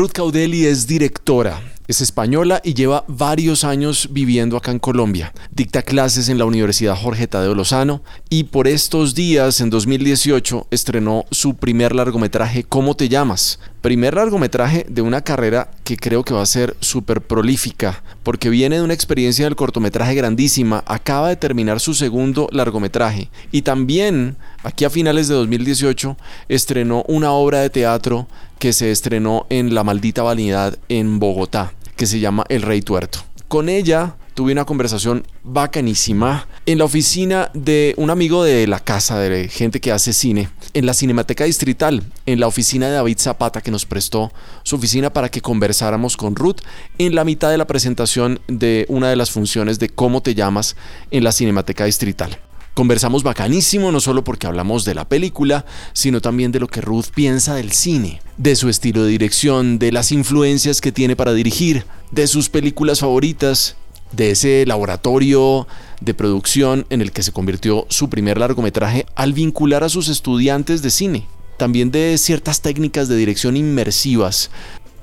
Ruth 0.00 0.12
Caudelli 0.12 0.64
es 0.64 0.86
directora, 0.86 1.60
es 1.86 2.00
española 2.00 2.62
y 2.64 2.72
lleva 2.72 3.04
varios 3.06 3.64
años 3.64 4.08
viviendo 4.10 4.56
acá 4.56 4.70
en 4.70 4.78
Colombia. 4.78 5.34
Dicta 5.50 5.82
clases 5.82 6.30
en 6.30 6.38
la 6.38 6.46
Universidad 6.46 6.96
Jorge 6.96 7.26
Tadeo 7.26 7.54
Lozano 7.54 8.02
y 8.30 8.44
por 8.44 8.66
estos 8.66 9.14
días, 9.14 9.60
en 9.60 9.68
2018, 9.68 10.68
estrenó 10.70 11.26
su 11.30 11.56
primer 11.56 11.94
largometraje 11.94 12.64
¿Cómo 12.64 12.96
te 12.96 13.10
llamas? 13.10 13.60
Primer 13.80 14.14
largometraje 14.14 14.84
de 14.88 15.00
una 15.00 15.22
carrera 15.22 15.70
que 15.84 15.96
creo 15.96 16.22
que 16.22 16.34
va 16.34 16.42
a 16.42 16.46
ser 16.46 16.76
súper 16.80 17.22
prolífica, 17.22 18.02
porque 18.22 18.50
viene 18.50 18.76
de 18.76 18.82
una 18.82 18.92
experiencia 18.92 19.46
del 19.46 19.56
cortometraje 19.56 20.14
grandísima, 20.14 20.84
acaba 20.86 21.30
de 21.30 21.36
terminar 21.36 21.80
su 21.80 21.94
segundo 21.94 22.46
largometraje 22.52 23.30
y 23.50 23.62
también, 23.62 24.36
aquí 24.64 24.84
a 24.84 24.90
finales 24.90 25.28
de 25.28 25.34
2018, 25.34 26.16
estrenó 26.50 27.04
una 27.08 27.32
obra 27.32 27.60
de 27.60 27.70
teatro 27.70 28.28
que 28.58 28.74
se 28.74 28.90
estrenó 28.90 29.46
en 29.48 29.74
La 29.74 29.82
Maldita 29.82 30.22
Vanidad 30.22 30.78
en 30.90 31.18
Bogotá 31.18 31.72
que 32.00 32.06
se 32.06 32.18
llama 32.18 32.44
El 32.48 32.62
Rey 32.62 32.80
Tuerto. 32.80 33.29
Con 33.50 33.68
ella 33.68 34.14
tuve 34.34 34.52
una 34.52 34.64
conversación 34.64 35.26
bacanísima 35.42 36.46
en 36.66 36.78
la 36.78 36.84
oficina 36.84 37.50
de 37.52 37.94
un 37.96 38.10
amigo 38.10 38.44
de 38.44 38.68
la 38.68 38.78
casa, 38.78 39.18
de 39.18 39.48
gente 39.48 39.80
que 39.80 39.90
hace 39.90 40.12
cine, 40.12 40.50
en 40.72 40.86
la 40.86 40.94
Cinemateca 40.94 41.46
Distrital, 41.46 42.04
en 42.26 42.38
la 42.38 42.46
oficina 42.46 42.86
de 42.86 42.92
David 42.92 43.18
Zapata 43.18 43.60
que 43.60 43.72
nos 43.72 43.86
prestó 43.86 44.30
su 44.62 44.76
oficina 44.76 45.12
para 45.12 45.30
que 45.30 45.40
conversáramos 45.40 46.16
con 46.16 46.36
Ruth 46.36 46.60
en 46.98 47.16
la 47.16 47.24
mitad 47.24 47.50
de 47.50 47.58
la 47.58 47.66
presentación 47.66 48.38
de 48.46 48.86
una 48.88 49.10
de 49.10 49.16
las 49.16 49.32
funciones 49.32 49.80
de 49.80 49.88
cómo 49.88 50.22
te 50.22 50.36
llamas 50.36 50.76
en 51.10 51.24
la 51.24 51.32
Cinemateca 51.32 51.86
Distrital. 51.86 52.38
Conversamos 52.74 53.22
bacanísimo, 53.22 53.90
no 53.90 54.00
solo 54.00 54.22
porque 54.24 54.46
hablamos 54.46 54.84
de 54.84 54.94
la 54.94 55.08
película, 55.08 55.66
sino 55.92 56.20
también 56.20 56.52
de 56.52 56.60
lo 56.60 56.68
que 56.68 56.80
Ruth 56.80 57.06
piensa 57.14 57.54
del 57.54 57.72
cine, 57.72 58.22
de 58.36 58.54
su 58.56 58.68
estilo 58.68 59.02
de 59.02 59.10
dirección, 59.10 59.78
de 59.78 59.92
las 59.92 60.12
influencias 60.12 60.80
que 60.80 60.92
tiene 60.92 61.16
para 61.16 61.32
dirigir, 61.32 61.84
de 62.12 62.26
sus 62.26 62.48
películas 62.48 63.00
favoritas, 63.00 63.76
de 64.12 64.30
ese 64.30 64.64
laboratorio 64.66 65.66
de 66.00 66.14
producción 66.14 66.86
en 66.90 67.00
el 67.00 67.12
que 67.12 67.22
se 67.22 67.32
convirtió 67.32 67.86
su 67.88 68.08
primer 68.08 68.38
largometraje 68.38 69.06
al 69.14 69.32
vincular 69.32 69.84
a 69.84 69.88
sus 69.88 70.08
estudiantes 70.08 70.82
de 70.82 70.90
cine. 70.90 71.26
También 71.56 71.90
de 71.90 72.16
ciertas 72.18 72.62
técnicas 72.62 73.08
de 73.08 73.16
dirección 73.16 73.56
inmersivas 73.56 74.50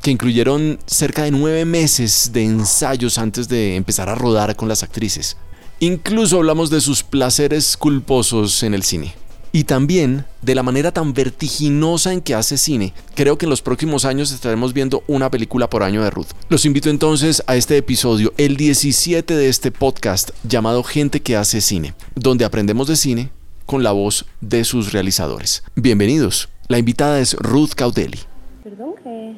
que 0.02 0.12
incluyeron 0.12 0.80
cerca 0.86 1.24
de 1.24 1.32
nueve 1.32 1.66
meses 1.66 2.32
de 2.34 2.44
ensayos 2.44 3.18
antes 3.18 3.48
de 3.50 3.76
empezar 3.76 4.10
a 4.10 4.16
rodar 4.16 4.56
con 4.56 4.68
las 4.68 4.84
actrices. 4.84 5.38
Incluso 5.80 6.38
hablamos 6.38 6.72
de 6.72 6.82
sus 6.82 7.04
placeres 7.04 7.78
culposos 7.78 8.64
en 8.64 8.74
el 8.74 8.82
cine. 8.82 9.14
Y 9.52 9.66
también 9.66 10.26
de 10.42 10.56
la 10.56 10.64
manera 10.64 10.92
tan 10.92 11.14
vertiginosa 11.14 12.14
en 12.14 12.22
que 12.22 12.34
hace 12.34 12.58
cine. 12.58 12.96
Creo 13.14 13.38
que 13.38 13.46
en 13.46 13.52
los 13.52 13.62
próximos 13.62 14.04
años 14.04 14.32
estaremos 14.32 14.74
viendo 14.74 15.04
una 15.06 15.30
película 15.30 15.70
por 15.70 15.84
año 15.84 16.04
de 16.04 16.10
Ruth. 16.10 16.30
Los 16.50 16.66
invito 16.66 16.90
entonces 16.90 17.44
a 17.46 17.56
este 17.56 17.78
episodio, 17.78 18.34
el 18.38 18.58
17 18.58 19.36
de 19.36 19.50
este 19.50 19.72
podcast 19.72 20.32
llamado 20.44 20.82
Gente 20.82 21.20
que 21.20 21.36
hace 21.36 21.62
cine, 21.62 21.94
donde 22.16 22.44
aprendemos 22.44 22.88
de 22.88 22.96
cine 22.96 23.30
con 23.68 23.84
la 23.84 23.92
voz 23.92 24.26
de 24.42 24.64
sus 24.64 24.94
realizadores. 24.94 25.64
Bienvenidos. 25.76 26.50
La 26.70 26.80
invitada 26.80 27.20
es 27.20 27.36
Ruth 27.36 27.74
Caudelli. 27.76 28.20
Perdón, 28.64 28.96
¿qué? 29.04 29.36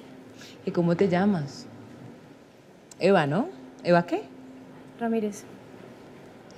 ¿Y 0.65 0.71
cómo 0.71 0.95
te 0.95 1.09
llamas? 1.09 1.65
Eva, 2.97 3.27
¿no? 3.27 3.49
¿Eva 3.83 4.05
qué? 4.05 4.23
Ramírez. 5.01 5.43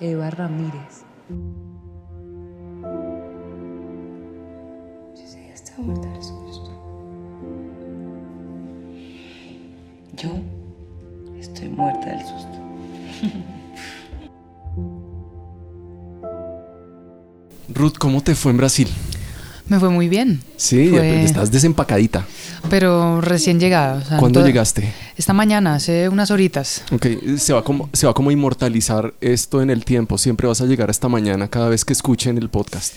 Eva 0.01 0.29
Ramírez. 0.31 1.03
Sí, 5.15 5.23
sí, 5.27 5.39
está 5.53 5.73
muerta 5.81 6.07
del 6.09 6.23
susto. 6.23 6.71
Yo 10.17 10.29
estoy 11.39 11.69
muerta 11.69 12.05
del 12.07 12.19
susto. 12.25 12.57
Ruth, 17.73 17.93
¿cómo 17.97 18.21
te 18.21 18.35
fue 18.35 18.51
en 18.51 18.57
Brasil? 18.57 18.87
Me 19.67 19.79
fue 19.79 19.89
muy 19.89 20.09
bien. 20.09 20.41
Sí, 20.57 20.89
Fue- 20.89 21.23
estás 21.23 21.51
desempacadita. 21.51 22.25
Pero 22.69 23.21
recién 23.21 23.59
llegada. 23.59 23.99
o 23.99 24.05
sea, 24.05 24.17
¿Cuándo 24.17 24.39
toda- 24.41 24.47
llegaste? 24.49 24.91
Esta 25.21 25.33
mañana, 25.33 25.75
hace 25.75 26.09
unas 26.09 26.31
horitas. 26.31 26.83
Ok, 26.91 27.05
se 27.37 27.53
va, 27.53 27.63
como, 27.63 27.91
se 27.93 28.07
va 28.07 28.13
como 28.15 28.31
a 28.31 28.33
inmortalizar 28.33 29.13
esto 29.21 29.61
en 29.61 29.69
el 29.69 29.85
tiempo. 29.85 30.17
Siempre 30.17 30.47
vas 30.47 30.61
a 30.61 30.65
llegar 30.65 30.89
esta 30.89 31.09
mañana 31.09 31.47
cada 31.47 31.69
vez 31.69 31.85
que 31.85 31.93
escuchen 31.93 32.39
el 32.39 32.49
podcast. 32.49 32.95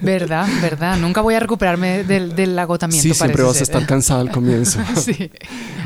¿Verdad? 0.00 0.46
¿Verdad? 0.62 0.98
Nunca 0.98 1.20
voy 1.20 1.34
a 1.34 1.40
recuperarme 1.40 2.04
del, 2.04 2.34
del 2.34 2.58
agotamiento. 2.58 3.02
Sí, 3.02 3.14
siempre 3.14 3.42
vas 3.42 3.60
a 3.60 3.62
estar 3.62 3.86
cansada 3.86 4.20
al 4.20 4.30
comienzo. 4.30 4.80
sí. 4.96 5.30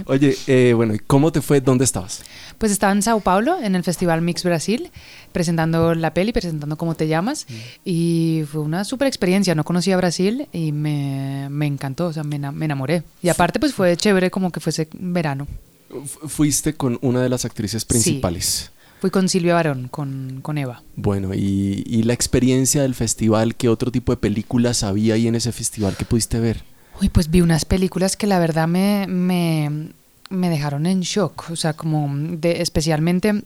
Oye, 0.07 0.37
eh, 0.47 0.73
bueno, 0.75 0.95
¿y 0.95 0.99
cómo 0.99 1.33
te 1.33 1.41
fue? 1.41 1.61
¿Dónde 1.61 1.85
estabas? 1.85 2.23
Pues 2.59 2.73
estaba 2.73 2.93
en 2.93 3.03
Sao 3.03 3.21
Paulo, 3.21 3.57
en 3.63 3.77
el 3.77 3.85
Festival 3.85 4.21
Mix 4.23 4.43
Brasil, 4.43 4.91
presentando 5.33 5.95
la 5.95 6.13
peli, 6.15 6.33
presentando 6.33 6.77
cómo 6.77 6.95
te 6.95 7.07
llamas. 7.07 7.47
Mm. 7.49 7.55
Y 7.85 8.45
fue 8.51 8.63
una 8.63 8.85
super 8.85 9.07
experiencia. 9.07 9.55
No 9.55 9.65
conocía 9.65 9.97
Brasil 9.97 10.49
y 10.53 10.73
me, 10.73 11.49
me 11.51 11.67
encantó, 11.67 12.07
o 12.07 12.13
sea, 12.13 12.25
me, 12.25 12.39
me 12.39 12.65
enamoré. 12.65 13.03
Y 13.23 13.29
aparte, 13.29 13.61
pues 13.61 13.75
fue 13.75 13.97
chévere 13.97 14.31
como 14.31 14.51
que 14.51 14.61
fuese 14.61 14.89
verano. 14.99 15.47
Fu- 15.89 16.29
Fuiste 16.29 16.75
con 16.75 16.99
una 17.01 17.23
de 17.23 17.29
las 17.29 17.45
actrices 17.45 17.85
principales. 17.85 18.73
Fui 19.01 19.11
con 19.11 19.29
Silvia 19.29 19.55
Barón, 19.55 19.89
con, 19.89 20.41
con 20.43 20.59
Eva. 20.59 20.83
Bueno, 20.97 21.33
y, 21.35 21.85
y 21.87 22.03
la 22.03 22.15
experiencia 22.15 22.83
del 22.83 22.95
festival, 22.95 23.55
¿qué 23.55 23.69
otro 23.69 23.93
tipo 23.93 24.13
de 24.13 24.17
películas 24.17 24.83
había 24.83 25.15
ahí 25.15 25.29
en 25.29 25.37
ese 25.37 25.53
festival 25.53 25.97
que 25.97 26.05
pudiste 26.05 26.41
ver? 26.41 26.65
Uy, 27.01 27.09
pues 27.09 27.31
vi 27.31 27.41
unas 27.41 27.65
películas 27.65 28.17
que 28.17 28.27
la 28.27 28.41
verdad 28.41 28.67
me, 28.67 29.07
me, 29.07 29.91
me 30.31 30.51
dejaron 30.51 30.87
en 30.87 31.01
shock. 31.01 31.51
O 31.51 31.57
sea, 31.57 31.75
como 31.75 32.09
de, 32.13 32.61
especialmente 32.61 33.45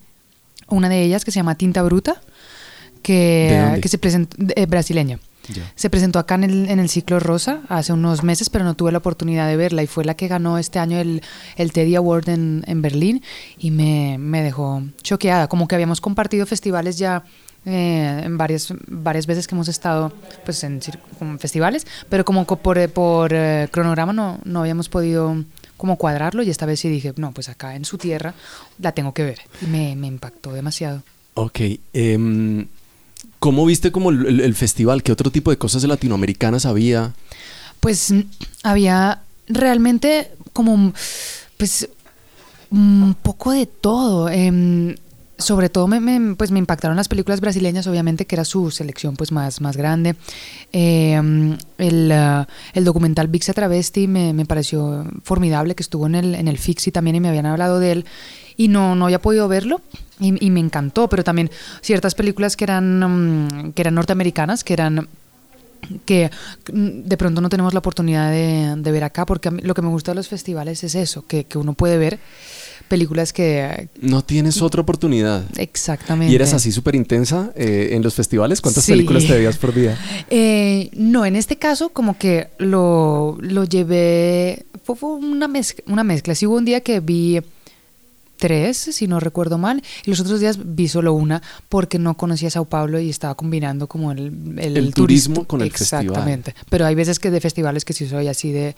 una 0.68 0.88
de 0.88 1.02
ellas 1.02 1.24
que 1.24 1.30
se 1.30 1.36
llama 1.40 1.54
Tinta 1.56 1.82
Bruta, 1.82 2.14
¿De 2.14 3.00
que, 3.02 3.58
dónde? 3.62 3.80
que 3.82 3.88
se 3.88 3.98
presentó, 3.98 4.36
eh, 4.56 4.64
brasileña. 4.66 5.18
Se 5.74 5.90
presentó 5.90 6.18
acá 6.18 6.36
en 6.36 6.44
el, 6.44 6.68
en 6.68 6.78
el 6.78 6.88
ciclo 6.88 7.18
Rosa 7.20 7.60
hace 7.68 7.92
unos 7.92 8.22
meses, 8.22 8.48
pero 8.50 8.64
no 8.64 8.74
tuve 8.74 8.92
la 8.92 8.98
oportunidad 8.98 9.48
de 9.48 9.56
verla 9.56 9.82
y 9.82 9.86
fue 9.86 10.04
la 10.04 10.14
que 10.14 10.28
ganó 10.28 10.58
este 10.58 10.78
año 10.78 10.98
el, 10.98 11.22
el 11.56 11.72
Teddy 11.72 11.96
Award 11.96 12.28
en, 12.28 12.64
en 12.66 12.80
Berlín 12.82 13.22
y 13.58 13.70
me, 13.70 14.16
me 14.18 14.42
dejó 14.42 14.82
choqueada. 15.02 15.48
Como 15.48 15.66
que 15.68 15.74
habíamos 15.74 16.00
compartido 16.00 16.46
festivales 16.46 16.96
ya 16.98 17.24
eh, 17.66 18.22
en 18.24 18.38
varias, 18.38 18.72
varias 18.88 19.26
veces 19.26 19.46
que 19.46 19.54
hemos 19.54 19.68
estado 19.68 20.12
pues, 20.44 20.62
en 20.64 20.80
como 21.18 21.38
festivales, 21.38 21.86
pero 22.08 22.24
como 22.24 22.44
co- 22.46 22.56
por, 22.56 22.88
por 22.90 23.32
eh, 23.34 23.68
cronograma 23.70 24.12
no, 24.12 24.38
no 24.44 24.60
habíamos 24.60 24.88
podido 24.88 25.44
como 25.76 25.96
cuadrarlo 25.96 26.42
y 26.44 26.50
esta 26.50 26.66
vez 26.66 26.78
sí 26.80 26.88
dije, 26.88 27.12
no, 27.16 27.32
pues 27.32 27.48
acá 27.48 27.74
en 27.74 27.84
su 27.84 27.98
tierra 27.98 28.34
la 28.78 28.92
tengo 28.92 29.12
que 29.14 29.24
ver 29.24 29.40
y 29.60 29.66
me, 29.66 29.96
me 29.96 30.06
impactó 30.06 30.52
demasiado. 30.52 31.02
Ok, 31.34 31.60
em, 31.92 32.66
¿cómo 33.42 33.66
viste 33.66 33.90
como 33.90 34.10
el, 34.10 34.54
festival? 34.54 35.02
¿Qué 35.02 35.10
otro 35.10 35.32
tipo 35.32 35.50
de 35.50 35.58
cosas 35.58 35.82
latinoamericanas 35.82 36.64
había? 36.64 37.12
Pues 37.80 38.12
mm, 38.12 38.20
había 38.62 39.22
realmente 39.48 40.30
como 40.52 40.92
pues 41.56 41.88
un 42.70 43.16
poco 43.20 43.50
de 43.50 43.66
todo. 43.66 44.28
em, 44.28 44.94
sobre 45.38 45.68
todo 45.68 45.88
me, 45.88 45.98
me- 45.98 46.36
pues 46.36 46.52
me 46.52 46.60
impactaron 46.60 46.96
las 46.96 47.08
películas 47.08 47.40
brasileñas, 47.40 47.88
obviamente 47.88 48.26
que 48.26 48.36
era 48.36 48.44
su 48.44 48.70
selección 48.70 49.16
pues 49.16 49.32
más, 49.32 49.60
más 49.60 49.76
grande. 49.76 50.14
Em, 50.70 51.58
el, 51.78 52.12
ah, 52.12 52.46
el 52.74 52.84
documental 52.84 53.26
Vixa 53.26 53.52
Travesti 53.52 54.06
me, 54.06 54.32
me 54.34 54.46
pareció 54.46 55.04
formidable, 55.24 55.74
que 55.74 55.82
estuvo 55.82 56.06
en 56.06 56.14
el, 56.14 56.36
en 56.36 56.46
el 56.46 56.58
Fixi 56.58 56.92
también 56.92 57.16
y 57.16 57.20
me 57.20 57.28
habían 57.28 57.46
hablado 57.46 57.80
de 57.80 57.90
él 57.90 58.04
y 58.64 58.68
no, 58.68 58.94
no 58.94 59.06
había 59.06 59.20
podido 59.20 59.48
verlo 59.48 59.80
y, 60.20 60.44
y 60.44 60.50
me 60.50 60.60
encantó, 60.60 61.08
pero 61.08 61.24
también 61.24 61.50
ciertas 61.80 62.14
películas 62.14 62.56
que 62.56 62.64
eran, 62.64 63.00
mm, 63.00 63.72
que 63.72 63.82
eran 63.82 63.94
norteamericanas, 63.94 64.62
que 64.64 64.72
eran 64.74 65.08
que 66.04 66.30
mm, 66.72 67.08
de 67.08 67.16
pronto 67.16 67.40
no 67.40 67.48
tenemos 67.48 67.72
la 67.74 67.80
oportunidad 67.80 68.30
de, 68.30 68.74
de 68.76 68.92
ver 68.92 69.02
acá, 69.04 69.26
porque 69.26 69.50
lo 69.50 69.74
que 69.74 69.82
me 69.82 69.88
gusta 69.88 70.12
de 70.12 70.16
los 70.16 70.28
festivales 70.28 70.84
es 70.84 70.94
eso, 70.94 71.26
que, 71.26 71.44
que 71.44 71.58
uno 71.58 71.72
puede 71.74 71.98
ver 71.98 72.18
películas 72.88 73.32
que... 73.32 73.88
No 74.00 74.22
tienes 74.22 74.60
otra 74.60 74.82
oportunidad. 74.82 75.42
Exactamente. 75.56 76.30
¿Y 76.32 76.34
eres 76.36 76.52
así 76.52 76.70
súper 76.72 76.94
intensa 76.94 77.50
eh, 77.56 77.90
en 77.92 78.02
los 78.02 78.14
festivales? 78.14 78.60
¿Cuántas 78.60 78.84
Sí. 78.84 78.92
películas 78.92 79.24
te 79.26 79.32
veías 79.34 79.56
por 79.56 79.74
día? 79.74 79.96
Eh, 80.30 80.88
no, 80.94 81.24
en 81.26 81.36
este 81.36 81.56
caso 81.56 81.88
como 81.90 82.16
que 82.16 82.48
lo, 82.58 83.36
lo 83.40 83.64
llevé, 83.64 84.64
fue, 84.84 84.94
fue 84.96 85.10
una, 85.14 85.48
mezcla, 85.48 85.82
una 85.88 86.04
mezcla. 86.04 86.34
Sí 86.34 86.46
hubo 86.46 86.56
un 86.56 86.64
día 86.64 86.80
que 86.80 87.00
vi 87.00 87.40
tres, 88.42 88.76
si 88.76 89.06
no 89.06 89.20
recuerdo 89.20 89.56
mal, 89.56 89.82
y 90.04 90.10
los 90.10 90.18
otros 90.18 90.40
días 90.40 90.58
vi 90.62 90.88
solo 90.88 91.12
una 91.14 91.40
porque 91.68 92.00
no 92.00 92.16
conocía 92.16 92.50
Sao 92.50 92.64
Paulo 92.64 92.98
y 92.98 93.08
estaba 93.08 93.36
combinando 93.36 93.86
como 93.86 94.10
el, 94.10 94.56
el, 94.58 94.76
El 94.76 94.92
turismo 94.94 95.44
con 95.44 95.62
el 95.62 95.70
festival. 95.70 96.06
Exactamente. 96.06 96.54
Pero 96.68 96.84
hay 96.86 96.96
veces 96.96 97.20
que 97.20 97.30
de 97.30 97.40
festivales 97.40 97.84
que 97.84 97.92
sí 97.92 98.08
soy 98.08 98.26
así 98.26 98.50
de 98.50 98.74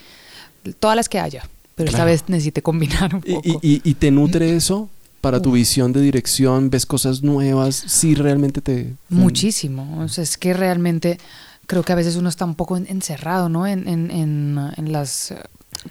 todas 0.81 0.97
las 0.97 1.09
que 1.09 1.19
haya, 1.19 1.49
pero 1.77 1.89
esta 1.89 2.05
vez 2.05 2.25
necesité 2.29 2.61
combinar 2.61 3.15
un 3.15 3.23
¿Y, 3.25 3.35
poco. 3.37 3.49
y- 3.63 3.77
y- 3.77 3.81
y 3.83 3.95
te 3.95 4.11
nutre 4.11 4.55
eso 4.57 4.91
para 5.23 5.41
tu 5.41 5.53
visión 5.53 5.95
de 5.95 6.03
dirección? 6.03 6.69
¿Ves 6.69 6.85
cosas 6.85 7.23
nuevas? 7.23 7.75
¿Sí 7.87 8.15
realmente 8.15 8.61
te...? 8.61 8.93
Muchísimo. 9.09 10.01
O 10.03 10.09
sea, 10.09 10.23
es 10.23 10.37
que 10.37 10.53
realmente 10.53 11.19
creo 11.67 11.83
que 11.83 11.93
a 11.93 11.97
veces 11.97 12.17
uno 12.17 12.29
está 12.29 12.45
un 12.45 12.55
poco 12.55 12.77
en- 12.77 12.87
encerrado, 12.89 13.49
¿no? 13.49 13.67
En, 13.67 13.89
en, 13.89 14.11
en, 14.11 14.59
en 14.77 14.93
las, 14.93 15.33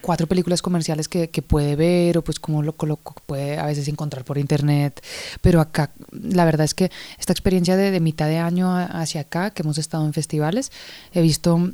cuatro 0.02 0.28
películas 0.28 0.62
comerciales 0.62 1.08
que, 1.08 1.30
que 1.30 1.42
puede 1.42 1.76
ver 1.76 2.18
o 2.18 2.22
pues 2.24 2.40
como 2.40 2.62
lo, 2.64 2.76
lo 2.82 2.96
puede 3.26 3.58
a 3.58 3.66
veces 3.66 3.88
encontrar 3.88 4.24
por 4.26 4.38
internet. 4.38 5.04
Pero 5.42 5.62
acá, 5.62 5.92
la 6.12 6.46
verdad 6.46 6.66
es 6.66 6.74
que 6.74 6.92
esta 7.20 7.32
experiencia 7.34 7.76
de, 7.78 7.92
de 7.92 8.00
mitad 8.00 8.28
de 8.28 8.38
año 8.40 8.76
hacia 8.76 9.22
acá, 9.22 9.52
que 9.52 9.62
hemos 9.64 9.78
estado 9.78 10.06
en 10.06 10.14
festivales, 10.14 10.72
he 11.14 11.22
visto 11.22 11.72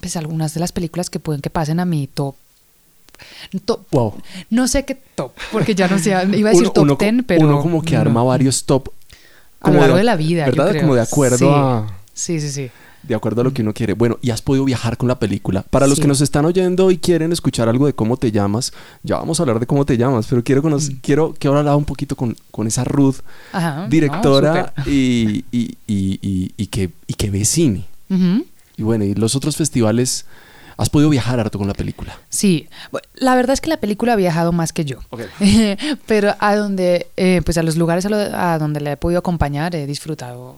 pues 0.00 0.16
algunas 0.16 0.54
de 0.54 0.60
las 0.60 0.72
películas 0.72 1.08
que 1.10 1.20
pueden 1.20 1.40
que 1.40 1.50
pasen 1.50 1.80
a 1.80 1.84
mi 1.84 2.06
top. 2.08 2.34
top 3.64 3.80
Wow. 3.92 4.14
no 4.50 4.66
sé 4.68 4.84
qué 4.84 4.96
top, 5.14 5.32
porque 5.52 5.74
ya 5.74 5.86
no 5.88 5.98
sé, 5.98 6.10
iba 6.36 6.50
a 6.50 6.52
decir 6.52 6.64
Uno- 6.66 6.72
top 6.72 6.82
uno, 6.82 6.96
10, 6.98 7.14
pero... 7.26 7.46
uno 7.46 7.60
como 7.62 7.82
que 7.82 7.94
no. 7.94 8.00
arma 8.00 8.22
varios 8.24 8.64
top. 8.64 8.88
A 9.60 9.68
lo 9.68 9.74
como 9.76 9.80
largo 9.80 9.96
de 9.96 10.04
la 10.04 10.16
vida, 10.16 10.46
yo 10.46 10.52
¿Verdad? 10.52 10.70
creo. 10.70 10.82
Como 10.82 10.94
de 10.96 11.00
acuerdo 11.02 11.38
Sí. 11.38 11.46
a... 11.48 11.86
Sí, 12.12 12.40
sí, 12.40 12.50
sí. 12.50 12.70
De 13.06 13.14
acuerdo 13.14 13.42
a 13.42 13.44
lo 13.44 13.52
que 13.52 13.60
uno 13.62 13.74
quiere. 13.74 13.92
Bueno, 13.92 14.18
y 14.22 14.30
has 14.30 14.40
podido 14.40 14.64
viajar 14.64 14.96
con 14.96 15.08
la 15.08 15.18
película. 15.18 15.62
Para 15.62 15.86
los 15.86 15.96
Sí. 15.96 16.02
que 16.02 16.08
nos 16.08 16.20
están 16.22 16.44
oyendo 16.46 16.90
y 16.90 16.96
quieren 16.98 17.32
escuchar 17.32 17.68
algo 17.68 17.84
de 17.86 17.92
cómo 17.92 18.16
te 18.16 18.32
llamas, 18.32 18.72
ya 19.02 19.16
vamos 19.18 19.38
a 19.38 19.42
hablar 19.42 19.60
de 19.60 19.66
cómo 19.66 19.84
te 19.84 19.96
llamas, 19.98 20.26
pero 20.28 20.42
quiero 20.42 20.62
conocer, 20.62 20.96
quiero 21.02 21.34
que 21.34 21.46
ahora 21.48 21.60
hablar 21.60 21.76
un 21.76 21.84
poquito 21.84 22.16
con, 22.16 22.34
con 22.50 22.66
esa 22.66 22.82
Ruth, 22.84 23.16
Ajá. 23.52 23.86
directora 23.88 24.72
no, 24.76 24.84
y, 24.90 25.44
y, 25.52 25.76
y, 25.86 26.66
que, 26.68 26.90
y 27.06 27.14
que 27.14 27.30
ve 27.30 27.44
cine. 27.44 27.84
Y 28.76 28.82
bueno, 28.82 29.04
y 29.04 29.14
los 29.14 29.34
otros 29.36 29.56
festivales, 29.56 30.24
has 30.76 30.88
podido 30.90 31.08
viajar 31.10 31.38
harto 31.38 31.58
con 31.58 31.68
la 31.68 31.74
película. 31.74 32.18
Sí, 32.30 32.68
la 33.16 33.34
verdad 33.36 33.52
es 33.54 33.60
que 33.60 33.68
la 33.70 33.76
película 33.76 34.14
ha 34.14 34.16
viajado 34.16 34.50
más 34.52 34.72
que 34.72 34.84
yo. 34.84 34.98
Pero 36.06 36.34
a 36.38 36.56
donde, 36.56 37.06
eh, 37.16 37.42
pues 37.44 37.58
a 37.58 37.62
los 37.62 37.76
lugares 37.76 38.06
a, 38.06 38.08
lo- 38.08 38.16
a 38.16 38.58
donde 38.58 38.80
la 38.80 38.92
he 38.92 38.96
podido 38.96 39.18
acompañar, 39.18 39.74
he 39.76 39.86
disfrutado 39.86 40.56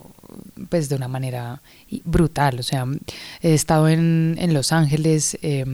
pues 0.69 0.88
de 0.88 0.96
una 0.96 1.08
manera 1.08 1.61
brutal. 2.05 2.58
O 2.58 2.62
sea, 2.62 2.87
he 3.43 3.55
estado 3.55 3.88
en, 3.88 4.37
en 4.38 4.55
Los 4.55 4.73
Ángeles, 4.73 5.38
eh, 5.43 5.64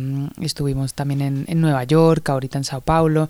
estuvimos 0.41 0.95
también 0.95 1.21
en, 1.21 1.45
en 1.49 1.61
Nueva 1.61 1.85
York, 1.85 2.29
ahorita 2.29 2.59
en 2.59 2.65
Sao 2.65 2.81
Paulo. 2.81 3.29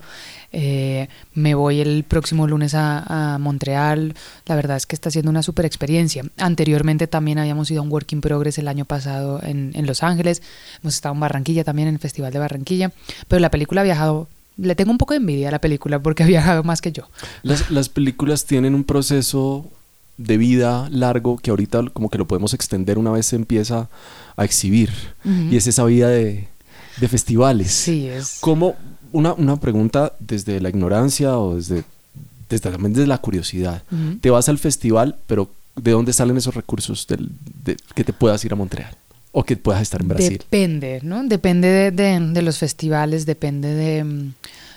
eh, 0.51 1.07
me 1.33 1.55
voy 1.55 1.81
el 1.81 2.03
próximo 2.03 2.47
lunes 2.47 2.75
a, 2.75 3.33
a 3.33 3.37
Montreal. 3.39 4.15
La 4.45 4.55
verdad 4.55 4.77
es 4.77 4.85
que 4.85 4.95
está 4.95 5.09
siendo 5.11 5.31
una 5.31 5.43
super 5.43 5.65
experiencia. 5.65 6.23
Anteriormente 6.37 7.07
también 7.07 7.39
habíamos 7.39 7.69
ido 7.71 7.81
a 7.81 7.83
un 7.83 7.91
Work 7.91 8.13
in 8.13 8.21
Progress 8.21 8.57
el 8.59 8.67
año 8.67 8.85
pasado 8.85 9.39
en, 9.43 9.71
en 9.73 9.85
Los 9.87 10.03
Ángeles. 10.03 10.41
Hemos 10.81 10.95
estado 10.95 11.15
en 11.15 11.19
Barranquilla 11.21 11.63
también, 11.63 11.87
en 11.87 11.95
el 11.95 11.99
Festival 11.99 12.31
de 12.31 12.39
Barranquilla. 12.39 12.91
Pero 13.27 13.39
la 13.39 13.49
película 13.51 13.81
ha 13.81 13.83
viajado. 13.83 14.27
Le 14.55 14.75
tengo 14.75 14.91
un 14.91 14.99
poco 14.99 15.13
de 15.15 15.17
envidia 15.17 15.47
a 15.47 15.51
la 15.51 15.59
película 15.59 15.97
porque 15.97 16.21
ha 16.21 16.27
viajado 16.27 16.63
más 16.63 16.79
que 16.81 16.91
yo. 16.91 17.09
Las, 17.41 17.71
las 17.71 17.89
películas 17.89 18.45
tienen 18.45 18.75
un 18.75 18.83
proceso 18.83 19.65
de 20.17 20.37
vida 20.37 20.87
largo 20.91 21.37
que 21.37 21.49
ahorita 21.49 21.83
como 21.93 22.09
que 22.09 22.17
lo 22.17 22.27
podemos 22.27 22.53
extender 22.53 22.97
una 22.97 23.11
vez 23.11 23.25
se 23.27 23.35
empieza 23.35 23.89
a 24.35 24.45
exhibir. 24.45 24.91
Y 25.23 25.55
es 25.57 25.67
esa 25.67 25.83
vida 25.85 26.09
de, 26.09 26.47
de 26.99 27.07
festivales. 27.07 27.71
Sí, 27.71 28.07
es. 28.07 28.37
¿Cómo, 28.39 28.75
una, 29.11 29.33
una 29.33 29.57
pregunta 29.57 30.13
desde 30.19 30.59
la 30.61 30.69
ignorancia 30.69 31.37
o 31.37 31.55
desde, 31.55 31.83
desde 32.49 32.71
también 32.71 32.93
desde 32.93 33.07
la 33.07 33.17
curiosidad? 33.17 33.83
Te 34.21 34.29
vas 34.29 34.49
al 34.49 34.57
festival, 34.59 35.17
pero 35.27 35.49
¿de 35.75 35.91
dónde 35.91 36.13
salen 36.13 36.37
esos 36.37 36.53
recursos 36.55 37.07
del- 37.07 37.29
de, 37.63 37.77
que 37.95 38.03
te 38.03 38.13
puedas 38.13 38.43
ir 38.45 38.53
a 38.53 38.55
Montreal? 38.55 38.95
O 39.31 39.43
que 39.43 39.57
puedas 39.57 39.81
estar 39.81 39.99
en 39.99 40.07
Brasil. 40.09 40.37
Depende, 40.37 40.99
¿no? 41.01 41.23
Depende 41.23 41.67
de, 41.67 41.89
de- 41.91 42.19
de 42.19 42.41
los 42.43 42.59
festivales, 42.59 43.25
depende 43.25 43.73
de... 43.73 44.29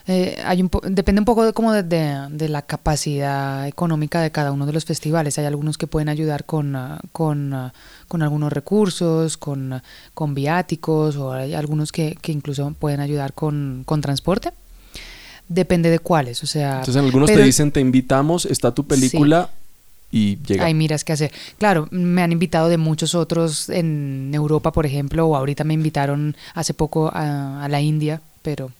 eh, 0.08 0.40
hay 0.44 0.62
un 0.62 0.68
po- 0.68 0.80
depende 0.84 1.20
un 1.20 1.24
poco 1.24 1.44
de, 1.44 1.52
como 1.52 1.72
de, 1.72 1.82
de- 1.82 2.28
de 2.30 2.48
la 2.48 2.62
capacidad 2.62 3.66
económica 3.66 4.20
de 4.20 4.30
cada 4.30 4.52
uno 4.52 4.64
de 4.66 4.72
los 4.72 4.84
festivales. 4.84 5.38
Hay 5.38 5.44
algunos 5.46 5.78
que 5.78 5.86
pueden 5.86 6.08
ayudar 6.08 6.44
con, 6.44 6.76
ah, 6.76 7.00
con, 7.12 7.52
ah, 7.54 7.72
con 8.08 8.22
algunos 8.22 8.52
recursos, 8.52 9.36
con, 9.36 9.82
con 10.14 10.34
viáticos, 10.34 11.16
o 11.16 11.32
hay 11.32 11.54
algunos 11.54 11.90
que, 11.92 12.16
que 12.20 12.32
incluso 12.32 12.72
pueden 12.78 13.00
ayudar 13.00 13.32
con, 13.32 13.82
con 13.84 14.00
transporte. 14.00 14.52
Depende 15.48 15.90
de 15.90 15.98
cuáles, 16.00 16.42
o 16.42 16.46
sea... 16.46 16.78
Entonces 16.80 16.96
algunos 16.96 17.28
pero- 17.28 17.40
te 17.40 17.46
dicen, 17.46 17.70
te 17.70 17.80
invitamos, 17.80 18.46
está 18.46 18.72
tu 18.74 18.84
película 18.84 19.48
y 20.10 20.38
llega. 20.44 20.64
Ay, 20.64 20.74
miras 20.74 21.04
qué 21.04 21.12
hacer. 21.12 21.32
Claro, 21.58 21.86
me 21.92 22.22
han 22.22 22.32
invitado 22.32 22.68
de 22.68 22.78
muchos 22.78 23.14
otros 23.14 23.68
en 23.68 24.30
Europa, 24.34 24.72
por 24.72 24.86
ejemplo, 24.86 25.26
o 25.26 25.36
ahorita 25.36 25.62
me 25.64 25.74
invitaron 25.74 26.36
hace 26.54 26.74
poco 26.74 27.10
a, 27.14 27.64
a 27.64 27.68
la 27.68 27.80
India, 27.80 28.20
pero 28.42 28.70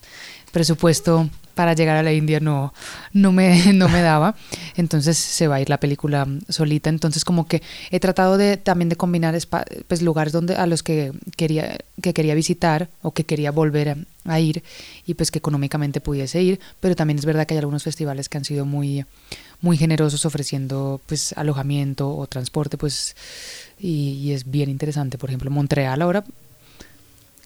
presupuesto 0.56 1.28
para 1.54 1.74
llegar 1.74 1.98
a 1.98 2.02
la 2.02 2.14
India 2.14 2.40
no, 2.40 2.72
no, 3.12 3.30
me, 3.30 3.72
no 3.74 3.90
me 3.90 4.00
daba. 4.00 4.36
Entonces 4.74 5.18
se 5.18 5.48
va 5.48 5.56
a 5.56 5.60
ir 5.60 5.68
la 5.68 5.78
película 5.78 6.26
solita. 6.48 6.88
Entonces 6.88 7.26
como 7.26 7.46
que 7.46 7.62
he 7.90 8.00
tratado 8.00 8.38
de 8.38 8.56
también 8.56 8.88
de 8.88 8.96
combinar 8.96 9.38
pues, 9.86 10.00
lugares 10.00 10.32
donde 10.32 10.54
a 10.56 10.66
los 10.66 10.82
que 10.82 11.12
quería, 11.36 11.76
que 12.00 12.14
quería 12.14 12.34
visitar 12.34 12.88
o 13.02 13.10
que 13.10 13.24
quería 13.24 13.50
volver 13.50 14.06
a, 14.24 14.40
ir 14.40 14.64
y 15.04 15.12
pues 15.12 15.30
que 15.30 15.40
económicamente 15.40 16.00
pudiese 16.00 16.40
ir. 16.40 16.58
Pero 16.80 16.96
también 16.96 17.18
es 17.18 17.26
verdad 17.26 17.46
que 17.46 17.52
hay 17.52 17.58
algunos 17.58 17.82
festivales 17.82 18.30
que 18.30 18.38
han 18.38 18.46
sido 18.46 18.64
muy 18.64 19.04
muy 19.60 19.76
generosos 19.76 20.24
ofreciendo 20.24 21.02
pues 21.04 21.34
alojamiento 21.36 22.16
o 22.16 22.26
transporte 22.26 22.78
pues 22.78 23.14
y 23.78 24.32
es 24.32 24.50
bien 24.50 24.68
interesante 24.68 25.16
por 25.16 25.30
ejemplo 25.30 25.50
Montreal 25.50 26.02
ahora 26.02 26.24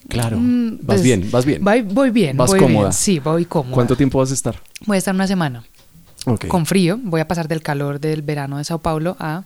Claro. 0.09 0.39
mm, 0.39 0.79
vas 0.79 0.87
pues, 0.87 1.03
bien, 1.03 1.31
vas 1.31 1.45
bien. 1.45 1.63
voy, 1.65 1.83
voy 1.83 2.11
bien 2.11 2.37
Vas 2.37 2.51
voy 2.51 2.59
bien. 2.61 2.73
cómoda. 2.73 2.93
sí 2.93 3.19
voy 3.19 3.45
cómoda 3.45 3.75
¿Cuánto 3.75 3.97
tiempo 3.97 4.19
vas 4.19 4.31
a 4.31 4.35
estar? 4.35 4.61
voy 4.87 4.97
a 4.97 4.99
estar 4.99 5.15
una 5.15 5.27
semana 5.27 5.65
con 6.49 6.67
frío 6.67 6.99
voy 7.03 7.21
a 7.21 7.29
pasar 7.29 7.49
del 7.49 7.63
calor 7.63 7.99
del 8.01 8.23
verano 8.23 8.59
de 8.59 8.65
Sao 8.65 8.79
Paulo 8.79 9.17
a 9.19 9.45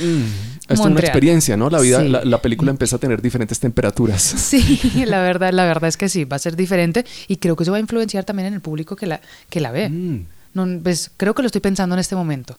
Mm, 0.00 0.22
Esto 0.68 0.74
es 0.74 0.78
una 0.80 1.00
experiencia, 1.00 1.56
¿no? 1.56 1.68
La 1.68 1.80
vida, 1.80 2.00
Sí. 2.02 2.08
la, 2.08 2.24
la 2.24 2.40
película 2.40 2.70
empieza 2.70 2.94
a 2.94 2.98
tener 3.00 3.20
diferentes 3.20 3.58
temperaturas. 3.58 4.22
sí 4.36 5.02
la 5.06 5.20
verdad 5.20 5.52
la 5.52 5.64
verdad 5.64 5.88
es 5.88 5.96
que 5.96 6.08
sí 6.08 6.24
va 6.24 6.36
a 6.36 6.38
ser 6.38 6.54
diferente 6.54 7.04
y 7.26 7.36
creo 7.38 7.56
que 7.56 7.64
eso 7.64 7.72
va 7.72 7.78
a 7.78 7.80
influenciar 7.80 8.22
también 8.24 8.46
en 8.46 8.54
el 8.54 8.60
público 8.60 8.94
que 8.94 9.06
la 9.06 9.20
que 9.50 9.58
la 9.60 9.72
ve 9.72 9.88
Mm. 9.88 10.26
No, 10.54 10.66
pues, 10.82 11.10
creo 11.16 11.34
que 11.34 11.40
lo 11.42 11.46
estoy 11.46 11.62
pensando 11.62 11.94
en 11.94 11.98
este 11.98 12.14
momento. 12.14 12.58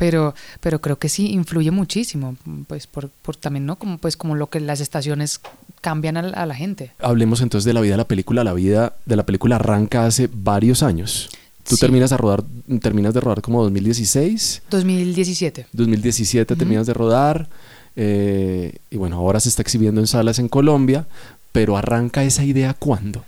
Pero, 0.00 0.34
pero 0.60 0.80
creo 0.80 0.98
que 0.98 1.10
sí 1.10 1.30
influye 1.30 1.70
muchísimo, 1.70 2.34
pues 2.66 2.86
por, 2.86 3.10
por 3.10 3.36
también, 3.36 3.66
¿no? 3.66 3.76
Como 3.76 3.98
pues 3.98 4.16
como 4.16 4.34
lo 4.34 4.48
que 4.48 4.58
las 4.58 4.80
estaciones 4.80 5.40
cambian 5.82 6.16
a, 6.16 6.22
la- 6.22 6.36
a 6.38 6.46
la 6.46 6.54
gente. 6.54 6.92
Hablemos 7.00 7.42
entonces 7.42 7.66
de 7.66 7.74
la 7.74 7.82
vida 7.82 7.92
de 7.92 7.98
la 7.98 8.08
película. 8.08 8.42
La 8.42 8.54
vida 8.54 8.94
de 9.04 9.16
la 9.16 9.26
película 9.26 9.56
arranca 9.56 10.06
hace 10.06 10.30
varios 10.32 10.82
años. 10.82 11.28
Tú 11.68 11.76
Sí. 11.76 11.80
terminas 11.82 12.12
a 12.12 12.16
rodar, 12.16 12.42
terminas 12.80 13.12
de 13.12 13.20
rodar 13.20 13.42
como 13.42 13.62
2016, 13.62 14.62
2017. 14.70 15.66
2017 15.72 16.54
Ujú. 16.54 16.58
terminas 16.58 16.86
de 16.86 16.94
rodar 16.94 17.48
eh, 17.94 18.76
y 18.90 18.96
bueno, 18.96 19.16
ahora 19.18 19.38
se 19.40 19.50
está 19.50 19.60
exhibiendo 19.62 20.00
en 20.00 20.06
salas 20.06 20.38
en 20.38 20.48
Colombia, 20.48 21.06
pero 21.52 21.76
arranca 21.76 22.24
esa 22.24 22.42
idea 22.44 22.72
cuándo? 22.72 23.22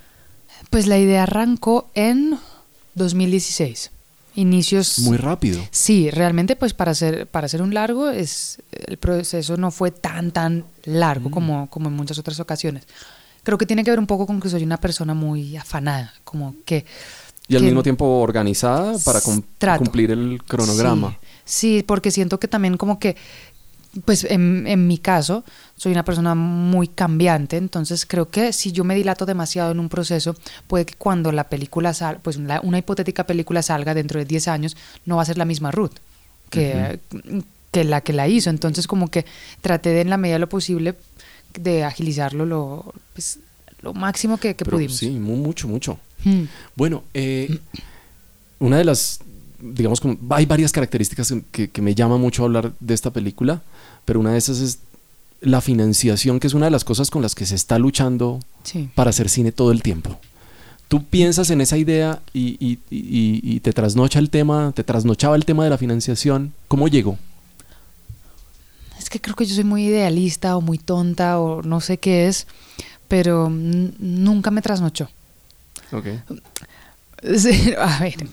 Pues 0.71 0.87
la 0.87 0.97
idea 0.97 1.23
arrancó 1.23 1.91
en 1.93 2.39
2016. 2.95 3.91
Inicios 4.35 4.99
Muy 4.99 5.17
rápido. 5.17 5.61
Sí, 5.71 6.09
realmente 6.09 6.55
pues 6.55 6.73
para 6.73 6.91
hacer 6.91 7.27
para 7.27 7.45
hacer 7.45 7.61
un 7.61 7.73
largo 7.73 8.09
es 8.09 8.57
el 8.87 8.97
proceso 8.97 9.57
no 9.57 9.69
fue 9.69 9.91
tan 9.91 10.31
tan 10.31 10.65
largo 10.85 11.29
Mm. 11.29 11.31
como 11.33 11.69
como 11.69 11.89
en 11.89 11.95
muchas 11.95 12.17
otras 12.17 12.39
ocasiones. 12.39 12.83
Creo 13.43 13.57
que 13.57 13.65
tiene 13.65 13.83
que 13.83 13.89
ver 13.91 13.99
un 13.99 14.07
poco 14.07 14.25
con 14.25 14.39
que 14.39 14.49
soy 14.49 14.63
una 14.63 14.77
persona 14.77 15.13
muy 15.13 15.55
afanada, 15.57 16.13
como 16.23 16.55
que 16.65 16.85
Y 17.47 17.55
al 17.55 17.61
que- 17.61 17.65
mismo 17.65 17.83
tiempo 17.83 18.05
organizada 18.21 18.97
para 19.05 19.19
cum- 19.21 19.43
Trato. 19.57 19.83
cumplir 19.83 20.11
el 20.11 20.41
cronograma. 20.47 21.17
Sí, 21.45 21.77
sí, 21.79 21.83
porque 21.83 22.09
siento 22.09 22.39
que 22.39 22.47
también 22.47 22.77
como 22.77 22.99
que, 22.99 23.17
pues 24.05 24.23
en, 24.23 24.65
en 24.67 24.87
mi 24.87 24.97
caso, 24.97 25.43
soy 25.75 25.91
una 25.91 26.03
persona 26.03 26.33
muy 26.35 26.87
cambiante, 26.87 27.57
entonces 27.57 28.05
creo 28.07 28.29
que 28.29 28.51
si 28.53 28.71
yo 28.71 28.83
me 28.83 28.95
dilato 28.95 29.25
demasiado 29.25 29.71
en 29.71 29.79
un 29.79 29.89
proceso, 29.89 30.35
puede 30.67 30.85
que 30.85 30.95
cuando 30.95 31.31
la 31.31 31.43
película 31.49 31.93
salga, 31.93 32.19
pues 32.23 32.37
una 32.37 32.77
hipotética 32.77 33.25
película 33.25 33.61
salga 33.61 33.93
dentro 33.93 34.19
de 34.19 34.25
10 34.25 34.47
años, 34.47 34.75
no 35.05 35.17
va 35.17 35.21
a 35.21 35.25
ser 35.25 35.37
la 35.37 35.45
misma 35.45 35.69
Ruth 35.71 35.93
que, 36.49 36.99
que 37.71 37.83
la 37.83 38.01
que 38.01 38.13
la 38.13 38.27
hizo. 38.27 38.49
Entonces 38.49 38.87
como 38.87 39.09
que 39.09 39.25
traté 39.61 39.89
de 39.89 40.01
en 40.01 40.09
la 40.09 40.17
medida 40.17 40.35
de 40.35 40.39
lo 40.39 40.49
posible 40.49 40.95
de 41.59 41.83
agilizarlo 41.83 42.45
lo, 42.47 42.93
pues, 43.13 43.37
lo 43.81 43.93
máximo 43.93 44.37
que, 44.37 44.55
que 44.55 44.65
Pero 44.65 44.77
pudimos. 44.77 44.95
sí, 44.97 45.09
mu- 45.11 45.35
mucho, 45.37 45.67
mucho. 45.67 45.99
Mm. 46.23 46.43
Bueno, 46.75 47.03
eh, 47.13 47.59
una 48.59 48.77
de 48.77 48.85
las, 48.85 49.19
digamos, 49.63 50.01
como, 50.01 50.17
hay 50.31 50.45
varias 50.45 50.71
características 50.71 51.33
que, 51.51 51.69
que 51.69 51.81
me 51.81 51.95
llama 51.95 52.17
mucho 52.17 52.43
hablar 52.43 52.73
de 52.79 52.93
esta 52.93 53.11
película, 53.11 53.61
pero 54.05 54.19
una 54.19 54.31
de 54.33 54.37
esas 54.37 54.59
es 54.59 54.79
la 55.41 55.61
financiación, 55.61 56.39
que 56.39 56.47
es 56.47 56.53
una 56.53 56.65
de 56.65 56.71
las 56.71 56.83
cosas 56.83 57.09
con 57.09 57.21
las 57.21 57.33
que 57.35 57.45
se 57.45 57.55
está 57.55 57.79
luchando 57.79 58.39
Sí. 58.63 58.89
para 58.95 59.09
hacer 59.09 59.29
cine 59.29 59.51
todo 59.51 59.71
el 59.71 59.81
tiempo. 59.81 60.17
Tú 60.87 61.03
piensas 61.05 61.49
en 61.49 61.59
esa 61.61 61.77
idea 61.77 62.21
y, 62.33 62.55
y- 62.65 62.79
y- 62.91 63.39
y 63.55 63.59
te 63.61 63.73
trasnocha 63.73 64.19
el 64.19 64.29
tema, 64.29 64.71
te 64.75 64.83
trasnochaba 64.83 65.35
el 65.35 65.43
tema 65.45 65.63
de 65.63 65.69
la 65.71 65.77
financiación. 65.77 66.53
¿Cómo 66.67 66.87
llegó? 66.87 67.17
Es 68.99 69.09
que 69.09 69.19
creo 69.19 69.35
que 69.35 69.45
yo 69.45 69.55
soy 69.55 69.63
muy 69.63 69.85
idealista 69.85 70.55
o 70.55 70.61
muy 70.61 70.77
tonta 70.77 71.39
o 71.39 71.61
no 71.61 71.81
sé 71.81 71.97
qué 71.97 72.27
es, 72.27 72.47
pero 73.07 73.49
nunca 73.49 74.51
me 74.51 74.61
trasnochó. 74.61 75.09
Sí, 75.89 75.95
a 77.79 77.99
ver, 77.99 78.27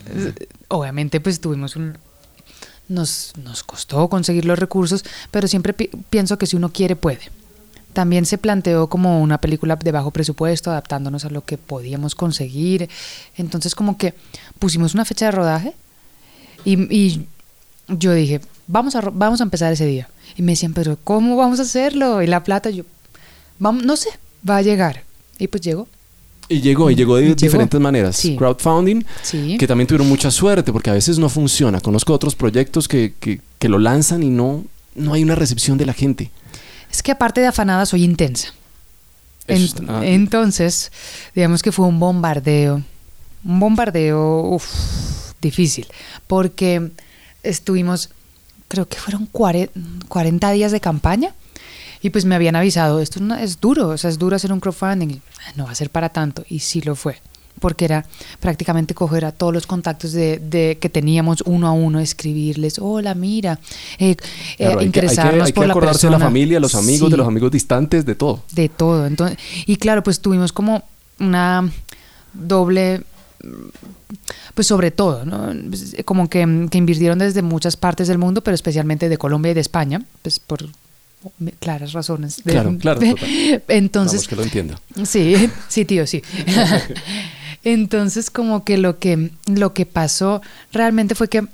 obviamente 0.69 1.21
pues 1.21 1.41
tuvimos 1.41 1.77
un... 1.77 1.97
Nos, 2.89 3.33
nos 3.45 3.63
costó 3.63 4.09
conseguir 4.09 4.45
los 4.45 4.59
recursos, 4.59 5.05
pero 5.31 5.47
siempre 5.47 5.73
pi- 5.73 5.91
pienso 6.11 6.39
que 6.39 6.47
si 6.47 6.57
uno 6.57 6.73
quiere, 6.73 6.97
puede. 6.97 7.21
también 7.93 8.27
se 8.27 8.37
planteó 8.37 8.89
como 8.89 9.21
una 9.23 9.39
película 9.39 9.77
de 9.77 9.93
bajo 9.93 10.11
presupuesto, 10.11 10.71
adaptándonos 10.73 11.25
a 11.25 11.31
lo 11.31 11.45
que 11.45 11.57
podíamos 11.57 12.15
conseguir. 12.17 12.89
Entonces 13.37 13.75
como 13.77 13.97
que 13.97 14.15
pusimos 14.59 14.95
una 14.95 15.05
fecha 15.05 15.27
de 15.27 15.31
rodaje 15.33 15.75
y, 16.65 16.83
y 16.93 17.27
yo 17.89 18.13
dije, 18.13 18.41
vamos 18.67 18.97
a, 18.97 19.01
vamos 19.03 19.41
a 19.41 19.45
empezar 19.45 19.73
ese 19.73 19.87
día. 19.87 20.09
Y 20.37 20.43
me 20.43 20.53
decían, 20.53 20.75
pero 20.75 20.99
¿cómo 21.03 21.37
vamos 21.37 21.61
a 21.61 21.63
hacerlo? 21.63 22.23
Y 22.23 22.27
la 22.27 22.43
plata, 22.43 22.71
yo, 22.71 22.83
vamos, 23.61 23.85
no 23.85 23.97
sé, 23.97 24.09
va 24.49 24.57
a 24.57 24.63
llegar. 24.63 25.05
Y 25.39 25.47
pues 25.47 25.63
llegó. 25.63 25.87
Y 26.51 26.61
llegó, 26.61 26.91
y 26.91 26.97
llegó 26.97 27.17
de 27.17 27.35
diferentes 27.35 27.81
maneras. 27.81 28.17
Sí. 28.17 28.37
Crowdfunding, 28.37 29.05
Sí. 29.23 29.57
que 29.57 29.67
también 29.69 29.87
tuvieron 29.87 30.09
mucha 30.09 30.31
suerte, 30.31 30.73
porque 30.73 30.91
a 30.91 30.95
veces 30.95 31.19
no 31.19 31.29
funciona. 31.29 31.81
Conozco 31.81 32.13
otros 32.13 32.35
proyectos 32.35 32.89
que, 32.89 33.15
que, 33.21 33.41
que 33.59 33.69
lo 33.69 33.79
lanzan 33.79 34.23
y 34.25 34.31
no, 34.31 34.65
no 34.97 35.13
hay 35.15 35.23
una 35.23 35.37
recepción 35.37 35.79
de 35.79 35.87
la 35.87 35.93
gente. 35.95 36.31
Es 36.91 37.03
que 37.03 37.13
aparte 37.13 37.41
de 37.41 37.47
afanada 37.47 37.87
soy 37.87 38.03
intensa. 38.03 38.49
Eso 39.47 39.57
En- 39.59 39.63
está- 39.85 39.99
ah. 40.01 40.07
entonces, 40.07 40.91
digamos 41.37 41.63
que 41.63 41.71
fue 41.73 41.87
un 41.87 42.01
bombardeo, 42.01 42.83
un 43.45 43.61
bombardeo 43.61 44.43
uf, 44.51 44.67
difícil, 45.41 45.87
porque 46.27 46.91
estuvimos, 47.45 48.11
creo 48.69 48.89
que 48.89 48.99
fueron 48.99 49.29
cuare- 49.33 49.71
40 50.09 50.51
días 50.51 50.73
de 50.73 50.81
campaña 50.81 51.33
y 52.03 52.11
pues 52.11 52.25
me 52.25 52.35
habían 52.35 52.57
avisado, 52.57 53.01
esto 53.01 53.21
es, 53.37 53.61
duro, 53.61 53.89
o 53.89 53.99
sea, 53.99 54.11
es 54.11 54.19
duro 54.19 54.37
hacer 54.37 54.53
un 54.53 54.61
crowdfunding, 54.61 55.19
"Ah, 55.47 55.53
no 55.57 55.65
va 55.65 55.73
a 55.73 55.75
ser 55.75 55.91
para 55.91 56.09
tanto, 56.09 56.45
y 56.49 56.61
sí 56.61 56.81
lo 56.81 56.95
fue. 56.97 57.17
Porque 57.59 57.85
era 57.85 58.07
prácticamente 58.39 58.95
coger 58.95 59.25
a 59.27 59.33
todos 59.33 59.53
los 59.53 59.67
contactos 59.67 60.13
de, 60.13 60.39
de- 60.39 60.79
que 60.81 60.89
teníamos 60.89 61.43
uno 61.45 61.67
a 61.67 61.73
uno, 61.73 62.01
escribirles, 62.01 62.79
hola, 62.79 63.15
mira, 63.15 63.59
eh, 63.99 64.13
eh, 64.13 64.17
Claro, 64.17 64.31
hay 64.57 64.57
que- 64.57 64.69
hay 64.71 64.77
que, 64.79 64.85
interesarnos 64.87 65.47
hay 65.47 65.53
que 65.53 65.57
por 65.57 65.67
la 65.67 65.73
acordarse 65.75 66.07
de 66.07 66.11
la 66.13 66.19
familia, 66.19 66.59
los 66.59 66.75
amigos, 66.75 67.09
Sí 67.09 67.11
de 67.11 67.17
los 67.19 67.27
amigos 67.29 67.51
distantes, 67.51 68.07
de 68.07 68.15
todo. 68.15 68.43
de 68.53 68.69
todo. 68.71 69.07
Entonces, 69.07 69.37
y 69.67 69.77
claro, 69.77 70.03
pues 70.03 70.21
tuvimos 70.21 70.53
como 70.55 70.85
una 71.19 71.71
doble, 72.33 73.03
pues 74.55 74.67
sobre 74.67 74.91
todo, 74.91 75.25
¿no? 75.27 75.53
Como 76.07 76.31
que, 76.31 76.67
que 76.71 76.79
invirtieron 76.79 77.19
desde 77.19 77.43
muchas 77.43 77.77
partes 77.77 78.09
del 78.09 78.17
mundo, 78.19 78.43
pero 78.43 78.55
especialmente 78.55 79.09
de 79.11 79.19
Colombia 79.19 79.51
y 79.51 79.55
de 79.55 79.61
España, 79.61 80.03
pues 80.23 80.39
por 80.41 80.67
claras 81.59 81.93
razones. 81.93 82.43
de- 82.45 82.53
Claro, 82.53 82.77
claro. 82.79 83.01
Entonces, 83.69 84.21
Vamos, 84.21 84.29
que 84.29 84.37
lo 84.37 84.43
entienda. 84.43 84.81
Sí, 85.05 85.51
sí, 85.69 85.85
tío, 85.85 86.07
sí. 86.07 86.23
Entonces, 87.65 88.31
como 88.31 88.65
que 88.65 88.79
lo 88.79 88.99
que 88.99 89.31
lo 89.47 89.75
que 89.75 89.87
pasó 89.87 90.41
realmente 90.73 91.15
fue 91.15 91.29
que 91.29 91.47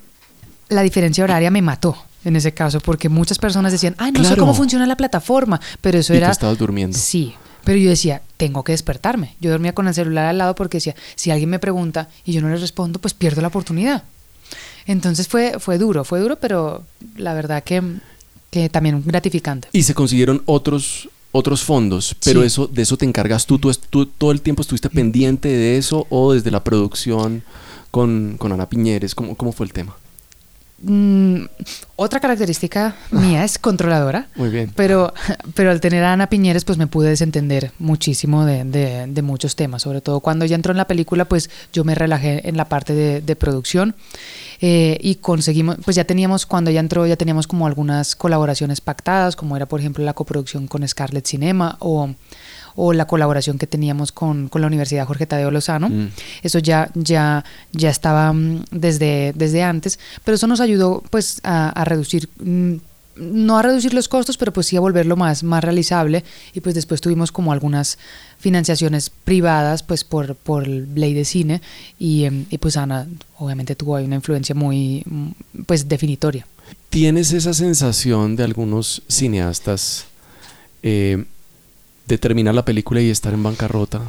la 0.69 0.83
diferencia 0.83 1.25
horaria 1.25 1.51
me 1.51 1.63
mató 1.63 1.97
en 2.25 2.35
ese 2.37 2.53
caso, 2.53 2.81
porque 2.81 3.09
muchas 3.09 3.39
personas 3.39 3.71
decían, 3.71 3.95
ay, 3.99 4.11
no 4.11 4.25
sé 4.25 4.37
cómo 4.37 4.53
funciona 4.53 4.85
la 4.87 4.97
plataforma, 4.97 5.61
pero 5.81 5.99
eso 5.99 6.13
Y 6.13 6.17
era... 6.17 6.31
estabas 6.33 6.59
durmiendo. 6.59 6.99
Sí, 6.99 7.35
pero 7.65 7.79
yo 7.79 7.89
decía, 7.89 8.21
tengo 8.37 8.65
que 8.65 8.73
despertarme. 8.73 9.37
Yo 9.41 9.51
dormía 9.51 9.75
con 9.75 9.87
el 9.87 9.95
celular 9.95 10.27
al 10.27 10.39
lado 10.39 10.57
porque 10.57 10.79
decía, 10.79 10.97
si 11.15 11.31
alguien 11.31 11.51
me 11.51 11.61
pregunta 11.61 12.09
y 12.25 12.33
yo 12.33 12.41
no 12.41 12.49
le 12.49 12.57
respondo, 12.57 12.99
pues 13.01 13.15
pierdo 13.15 13.43
la 13.43 13.49
oportunidad. 13.49 14.03
Entonces 14.87 15.29
fue, 15.29 15.59
fue 15.61 15.79
duro, 15.79 16.03
fue 16.05 16.19
duro, 16.19 16.37
pero 16.37 16.85
la 17.17 17.33
verdad 17.35 17.63
que, 17.63 17.81
que 18.63 18.69
también 18.71 19.03
gratificante. 19.05 19.69
Y 19.73 19.83
se 19.83 19.95
consiguieron 19.95 20.43
otros 20.47 21.09
otros 21.33 21.63
fondos, 21.63 22.17
pero 22.25 22.41
Sí. 22.41 22.47
eso 22.47 22.67
de 22.67 22.81
eso 22.83 22.97
te 22.97 23.05
encargas 23.05 23.45
tú, 23.45 23.59
tú, 23.59 23.71
tú 23.91 24.07
todo 24.07 24.33
el 24.33 24.41
tiempo 24.41 24.63
estuviste 24.63 24.89
pendiente 24.89 25.49
de 25.49 25.77
eso 25.77 26.07
o 26.09 26.33
desde 26.33 26.51
la 26.51 26.65
producción 26.65 27.43
con, 27.91 28.37
con 28.39 28.53
Ana 28.53 28.69
Piñeres, 28.71 29.15
¿cómo, 29.15 29.37
cómo 29.37 29.53
fue 29.53 29.67
el 29.67 29.73
tema? 29.75 29.97
Mm, 30.83 31.45
otra 31.97 32.21
característica 32.21 32.97
mía 33.11 33.45
es 33.45 33.59
controladora. 33.59 34.29
Muy 34.37 34.51
bien. 34.51 34.71
Pero, 34.77 35.13
pero 35.55 35.71
al 35.71 35.81
tener 35.81 36.05
a 36.05 36.13
Ana 36.13 36.29
Piñeres, 36.29 36.65
pues 36.65 36.77
me 36.79 36.87
pude 36.87 37.09
desentender 37.09 37.73
muchísimo 37.79 38.45
de, 38.45 38.65
de- 38.65 39.07
de 39.07 39.23
muchos 39.23 39.57
temas. 39.57 39.83
Sobre 39.83 40.01
todo 40.03 40.21
cuando 40.21 40.45
ya 40.45 40.55
entró 40.55 40.73
en 40.73 40.77
la 40.79 40.87
película, 40.87 41.25
pues 41.25 41.49
yo 41.73 41.85
me 41.85 41.95
relajé 41.95 42.47
en 42.49 42.57
la 42.59 42.67
parte 42.67 42.95
de, 42.95 43.21
de 43.23 43.37
producción. 43.37 43.95
Eh, 44.61 44.99
y 45.01 45.17
conseguimos, 45.17 45.77
pues 45.85 45.97
ya 45.97 46.05
teníamos, 46.05 46.47
cuando 46.47 46.71
ella 46.71 46.81
entró, 46.81 47.07
ya 47.07 47.17
teníamos 47.17 47.47
como 47.47 47.67
algunas 47.67 48.17
colaboraciones 48.17 48.81
pactadas, 48.81 49.37
como 49.37 49.57
era 49.57 49.67
por 49.67 49.81
ejemplo 49.81 50.05
la 50.05 50.15
coproducción 50.15 50.67
con 50.67 50.87
Scarlett 50.87 51.27
Cinema 51.27 51.77
o, 51.81 52.11
o 52.75 52.93
la 52.93 53.07
colaboración 53.07 53.59
que 53.59 53.67
teníamos 53.67 54.13
con, 54.13 54.49
con 54.49 54.61
la 54.61 54.67
Universidad 54.67 55.07
Jorge 55.07 55.27
Tadeo 55.27 55.51
Lozano. 55.51 55.89
Mm. 55.89 56.09
Eso 56.43 56.59
ya, 56.59 56.91
ya, 56.95 57.45
ya 57.73 57.91
estaba 57.91 58.33
mm, 58.33 58.65
desde, 58.71 59.33
desde 59.35 59.63
antes, 59.63 59.99
pero 60.25 60.37
eso 60.37 60.47
nos 60.47 60.61
ayudó 60.61 61.03
pues 61.11 61.41
a, 61.43 61.69
a 61.71 61.85
reducir, 61.85 62.29
mm, 62.39 62.77
no 63.17 63.59
a 63.59 63.63
reducir 63.63 63.95
los 63.95 64.09
costos, 64.09 64.37
pero 64.37 64.53
pues 64.53 64.67
sí 64.67 64.77
a 64.77 64.81
volverlo 64.81 65.17
más, 65.17 65.43
más 65.43 65.65
realizable 65.65 66.25
y 66.55 66.61
pues 66.61 66.75
después 66.75 67.01
tuvimos 67.01 67.33
como 67.33 67.53
algunas 67.53 67.99
financiaciones 68.39 69.11
privadas 69.11 69.83
pues 69.83 70.05
por, 70.05 70.35
por 70.35 70.69
ley 70.69 71.15
de 71.15 71.25
cine 71.25 71.63
y, 71.99 72.25
em, 72.25 72.47
y 72.51 72.59
pues 72.59 72.77
Ana 72.77 73.07
obviamente 73.39 73.75
tuvo 73.75 73.97
ahí 73.97 74.05
una 74.05 74.17
influencia 74.17 74.55
muy 74.55 75.05
pues 75.67 75.89
definitoria. 75.89 76.47
¿Tienes 76.91 77.33
esa 77.33 77.55
sensación 77.55 78.37
de 78.37 78.45
algunos 78.45 79.03
cineastas 79.09 80.07
eh, 80.83 81.25
de 82.07 82.19
terminar 82.19 82.55
la 82.55 82.65
película 82.65 83.01
y 83.01 83.11
estar 83.11 83.35
en 83.35 83.43
bancarrota, 83.43 84.01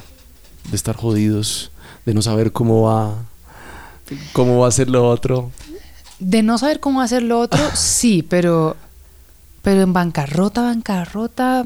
de 0.69 0.75
estar 0.75 0.95
jodidos, 0.95 1.71
de 2.05 2.13
no 2.13 2.21
saber 2.21 2.51
cómo 2.51 2.83
va, 2.83 3.15
cómo 4.33 4.59
va 4.59 4.67
a 4.67 4.71
ser 4.71 4.89
lo 4.89 5.07
otro? 5.09 5.51
De 6.19 6.43
no 6.43 6.57
saber 6.57 6.79
cómo 6.79 7.01
hacer 7.01 7.23
lo 7.23 7.39
otro, 7.39 7.59
sí, 7.75 8.23
pero, 8.23 8.75
pero 9.67 9.81
en 9.81 9.91
bancarrota, 9.91 10.61
bancarrota, 10.61 11.65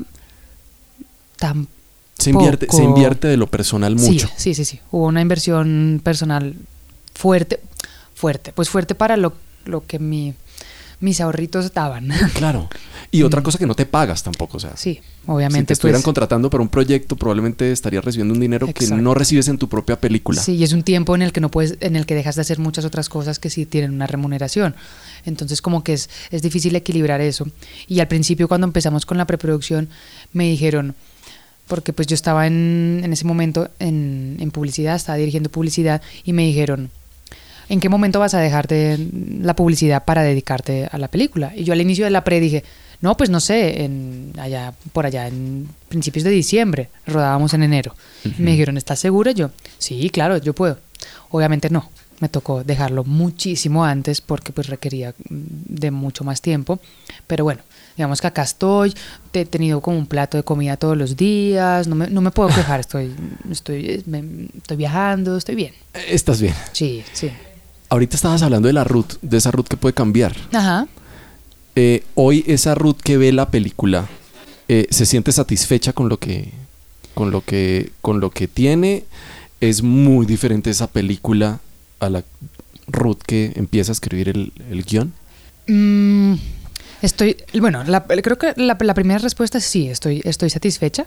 tampoco. 1.37 1.71
Se 2.17 2.31
invierte, 2.31 2.65
se 2.71 2.83
invierte 2.83 3.27
de 3.27 3.37
lo 3.37 3.45
personal 3.45 3.95
mucho. 3.95 4.27
Sí, 4.37 4.55
sí, 4.55 4.55
sí, 4.55 4.65
sí. 4.65 4.79
Hubo 4.89 5.05
una 5.05 5.21
inversión 5.21 6.01
personal 6.03 6.55
fuerte, 7.13 7.59
fuerte, 8.15 8.53
pues 8.53 8.69
fuerte 8.69 8.95
para 8.95 9.17
lo, 9.17 9.33
lo 9.65 9.85
que 9.85 9.99
mi, 9.99 10.33
mis 11.01 11.19
ahorritos 11.19 11.73
daban. 11.73 12.09
Claro. 12.33 12.69
Y 13.11 13.23
otra 13.23 13.43
cosa 13.43 13.57
que 13.57 13.67
no 13.67 13.75
te 13.75 13.85
pagas 13.85 14.23
tampoco, 14.23 14.57
o 14.57 14.59
sea. 14.59 14.71
Mm. 14.71 14.77
sí, 14.77 14.93
si 14.93 15.01
obviamente. 15.27 15.67
te 15.67 15.73
estuvieran 15.73 15.99
pues, 15.99 16.05
contratando 16.05 16.49
para 16.49 16.61
un 16.61 16.69
proyecto, 16.69 17.17
probablemente 17.17 17.71
estarías 17.71 18.05
recibiendo 18.05 18.33
un 18.33 18.39
dinero 18.39 18.67
que 18.73 18.87
no 18.87 19.13
recibes 19.13 19.49
en 19.49 19.57
tu 19.57 19.67
propia 19.67 19.99
película. 19.99 20.41
Sí, 20.41 20.55
y 20.55 20.63
es 20.63 20.71
un 20.71 20.83
tiempo 20.83 21.13
en 21.13 21.21
el 21.21 21.33
que 21.33 21.41
no 21.41 21.51
puedes, 21.51 21.77
en 21.81 21.97
el 21.97 22.05
que 22.05 22.15
dejas 22.15 22.35
de 22.35 22.41
hacer 22.41 22.59
muchas 22.59 22.85
otras 22.85 23.09
cosas 23.09 23.37
que 23.37 23.49
sí 23.49 23.65
tienen 23.65 23.91
una 23.91 24.07
remuneración. 24.07 24.75
Entonces 25.25 25.61
como 25.61 25.83
que 25.83 25.93
es, 25.93 26.09
es 26.31 26.41
difícil 26.41 26.75
equilibrar 26.75 27.19
eso. 27.19 27.47
Y 27.87 27.99
al 27.99 28.07
principio 28.07 28.47
cuando 28.47 28.65
empezamos 28.65 29.05
con 29.05 29.17
la 29.17 29.25
preproducción 29.25 29.89
me 30.31 30.45
dijeron, 30.45 30.95
porque 31.67 31.93
pues 31.93 32.07
yo 32.07 32.15
estaba 32.15 32.47
en, 32.47 33.01
en 33.03 33.11
ese 33.13 33.25
momento 33.25 33.69
en, 33.79 34.37
en 34.39 34.51
publicidad, 34.51 34.95
estaba 34.95 35.17
dirigiendo 35.17 35.49
publicidad 35.49 36.01
y 36.23 36.33
me 36.33 36.43
dijeron, 36.43 36.91
¿en 37.71 37.79
qué 37.79 37.89
momento 37.89 38.19
vas 38.19 38.33
a 38.33 38.39
dejar 38.39 38.67
de 38.67 38.97
la 39.41 39.55
publicidad 39.55 40.03
para 40.05 40.21
dedicarte 40.23 40.87
a 40.91 40.97
la 40.97 41.07
película? 41.07 41.53
Y 41.55 41.63
yo 41.63 41.73
al 41.73 41.81
inicio 41.81 42.05
de 42.05 42.11
la 42.11 42.23
pre 42.23 42.39
dije, 42.39 42.63
no, 43.01 43.17
pues 43.17 43.29
no 43.29 43.39
sé, 43.39 43.83
en 43.83 44.33
allá, 44.37 44.73
por 44.93 45.05
allá, 45.05 45.27
en 45.27 45.67
principios 45.89 46.23
de 46.23 46.29
diciembre, 46.31 46.89
rodábamos 47.07 47.53
en 47.53 47.63
enero. 47.63 47.95
Me 48.37 48.51
dijeron, 48.51 48.77
¿estás 48.77 48.99
segura? 48.99 49.31
Yo, 49.31 49.49
sí, 49.79 50.09
claro, 50.11 50.37
yo 50.37 50.53
puedo. 50.53 50.77
Obviamente 51.31 51.69
no, 51.71 51.89
me 52.19 52.29
tocó 52.29 52.63
dejarlo 52.63 53.03
muchísimo 53.03 53.83
antes 53.85 54.21
porque 54.21 54.51
pues 54.51 54.67
requería 54.67 55.15
de 55.29 55.89
mucho 55.91 56.23
más 56.23 56.41
tiempo. 56.41 56.79
Pero 57.25 57.43
bueno, 57.43 57.61
digamos 57.97 58.21
que 58.21 58.27
acá 58.27 58.43
estoy, 58.43 58.93
he 59.33 59.45
tenido 59.45 59.81
como 59.81 59.97
un 59.97 60.05
plato 60.05 60.37
de 60.37 60.43
comida 60.43 60.77
todos 60.77 60.95
los 60.97 61.15
días, 61.15 61.87
no 61.87 61.95
me, 61.95 62.07
no 62.07 62.21
me 62.21 62.29
puedo 62.31 62.49
quejar, 62.49 62.81
estoy, 62.81 63.11
estoy, 63.49 64.03
me- 64.05 64.47
estoy 64.57 64.77
viajando, 64.77 65.37
estoy 65.37 65.55
bien. 65.55 65.73
Eh, 65.95 66.05
Estás 66.09 66.39
bien. 66.41 66.53
Sí, 66.73 67.03
sí. 67.13 67.31
Ahorita 67.91 68.15
estabas 68.15 68.41
hablando 68.41 68.67
de 68.67 68.73
la 68.73 68.83
Ruth, 68.85 69.15
de 69.21 69.37
esa 69.37 69.51
Ruth 69.51 69.65
que 69.67 69.75
puede 69.77 69.93
cambiar. 69.93 70.35
Ajá. 70.53 70.87
Eh, 71.75 72.03
hoy 72.15 72.43
esa 72.47 72.73
Ruth 72.73 72.97
que 73.03 73.17
ve 73.17 73.31
la 73.33 73.49
película 73.51 74.07
eh, 74.67 74.87
se 74.89 75.05
siente 75.05 75.31
satisfecha 75.31 75.91
con 75.93 76.07
lo 76.09 76.17
que 76.17 76.51
con 77.13 77.31
lo 77.31 77.41
que 77.43 77.91
con 78.01 78.19
lo 78.21 78.29
que 78.29 78.47
tiene 78.47 79.03
es 79.59 79.83
muy 79.83 80.25
diferente 80.25 80.69
esa 80.69 80.87
película 80.87 81.59
a 81.99 82.09
la 82.09 82.23
Ruth 82.87 83.19
que 83.27 83.51
empieza 83.55 83.91
a 83.91 83.93
escribir 83.93 84.29
el, 84.29 84.53
el 84.71 84.83
guion 84.83 85.13
Mm, 85.67 86.33
estoy, 87.01 87.37
bueno, 87.59 87.83
la- 87.83 88.03
creo 88.05 88.37
que 88.37 88.53
la, 88.57 88.75
la 88.81 88.93
primera 88.93 89.19
respuesta 89.19 89.59
es 89.59 89.63
sí, 89.63 89.87
estoy, 89.87 90.21
estoy 90.25 90.49
satisfecha, 90.49 91.05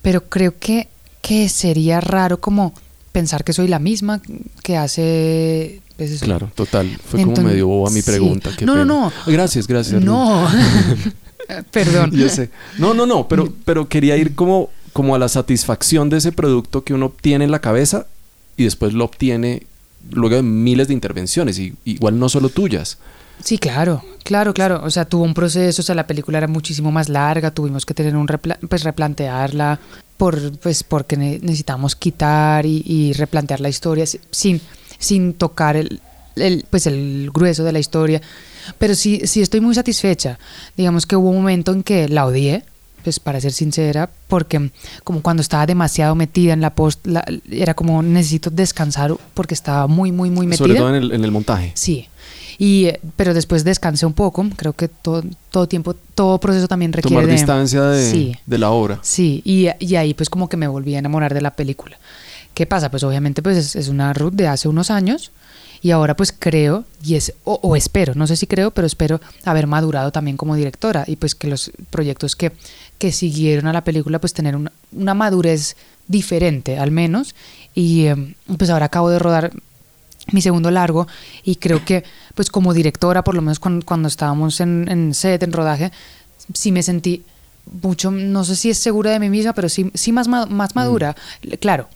pero 0.00 0.28
creo 0.28 0.54
que, 0.58 0.88
que 1.22 1.48
sería 1.48 2.00
raro 2.00 2.38
como 2.40 2.72
pensar 3.12 3.42
que 3.44 3.52
soy 3.52 3.66
la 3.68 3.78
misma 3.80 4.22
que 4.62 4.76
hace... 4.76 5.80
pues, 5.96 6.20
claro 6.20 6.50
total 6.54 6.88
fue 7.08 7.22
como 7.22 7.36
medio 7.42 7.66
boba 7.68 7.90
mi 7.90 8.02
pregunta 8.02 8.50
qué 8.56 8.66
No, 8.66 8.74
no, 8.74 8.82
pena. 8.82 8.94
no. 9.26 9.32
gracias 9.32 9.66
gracias. 9.66 10.02
No, 10.02 10.46
perdón. 11.70 12.10
Yo 12.12 12.28
sé. 12.28 12.50
No, 12.78 12.94
no, 12.94 13.06
no, 13.06 13.28
pero, 13.28 13.52
pero 13.64 13.88
quería 13.88 14.16
ir 14.16 14.34
como, 14.34 14.70
como 14.92 15.14
a 15.14 15.18
la 15.18 15.28
satisfacción 15.28 16.08
de 16.10 16.18
ese 16.18 16.32
producto 16.32 16.84
que 16.84 16.94
uno 16.94 17.06
obtiene 17.06 17.44
en 17.44 17.50
la 17.50 17.60
cabeza 17.60 18.06
y 18.56 18.64
después 18.64 18.92
lo 18.94 19.04
obtiene 19.04 19.66
luego 20.10 20.36
de 20.36 20.42
miles 20.42 20.88
de 20.88 20.94
intervenciones, 20.94 21.58
y 21.58 21.74
igual 21.84 22.18
no 22.18 22.28
solo 22.28 22.48
tuyas. 22.48 22.98
Sí, 23.42 23.58
claro, 23.58 24.02
claro, 24.24 24.54
claro. 24.54 24.80
O 24.84 24.90
sea, 24.90 25.04
tuvo 25.04 25.24
un 25.24 25.34
proceso, 25.34 25.82
o 25.82 25.84
sea, 25.84 25.94
la 25.94 26.06
película 26.06 26.38
era 26.38 26.46
muchísimo 26.48 26.90
más 26.90 27.08
larga, 27.08 27.50
tuvimos 27.50 27.84
que 27.84 27.92
tener 27.92 28.16
un 28.16 28.26
repla- 28.28 28.58
pues 28.68 28.82
replantearla 28.84 29.78
por 30.16 30.56
pues 30.58 30.82
porque 30.84 31.16
ne- 31.18 31.38
necesitamos 31.42 31.94
quitar 31.96 32.64
y, 32.64 32.82
y 32.86 33.12
replantear 33.12 33.60
la 33.60 33.68
historia 33.68 34.06
si- 34.06 34.20
sin 34.30 34.60
sin 34.98 35.34
tocar 35.34 35.76
el, 35.76 36.00
el, 36.36 36.64
pues 36.70 36.86
el 36.86 37.30
grueso 37.32 37.64
de 37.64 37.72
la 37.72 37.78
historia. 37.78 38.20
Pero 38.78 38.94
sí 38.94 39.20
sí 39.24 39.40
estoy 39.42 39.60
muy 39.60 39.74
satisfecha. 39.74 40.38
Digamos 40.76 41.06
que 41.06 41.16
hubo 41.16 41.30
un 41.30 41.36
momento 41.36 41.72
en 41.72 41.82
que 41.82 42.08
la 42.08 42.26
odié, 42.26 42.64
pues 43.04 43.20
para 43.20 43.40
ser 43.40 43.52
sincera, 43.52 44.10
porque 44.26 44.70
como 45.04 45.22
cuando 45.22 45.40
estaba 45.40 45.64
demasiado 45.66 46.16
metida 46.16 46.52
en 46.52 46.60
la 46.60 46.74
post, 46.74 47.06
la- 47.06 47.24
era 47.50 47.74
como 47.74 48.02
necesito 48.02 48.50
descansar 48.50 49.14
porque 49.34 49.54
estaba 49.54 49.86
muy 49.86 50.10
muy 50.10 50.30
muy 50.30 50.46
metida. 50.46 50.64
Sobre 50.66 50.74
todo 50.74 50.88
en 50.88 50.96
el, 50.96 51.12
en 51.12 51.24
el 51.24 51.30
montaje. 51.30 51.70
Sí. 51.74 52.08
Y, 52.58 52.86
eh, 52.86 53.00
pero 53.16 53.34
después 53.34 53.62
descansé 53.64 54.06
un 54.06 54.14
poco. 54.14 54.44
Creo 54.56 54.72
que 54.72 54.88
todo, 54.88 55.22
todo 55.50 55.68
tiempo, 55.68 55.94
todo 56.14 56.38
proceso 56.40 56.66
también 56.66 56.92
requiere 56.92 57.14
Tomar 57.14 57.26
de... 57.26 57.32
distancia 57.34 57.82
de, 57.82 58.10
Sí. 58.10 58.34
de 58.46 58.58
la 58.58 58.70
obra. 58.70 58.98
Sí, 59.02 59.42
y, 59.44 59.68
y 59.78 59.94
ahí 59.96 60.14
pues 60.14 60.28
como 60.30 60.48
que 60.48 60.56
me 60.56 60.66
volví 60.66 60.94
a 60.96 60.98
enamorar 60.98 61.34
de 61.34 61.42
la 61.42 61.54
película. 61.54 61.98
¿Qué 62.56 62.64
pasa? 62.64 62.90
Pues 62.90 63.02
obviamente 63.02 63.42
pues 63.42 63.58
es, 63.58 63.76
es 63.76 63.88
una 63.88 64.14
Ruth 64.14 64.32
de 64.32 64.48
hace 64.48 64.66
unos 64.66 64.90
años 64.90 65.30
y 65.82 65.90
ahora 65.90 66.16
pues 66.16 66.32
creo, 66.32 66.86
y 67.04 67.16
es, 67.16 67.34
o, 67.44 67.60
o 67.62 67.76
espero, 67.76 68.14
no 68.14 68.26
sé 68.26 68.34
si 68.34 68.46
creo, 68.46 68.70
pero 68.70 68.86
espero 68.86 69.20
haber 69.44 69.66
madurado 69.66 70.10
también 70.10 70.38
como 70.38 70.56
directora 70.56 71.04
y 71.06 71.16
pues 71.16 71.34
que 71.34 71.48
los 71.48 71.70
proyectos 71.90 72.34
que, 72.34 72.52
que 72.96 73.12
siguieron 73.12 73.66
a 73.66 73.74
la 73.74 73.84
película 73.84 74.20
pues 74.20 74.32
tener 74.32 74.56
una, 74.56 74.72
una 74.92 75.12
madurez 75.12 75.76
diferente 76.08 76.78
al 76.78 76.92
menos. 76.92 77.34
Y 77.74 78.06
eh, 78.06 78.34
pues 78.56 78.70
ahora 78.70 78.86
acabo 78.86 79.10
de 79.10 79.18
rodar 79.18 79.52
mi 80.32 80.40
segundo 80.40 80.70
largo 80.70 81.06
y 81.44 81.56
creo 81.56 81.84
que 81.84 82.04
pues 82.34 82.48
como 82.48 82.72
directora 82.72 83.22
por 83.22 83.34
lo 83.34 83.42
menos 83.42 83.60
cuando, 83.60 83.84
cuando 83.84 84.08
estábamos 84.08 84.60
en, 84.60 84.88
en 84.88 85.12
set 85.12 85.42
en 85.42 85.52
rodaje 85.52 85.92
sí 86.54 86.72
me 86.72 86.82
sentí 86.82 87.22
mucho 87.82 88.10
no 88.10 88.44
sé 88.44 88.56
si 88.56 88.70
es 88.70 88.78
segura 88.78 89.10
de 89.10 89.20
mí 89.20 89.28
misma 89.28 89.52
pero 89.52 89.68
sí 89.68 89.90
sí 89.92 90.10
más 90.10 90.26
más 90.26 90.74
madura. 90.74 91.14
Claro 91.60 91.90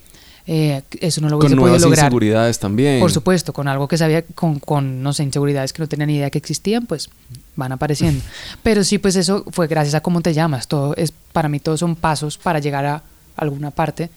eh, 0.47 0.83
eso 1.01 1.21
no 1.21 1.29
lo. 1.29 1.39
Con 1.39 1.47
hubiese 1.47 1.57
podido 1.57 1.61
nuevas 1.67 1.83
lograr 1.83 2.05
inseguridades 2.07 2.59
también. 2.59 3.01
por 3.01 3.13
supuesto 3.13 3.53
con 3.53 3.69
algo 3.69 3.87
que 3.89 3.97
sabía 3.99 4.23
con, 4.23 4.59
con 4.59 5.03
no 5.03 5.13
sé 5.13 5.23
inseguridades 5.23 5.73
que 5.73 5.83
no 5.83 5.89
tenía 5.89 6.07
ni 6.07 6.17
idea 6.17 6.31
que 6.31 6.39
existían 6.39 6.87
pues 6.87 7.09
van 7.57 7.73
apareciendo 7.73 8.23
pero 8.63 8.83
sí 8.85 8.99
pues 8.99 9.17
eso 9.17 9.45
fue 9.51 9.67
gracias 9.69 9.95
a 9.95 10.01
cómo 10.01 10.21
te 10.21 10.33
llamas 10.33 10.67
todo 10.69 10.95
es 10.97 11.13
para 11.33 11.49
mí 11.49 11.61
todos 11.61 11.81
son 11.81 11.95
pasos 11.97 12.39
para 12.39 12.59
llegar 12.59 12.85
a 12.87 13.03
alguna 13.37 13.71
parte 13.71 14.11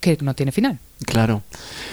que 0.00 0.18
no 0.20 0.34
tiene 0.34 0.52
final 0.52 0.78
Claro. 1.06 1.42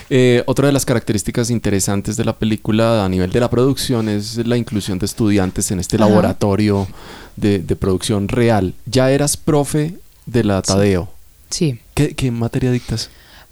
Eh, 0.10 0.44
otra 0.46 0.68
de 0.68 0.72
las 0.74 0.86
características 0.86 1.50
interesantes 1.50 2.16
de 2.18 2.24
la 2.24 2.38
película 2.38 3.04
a 3.04 3.10
nivel 3.10 3.32
de 3.32 3.40
la 3.40 3.50
producción 3.50 4.08
es 4.08 4.38
la 4.48 4.56
inclusión 4.58 5.00
de 5.00 5.06
estudiantes 5.06 5.72
en 5.72 5.80
este 5.80 5.98
Ajá. 5.98 6.08
laboratorio 6.08 6.88
de, 7.36 7.60
de 7.60 7.76
producción 7.76 8.28
real. 8.28 8.74
Ya 8.86 9.12
eras 9.12 9.36
profe 9.38 9.96
de 10.26 10.44
la 10.44 10.62
Tadeo. 10.62 11.10
sí 11.50 11.80
¿Qué, 11.94 12.16
qué 12.16 12.32
materia 12.32 12.72
dictas? 12.72 13.10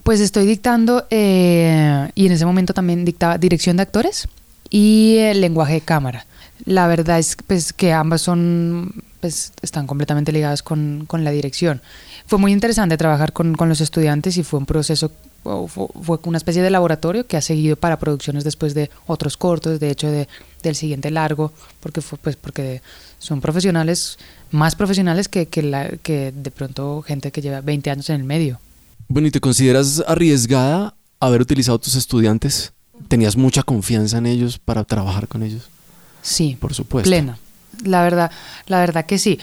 Pues 0.10 0.22
estoy 0.22 0.48
dictando, 0.48 1.06
eh, 1.12 2.10
y 2.16 2.26
en 2.26 2.32
ese 2.32 2.44
momento 2.44 2.74
también 2.74 3.06
dictaba 3.06 3.38
dirección 3.38 3.78
de 3.78 3.84
actores 3.84 4.28
y 4.72 5.18
eh, 5.18 5.36
lenguaje 5.36 5.74
de 5.74 5.82
cámara. 5.82 6.26
La 6.66 6.88
verdad 6.88 7.20
es 7.20 7.38
pues, 7.46 7.74
que 7.74 7.94
ambas 7.94 8.22
son, 8.22 9.04
pues, 9.22 9.54
están 9.62 9.86
completamente 9.86 10.32
ligadas 10.32 10.64
con, 10.64 11.06
con 11.06 11.24
la 11.24 11.30
dirección. 11.30 11.84
Fue 12.26 12.40
muy 12.40 12.52
interesante 12.54 12.98
trabajar 12.98 13.34
con, 13.34 13.54
con 13.54 13.70
los 13.70 13.82
estudiantes 13.82 14.36
y 14.38 14.42
fue 14.42 14.58
un 14.60 14.66
proceso, 14.66 15.12
fue, 15.68 16.18
una 16.24 16.40
especie 16.40 16.64
de 16.64 16.72
laboratorio 16.72 17.28
que 17.28 17.38
ha 17.38 17.42
seguido 17.42 17.76
para 17.76 18.00
producciones 18.00 18.44
después 18.44 18.74
de 18.74 18.90
otros 19.06 19.38
cortos, 19.38 19.80
de 19.80 19.92
hecho 19.92 20.10
de, 20.10 20.28
del 20.64 20.74
siguiente 20.74 21.12
largo, 21.12 21.52
porque, 21.82 22.02
pues, 22.02 22.36
porque 22.36 22.82
son 23.20 23.42
profesionales, 23.42 24.18
más 24.50 24.74
profesionales 24.74 25.28
que, 25.28 25.46
que, 25.46 25.62
la, 25.62 25.88
que 26.02 26.34
de 26.36 26.50
pronto 26.50 27.04
gente 27.04 27.32
que 27.32 27.44
lleva 27.44 27.62
20 27.62 27.92
años 27.92 28.10
en 28.10 28.16
el 28.16 28.24
medio. 28.24 28.60
Bueno, 29.12 29.28
¿y 29.28 29.32
te 29.32 29.40
consideras 29.42 30.04
arriesgada 30.08 30.94
haber 31.20 31.42
utilizado 31.42 31.80
tus 31.80 31.96
estudiantes? 31.96 32.74
¿Tenías 33.08 33.36
mucha 33.36 33.64
confianza 33.64 34.20
en 34.20 34.28
ellos 34.28 34.60
para 34.60 34.84
trabajar 34.84 35.28
con 35.28 35.42
ellos? 35.44 35.64
Sí, 36.22 36.56
Por 36.60 36.74
supuesto. 36.74 37.10
plena. 37.10 37.40
La 37.84 38.04
verdad, 38.04 38.30
la 38.68 38.80
verdad 38.80 39.06
que 39.06 39.18
sí. 39.18 39.40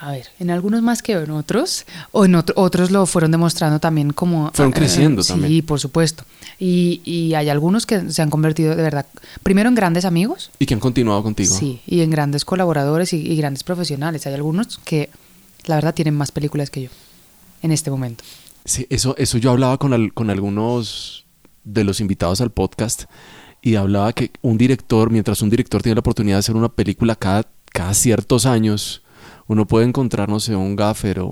A 0.00 0.12
ver, 0.12 0.28
en 0.38 0.50
algunos 0.50 0.80
más 0.80 1.02
que 1.02 1.12
en 1.12 1.30
otros, 1.32 1.84
o 2.12 2.24
en 2.24 2.36
otro- 2.36 2.54
otros 2.56 2.92
lo 2.92 3.04
fueron 3.06 3.32
demostrando 3.32 3.80
también 3.80 4.12
como... 4.12 4.52
Fueron 4.54 4.70
eh, 4.72 4.76
creciendo 4.76 5.24
sí, 5.24 5.32
también. 5.32 5.66
por 5.66 5.80
supuesto. 5.80 6.22
Y, 6.60 7.00
y 7.04 7.34
hay 7.34 7.48
algunos 7.48 7.84
que 7.84 8.12
se 8.12 8.22
han 8.22 8.30
convertido 8.30 8.76
de 8.76 8.82
verdad, 8.82 9.06
primero 9.42 9.68
en 9.68 9.74
grandes 9.74 10.04
amigos, 10.04 10.52
¿Y 10.60 10.66
que 10.66 10.74
han 10.74 10.80
continuado 10.80 11.24
contigo? 11.24 11.52
sí, 11.52 11.80
y 11.84 12.02
en 12.02 12.10
grandes 12.10 12.44
colaboradores 12.44 13.12
y, 13.12 13.16
y 13.16 13.36
grandes 13.36 13.64
profesionales. 13.64 14.24
Hay 14.28 14.34
algunos 14.34 14.78
que, 14.84 15.10
la 15.64 15.74
verdad, 15.74 15.94
tienen 15.94 16.14
más 16.14 16.30
películas 16.30 16.70
que 16.70 16.82
yo 16.82 16.90
en 17.62 17.72
este 17.72 17.90
momento. 17.90 18.22
Sí, 18.64 18.86
eso, 18.90 19.14
eso 19.18 19.38
yo 19.38 19.50
hablaba 19.50 19.78
con, 19.78 19.92
al- 19.92 20.12
con 20.12 20.30
algunos 20.30 21.26
de 21.64 21.84
los 21.84 22.00
invitados 22.00 22.40
al 22.40 22.50
podcast 22.50 23.04
y 23.62 23.74
hablaba 23.76 24.12
que 24.12 24.30
un 24.42 24.56
director, 24.58 25.10
mientras 25.10 25.42
un 25.42 25.50
director 25.50 25.82
tiene 25.82 25.96
la 25.96 26.00
oportunidad 26.00 26.36
de 26.36 26.40
hacer 26.40 26.56
una 26.56 26.68
película 26.68 27.16
cada, 27.16 27.46
cada 27.72 27.94
ciertos 27.94 28.46
años, 28.46 29.02
uno 29.46 29.66
puede 29.66 29.86
encontrar, 29.86 30.28
no 30.28 30.40
sé, 30.40 30.54
un 30.54 30.76
gaffer 30.76 31.20
o, 31.20 31.26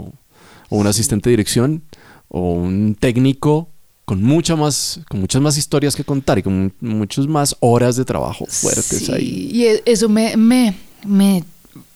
o 0.69 0.77
un 0.77 0.87
asistente 0.87 1.29
de 1.31 1.33
dirección 1.35 1.83
o 2.29 2.53
un 2.53 2.95
técnico 2.99 3.69
con 4.05 4.23
mucha 4.23 4.57
más, 4.57 5.01
con 5.09 5.21
muchas 5.21 5.43
más 5.43 5.57
historias 5.59 5.95
que 5.97 6.05
contar 6.05 6.39
y 6.39 6.43
con 6.43 6.73
mu- 6.81 6.97
muchas 6.97 7.27
más 7.27 7.57
horas 7.61 7.97
de 7.97 8.05
trabajo 8.05 8.47
fuertes 8.47 9.07
Sí, 9.07 9.13
ahí. 9.13 9.51
Y 9.53 9.65
e- 9.65 9.83
eso 9.85 10.09
me, 10.09 10.37
me, 10.37 10.77
me 11.05 11.45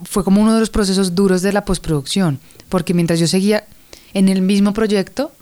fue 0.05 0.25
como 0.25 0.41
uno 0.43 0.55
de 0.55 0.61
los 0.61 0.71
procesos 0.71 1.15
duros 1.15 1.43
de 1.43 1.53
la 1.53 1.65
postproducción, 1.65 2.39
porque 2.69 2.95
mientras 2.95 3.19
yo 3.21 3.27
seguía 3.27 3.65
en 4.15 4.29
el 4.29 4.43
mismo 4.43 4.73
proyecto, 4.73 5.33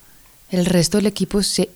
el 0.50 0.66
resto 0.66 0.98
del 0.98 1.06
equipo 1.06 1.42
se 1.42 1.70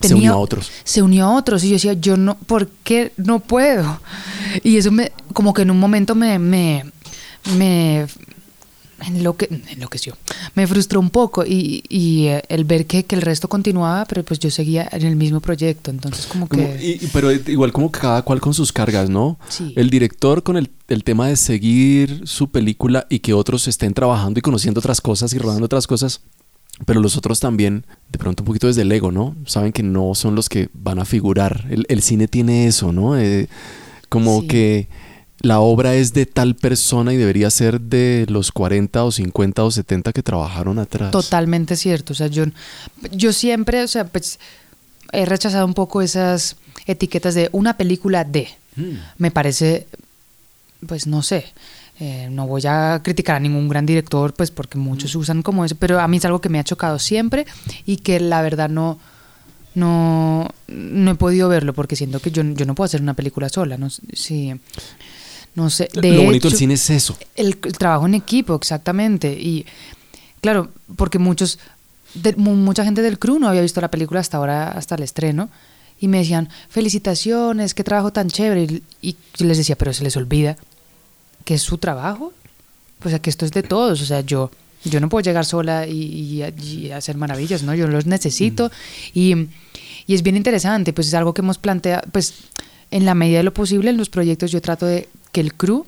Se 0.00 0.14
unió 0.14 0.34
a 0.34 0.36
otros. 0.36 0.70
Se 0.84 1.02
unió 1.02 1.26
a 1.26 1.34
otros 1.34 1.64
y 1.64 1.68
yo 1.68 1.74
decía, 1.74 1.92
yo 1.94 2.16
no, 2.16 2.36
¿por 2.36 2.68
qué 2.68 3.12
no 3.16 3.40
puedo? 3.40 4.00
Y 4.62 4.76
eso 4.76 4.90
me, 4.90 5.12
como 5.32 5.54
que 5.54 5.62
en 5.62 5.70
un 5.70 5.78
momento 5.78 6.14
me, 6.14 6.38
me, 6.38 6.84
me 7.56 8.06
enloque, 9.06 9.48
enloqueció, 9.70 10.16
me 10.54 10.66
frustró 10.66 11.00
un 11.00 11.10
poco 11.10 11.44
y, 11.44 11.84
y, 11.88 12.26
eh, 12.26 12.42
el 12.48 12.64
ver 12.64 12.86
que, 12.86 13.04
que 13.04 13.14
el 13.14 13.22
resto 13.22 13.48
continuaba, 13.48 14.04
pero 14.06 14.22
pues 14.24 14.38
yo 14.40 14.50
seguía 14.50 14.88
en 14.92 15.02
el 15.06 15.16
mismo 15.16 15.40
proyecto, 15.40 15.90
entonces 15.90 16.26
como 16.26 16.48
que... 16.48 16.56
Como- 16.56 16.74
y- 16.76 16.98
y- 17.02 17.10
pero 17.12 17.30
igual 17.32 17.72
como 17.72 17.90
que 17.90 18.00
cada 18.00 18.22
cual 18.22 18.40
con 18.40 18.54
sus 18.54 18.72
cargas, 18.72 19.10
¿no? 19.10 19.38
Sí. 19.48 19.72
El 19.76 19.90
director 19.90 20.42
con 20.42 20.56
el, 20.56 20.70
el 20.88 21.04
tema 21.04 21.28
de 21.28 21.36
seguir 21.36 22.22
su 22.24 22.50
película 22.50 23.06
y 23.10 23.20
que 23.20 23.34
otros 23.34 23.68
estén 23.68 23.94
trabajando 23.94 24.38
y 24.38 24.42
conociendo 24.42 24.78
otras 24.80 25.00
cosas 25.00 25.32
y 25.32 25.38
rodando 25.38 25.64
otras 25.66 25.86
cosas. 25.86 26.20
Pero 26.86 27.00
los 27.00 27.16
otros 27.16 27.38
también, 27.38 27.86
de 28.10 28.18
pronto 28.18 28.42
un 28.42 28.46
poquito 28.48 28.66
desde 28.66 28.82
el 28.82 28.90
ego, 28.90 29.12
¿no? 29.12 29.36
Saben 29.46 29.72
que 29.72 29.84
no 29.84 30.14
son 30.16 30.34
los 30.34 30.48
que 30.48 30.70
van 30.72 30.98
a 30.98 31.04
figurar. 31.04 31.66
El, 31.70 31.86
el 31.88 32.02
cine 32.02 32.26
tiene 32.26 32.66
eso, 32.66 32.92
¿no? 32.92 33.16
Eh, 33.16 33.48
como 34.08 34.40
Sí. 34.40 34.48
que 34.48 34.88
la 35.44 35.60
obra 35.60 35.94
es 35.94 36.12
de 36.12 36.26
tal 36.26 36.54
persona 36.56 37.12
y 37.12 37.16
debería 37.16 37.50
ser 37.50 37.80
de 37.80 38.26
los 38.28 38.50
40 38.50 39.04
o 39.04 39.12
50 39.12 39.62
o 39.64 39.70
70 39.70 40.12
que 40.12 40.22
trabajaron 40.22 40.78
atrás. 40.78 41.10
Totalmente 41.10 41.76
cierto. 41.76 42.12
O 42.12 42.16
sea, 42.16 42.26
yo, 42.28 42.44
yo 43.12 43.32
siempre, 43.32 43.82
o 43.82 43.88
sea, 43.88 44.06
pues 44.06 44.38
he 45.12 45.24
rechazado 45.26 45.66
un 45.66 45.74
poco 45.74 46.02
esas 46.02 46.56
etiquetas 46.86 47.34
de 47.34 47.48
una 47.52 47.76
película 47.76 48.24
de. 48.24 48.48
Mm. 48.76 48.94
Me 49.18 49.30
parece, 49.30 49.86
pues 50.86 51.06
no 51.06 51.22
sé. 51.22 51.44
eh, 52.00 52.28
no 52.30 52.46
voy 52.46 52.62
a 52.66 53.00
criticar 53.04 53.36
a 53.36 53.40
ningún 53.40 53.68
gran 53.68 53.86
director, 53.86 54.34
pues 54.34 54.50
porque 54.50 54.78
muchos 54.78 55.14
usan 55.14 55.42
como 55.42 55.64
eso, 55.64 55.76
pero 55.78 56.00
a 56.00 56.08
mí 56.08 56.16
es 56.16 56.24
algo 56.24 56.40
que 56.40 56.48
me 56.48 56.58
ha 56.58 56.64
chocado 56.64 56.98
siempre 56.98 57.46
y 57.86 57.98
que 57.98 58.18
la 58.18 58.42
verdad 58.42 58.68
no, 58.68 58.98
no, 59.74 60.48
no 60.66 61.10
he 61.10 61.14
podido 61.14 61.48
verlo 61.48 61.72
porque 61.72 61.96
siento 61.96 62.18
que 62.20 62.30
yo, 62.32 62.42
yo 62.42 62.66
no 62.66 62.74
puedo 62.74 62.86
hacer 62.86 63.00
una 63.00 63.14
película 63.14 63.48
sola. 63.48 63.76
No, 63.76 63.88
sí, 63.90 64.52
no 65.54 65.70
sé. 65.70 65.88
De 65.92 66.12
Lo 66.12 66.22
bonito 66.24 66.48
del 66.48 66.58
cine 66.58 66.74
es 66.74 66.88
eso. 66.90 67.16
el, 67.36 67.56
el 67.62 67.78
trabajo 67.78 68.06
en 68.06 68.14
equipo, 68.14 68.54
exactamente. 68.54 69.32
Y 69.32 69.64
claro, 70.40 70.70
porque 70.96 71.18
muchos, 71.18 71.58
de- 72.14 72.34
mucha 72.36 72.84
gente 72.84 73.02
del 73.02 73.18
crew 73.18 73.38
no 73.38 73.48
había 73.48 73.62
visto 73.62 73.80
la 73.80 73.90
película 73.90 74.20
hasta 74.20 74.36
ahora, 74.38 74.72
hasta 74.72 74.94
el 74.96 75.02
estreno, 75.02 75.48
y 76.00 76.08
me 76.08 76.18
decían, 76.18 76.48
felicitaciones, 76.68 77.74
qué 77.74 77.84
trabajo 77.84 78.12
tan 78.12 78.28
chévere. 78.28 78.62
Y, 78.64 78.82
y 79.10 79.16
yo 79.36 79.46
les 79.46 79.58
decía, 79.58 79.76
pero 79.76 79.92
se 79.92 80.04
les 80.04 80.16
olvida 80.16 80.56
que 81.44 81.54
es 81.54 81.62
su 81.62 81.78
trabajo. 81.78 82.32
O 83.04 83.08
sea, 83.08 83.18
que 83.20 83.30
esto 83.30 83.44
es 83.44 83.52
de 83.52 83.62
todos. 83.62 84.00
O 84.02 84.04
sea, 84.06 84.20
yo, 84.22 84.50
yo 84.84 84.98
no 85.00 85.08
puedo 85.08 85.22
llegar 85.22 85.44
sola 85.44 85.86
y, 85.86 86.42
y- 86.42 86.62
y 86.62 86.90
hacer 86.90 87.16
maravillas, 87.16 87.62
¿no? 87.62 87.74
Yo 87.74 87.86
los 87.86 88.06
necesito. 88.06 88.70
Y, 89.12 89.34
y 90.06 90.14
es 90.14 90.22
bien 90.22 90.36
interesante, 90.36 90.92
pues 90.92 91.08
es 91.08 91.14
algo 91.14 91.32
que 91.34 91.42
hemos 91.42 91.58
planteado, 91.58 92.02
pues 92.12 92.34
en 92.90 93.04
la 93.06 93.14
medida 93.14 93.38
de 93.38 93.44
lo 93.44 93.54
posible 93.54 93.90
en 93.90 93.96
los 93.96 94.08
proyectos 94.10 94.52
yo 94.52 94.60
trato 94.60 94.86
de 94.86 95.08
que 95.34 95.40
el 95.40 95.52
crew 95.54 95.84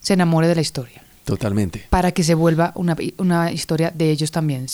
se 0.00 0.12
enamore 0.12 0.46
de 0.48 0.54
la 0.54 0.60
historia 0.60 1.02
Totalmente. 1.24 1.86
para 1.88 2.12
que 2.12 2.22
se 2.22 2.34
vuelva 2.34 2.72
una, 2.76 2.94
una 3.18 3.50
historia 3.52 3.90
de 3.90 4.10
ellos 4.10 4.30
también. 4.30 4.66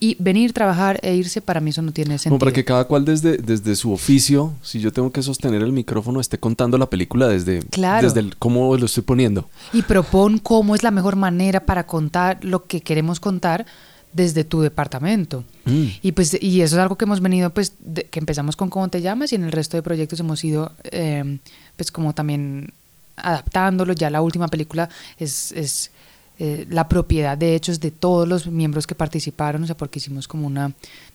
Y 0.00 0.16
venir, 0.20 0.52
trabajar 0.52 1.00
e 1.02 1.14
irse, 1.16 1.40
para 1.40 1.60
mí 1.60 1.70
eso 1.70 1.82
no 1.82 1.90
tiene 1.92 2.18
sentido. 2.18 2.30
Como 2.30 2.38
para 2.38 2.52
que 2.52 2.64
cada 2.64 2.84
cual 2.84 3.04
desde, 3.04 3.36
desde 3.38 3.74
su 3.74 3.92
oficio, 3.92 4.52
si 4.62 4.78
yo 4.80 4.92
tengo 4.92 5.10
que 5.10 5.22
sostener 5.22 5.62
el 5.62 5.72
micrófono, 5.72 6.20
esté 6.20 6.38
contando 6.38 6.78
la 6.78 6.86
película 6.90 7.26
desde, 7.26 7.62
Claro. 7.70 8.06
desde 8.06 8.20
el, 8.20 8.36
cómo 8.36 8.76
lo 8.76 8.86
estoy 8.86 9.02
poniendo. 9.02 9.48
Y 9.72 9.82
propon 9.82 10.38
cómo 10.38 10.74
es 10.76 10.82
la 10.84 10.92
mejor 10.92 11.16
manera 11.16 11.60
para 11.66 11.86
contar 11.86 12.38
lo 12.44 12.66
que 12.66 12.80
queremos 12.80 13.18
contar 13.18 13.66
desde 14.12 14.44
tu 14.44 14.60
departamento. 14.60 15.42
Mm. 15.64 15.84
Y 16.02 16.12
pues 16.12 16.36
y 16.40 16.60
eso 16.60 16.76
es 16.76 16.80
algo 16.80 16.96
que 16.96 17.04
hemos 17.04 17.20
venido 17.20 17.50
pues 17.50 17.72
de- 17.80 18.04
que 18.04 18.20
empezamos 18.20 18.54
con 18.56 18.70
cómo 18.70 18.88
te 18.88 19.00
llamas 19.02 19.32
y 19.32 19.34
en 19.36 19.44
el 19.44 19.52
resto 19.52 19.76
de 19.76 19.82
proyectos 19.82 20.20
hemos 20.20 20.44
ido 20.44 20.72
eh, 20.84 21.38
pues 21.76 21.90
como 21.90 22.14
también 22.14 22.72
adaptándolo. 23.22 23.92
Ya 23.92 24.10
la 24.10 24.22
última 24.22 24.48
película 24.48 24.88
es, 25.18 25.52
es 25.52 25.90
eh, 26.38 26.66
la 26.70 26.88
propiedad 26.88 27.36
de 27.36 27.54
hechos 27.54 27.80
de 27.80 27.90
todos 27.90 28.26
los 28.28 28.46
miembros 28.46 28.86
que 28.86 28.94
participaron, 28.94 29.62
o 29.62 29.66
sea, 29.66 29.76
porque 29.76 29.98
hicimos 29.98 30.28
como 30.28 30.46
una 30.46 30.72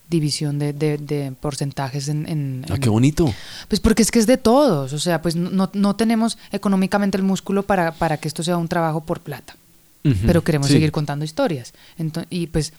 división 0.10 0.60
de, 0.60 0.74
de- 0.74 0.98
de 0.98 1.32
porcentajes 1.32 2.10
en, 2.10 2.28
en- 2.28 2.66
Ah, 2.70 2.76
en- 2.76 2.82
qué 2.82 2.90
bonito. 2.90 3.34
pues 3.70 3.80
porque 3.80 4.02
es 4.04 4.12
que 4.12 4.20
es 4.20 4.28
de 4.28 4.38
todos, 4.38 4.92
o 4.92 5.00
sea, 5.00 5.22
pues 5.22 5.36
no, 5.38 5.70
no- 5.74 5.96
tenemos 5.96 6.38
económicamente 6.52 7.16
el 7.18 7.24
músculo 7.24 7.64
para, 7.64 7.94
para 7.94 8.18
que 8.18 8.28
esto 8.28 8.44
sea 8.44 8.58
un 8.58 8.68
trabajo 8.68 9.02
por 9.02 9.22
plata, 9.22 9.56
pero 10.26 10.44
queremos 10.44 10.68
Sí. 10.68 10.74
seguir 10.74 10.92
contando 10.92 11.24
historias. 11.24 11.74
Ento- 11.98 12.26
y 12.30 12.48
pues 12.48 12.74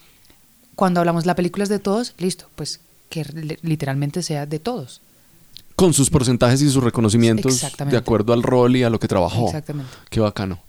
cuando 0.74 1.00
hablamos 1.00 1.24
la 1.24 1.34
película 1.34 1.62
es 1.62 1.70
de 1.70 1.78
todos, 1.78 2.12
listo, 2.18 2.46
pues 2.56 2.80
que 3.08 3.24
li- 3.24 3.58
literalmente 3.62 4.22
sea 4.22 4.44
de 4.44 4.58
todos. 4.58 5.00
Con 5.76 5.92
sus 5.92 6.08
porcentajes 6.08 6.62
y 6.62 6.70
sus 6.70 6.82
reconocimientos 6.84 7.64
de 7.90 7.96
acuerdo 7.96 8.32
al 8.32 8.42
rol 8.42 8.76
y 8.76 8.82
a 8.84 8.90
lo 8.90 9.00
que 9.00 9.08
trabajó. 9.08 9.46
Exactamente. 9.46 9.90
Qué 10.08 10.20
bacano. 10.20 10.60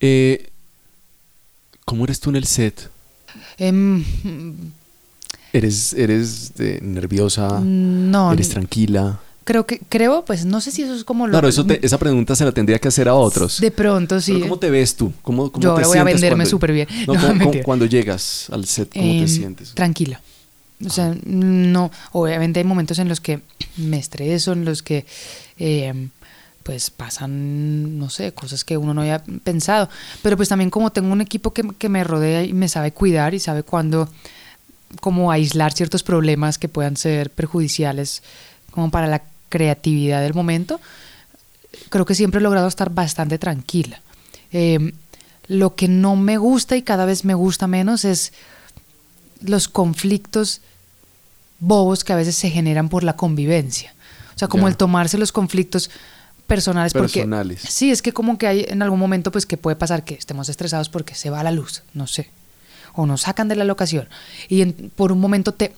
Eh, 0.00 0.50
¿Cómo 1.84 2.04
eres 2.04 2.20
tú 2.20 2.30
en 2.30 2.36
el 2.36 2.44
set? 2.46 2.88
Em, 3.58 4.04
¿Eres, 5.52 5.92
eres 5.92 6.52
nerviosa? 6.82 7.60
no, 7.62 8.32
¿Eres 8.32 8.48
tranquila? 8.48 9.20
creo 9.44 9.66
que, 9.66 9.78
creo, 9.90 10.24
pues 10.24 10.46
no 10.46 10.60
sé 10.62 10.70
si 10.70 10.82
eso 10.82 10.94
es 10.94 11.04
como 11.04 11.26
lo 11.26 11.32
Claro, 11.32 11.48
eso 11.48 11.66
te- 11.66 11.84
esa 11.84 11.98
pregunta 11.98 12.34
se 12.34 12.46
la 12.46 12.52
tendría 12.52 12.78
que 12.78 12.88
hacer 12.88 13.08
a 13.08 13.14
otros. 13.14 13.60
de 13.60 13.70
pronto 13.70 14.18
sí. 14.20 14.32
Pero 14.32 14.44
¿Cómo 14.46 14.58
te 14.58 14.70
ves 14.70 14.96
tú? 14.96 15.12
¿Cómo, 15.22 15.52
cómo 15.52 15.62
Yo 15.62 15.68
te 15.74 15.82
ahora 15.82 15.86
voy 15.88 15.98
a 15.98 16.00
sientes 16.02 16.14
venderme 16.22 16.44
cuando- 16.44 16.50
súper 16.50 16.72
bien. 16.72 16.88
No, 17.06 17.12
No, 17.14 17.20
¿cómo- 17.20 17.20
cómo- 17.32 17.38
mentira. 17.40 17.64
cuando 17.64 17.84
llegas 17.86 18.48
al 18.50 18.64
set, 18.64 18.90
¿cómo 18.94 19.04
Em, 19.04 19.20
te 19.20 19.28
sientes? 19.28 19.74
Tranquila. 19.74 20.20
O 20.84 20.90
sea, 20.90 21.14
no, 21.24 21.90
obviamente 22.12 22.60
hay 22.60 22.64
momentos 22.64 22.98
en 22.98 23.08
los 23.08 23.20
que 23.20 23.40
me 23.76 23.98
estreso, 23.98 24.52
en 24.52 24.64
los 24.64 24.82
que 24.82 25.06
eh, 25.58 26.08
pues 26.62 26.90
pasan, 26.90 27.98
no 27.98 28.10
sé, 28.10 28.32
cosas 28.32 28.64
que 28.64 28.76
uno 28.76 28.94
no 28.94 29.02
había 29.02 29.22
pensado. 29.44 29.88
Pero 30.22 30.36
pues 30.36 30.48
también 30.48 30.70
como 30.70 30.90
tengo 30.90 31.12
un 31.12 31.20
equipo 31.20 31.52
que, 31.52 31.62
que 31.78 31.88
me 31.88 32.02
rodea 32.02 32.42
y 32.42 32.52
me 32.52 32.68
sabe 32.68 32.92
cuidar 32.92 33.34
y 33.34 33.38
sabe 33.38 33.62
cuándo, 33.62 34.08
como 35.00 35.30
aislar 35.30 35.72
ciertos 35.72 36.02
problemas 36.02 36.58
que 36.58 36.68
puedan 36.68 36.96
ser 36.96 37.30
perjudiciales 37.30 38.22
como 38.70 38.90
para 38.90 39.06
la 39.06 39.22
creatividad 39.48 40.22
del 40.22 40.34
momento, 40.34 40.80
creo 41.90 42.04
que 42.04 42.14
siempre 42.14 42.40
he 42.40 42.42
logrado 42.42 42.66
estar 42.66 42.90
bastante 42.90 43.38
tranquila. 43.38 44.00
Eh, 44.52 44.92
lo 45.46 45.74
que 45.74 45.88
no 45.88 46.16
me 46.16 46.38
gusta 46.38 46.76
y 46.76 46.82
cada 46.82 47.04
vez 47.04 47.24
me 47.24 47.34
gusta 47.34 47.66
menos 47.66 48.04
es 48.04 48.32
los 49.44 49.68
conflictos 49.68 50.60
bobos 51.60 52.04
que 52.04 52.12
a 52.12 52.16
veces 52.16 52.34
se 52.36 52.50
generan 52.50 52.88
por 52.88 53.04
la 53.04 53.16
convivencia. 53.16 53.94
O 54.34 54.38
sea, 54.38 54.48
como 54.48 54.66
el 54.68 54.76
tomarse 54.76 55.16
los 55.18 55.32
conflictos 55.32 55.90
personales. 56.46 56.92
Personales. 56.92 57.58
Porque, 57.60 57.72
sí, 57.72 57.90
es 57.90 58.02
que 58.02 58.12
como 58.12 58.36
que 58.36 58.46
hay 58.46 58.66
en 58.68 58.82
algún 58.82 58.98
momento 58.98 59.30
pues 59.30 59.46
que 59.46 59.56
puede 59.56 59.76
pasar 59.76 60.04
que 60.04 60.14
estemos 60.14 60.48
estresados 60.48 60.88
porque 60.88 61.14
se 61.14 61.30
va 61.30 61.42
la 61.42 61.50
luz, 61.52 61.82
no 61.94 62.06
sé. 62.06 62.30
O 62.94 63.06
nos 63.06 63.22
sacan 63.22 63.48
de 63.48 63.56
la 63.56 63.64
locación. 63.64 64.08
Y 64.48 64.60
en- 64.62 64.90
por 64.94 65.12
un 65.12 65.20
momento 65.20 65.52
te... 65.52 65.72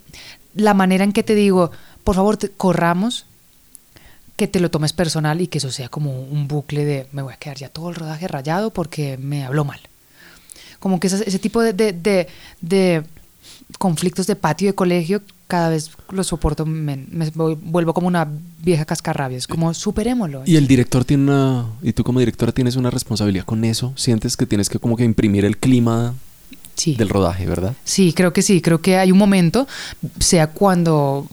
La 0.55 0.73
manera 0.75 1.05
en 1.05 1.13
que 1.13 1.23
te 1.23 1.35
digo, 1.35 1.71
por 2.03 2.17
favor, 2.17 2.37
te- 2.39 2.49
corramos, 2.51 3.27
que 4.37 4.49
te 4.49 4.59
lo 4.61 4.71
tomes 4.71 4.93
personal 4.95 5.41
y 5.41 5.47
que 5.49 5.59
eso 5.59 5.71
sea 5.71 5.89
como 5.91 6.21
un 6.23 6.49
bucle 6.49 6.85
de 6.85 7.07
me 7.13 7.23
voy 7.23 7.33
a 7.35 7.37
quedar 7.37 7.57
ya 7.59 7.69
todo 7.69 7.89
el 7.91 7.95
rodaje 7.95 8.27
rayado 8.29 8.71
porque 8.71 9.19
me 9.19 9.45
habló 9.45 9.65
mal. 9.65 9.81
Como 10.81 10.99
que 11.01 11.07
ese, 11.09 11.27
ese 11.29 11.39
tipo 11.39 11.61
de, 11.63 11.73
de, 11.75 11.93
de- 11.93 12.29
de 12.61 13.03
conflictos 13.79 14.27
de 14.27 14.37
patio 14.37 14.69
de 14.69 14.75
colegio 14.75 15.23
cada 15.47 15.69
vez 15.69 15.91
los 16.11 16.27
soporto, 16.27 16.67
me, 16.67 17.07
vuelvo 17.35 17.95
como 17.95 18.09
una 18.09 18.29
vieja 18.63 18.85
cascarrabias, 18.85 19.47
como 19.47 19.73
superémoslo. 19.75 20.43
Y 20.45 20.57
el 20.57 20.67
director 20.67 21.05
tiene 21.05 21.25
una, 21.25 21.67
y 21.83 21.93
tú 21.93 22.03
como 22.03 22.19
directora 22.19 22.53
tienes 22.53 22.77
una 22.77 22.91
responsabilidad 22.91 23.45
con 23.45 23.65
eso, 23.65 23.93
sientes 23.97 24.37
que 24.37 24.47
tienes 24.47 24.69
que 24.69 24.79
como 24.79 24.97
que 24.97 25.05
imprimir 25.05 25.45
el 25.45 25.57
clima 25.57 26.15
sí. 26.75 26.95
del 26.97 27.09
rodaje, 27.09 27.47
¿verdad? 27.47 27.75
Sí, 27.85 28.13
creo 28.13 28.33
que 28.33 28.43
sí, 28.43 28.61
creo 28.61 28.81
que 28.81 28.97
hay 28.97 29.13
un 29.13 29.19
momento, 29.19 29.69
sea 30.19 30.49
cuando 30.49 31.29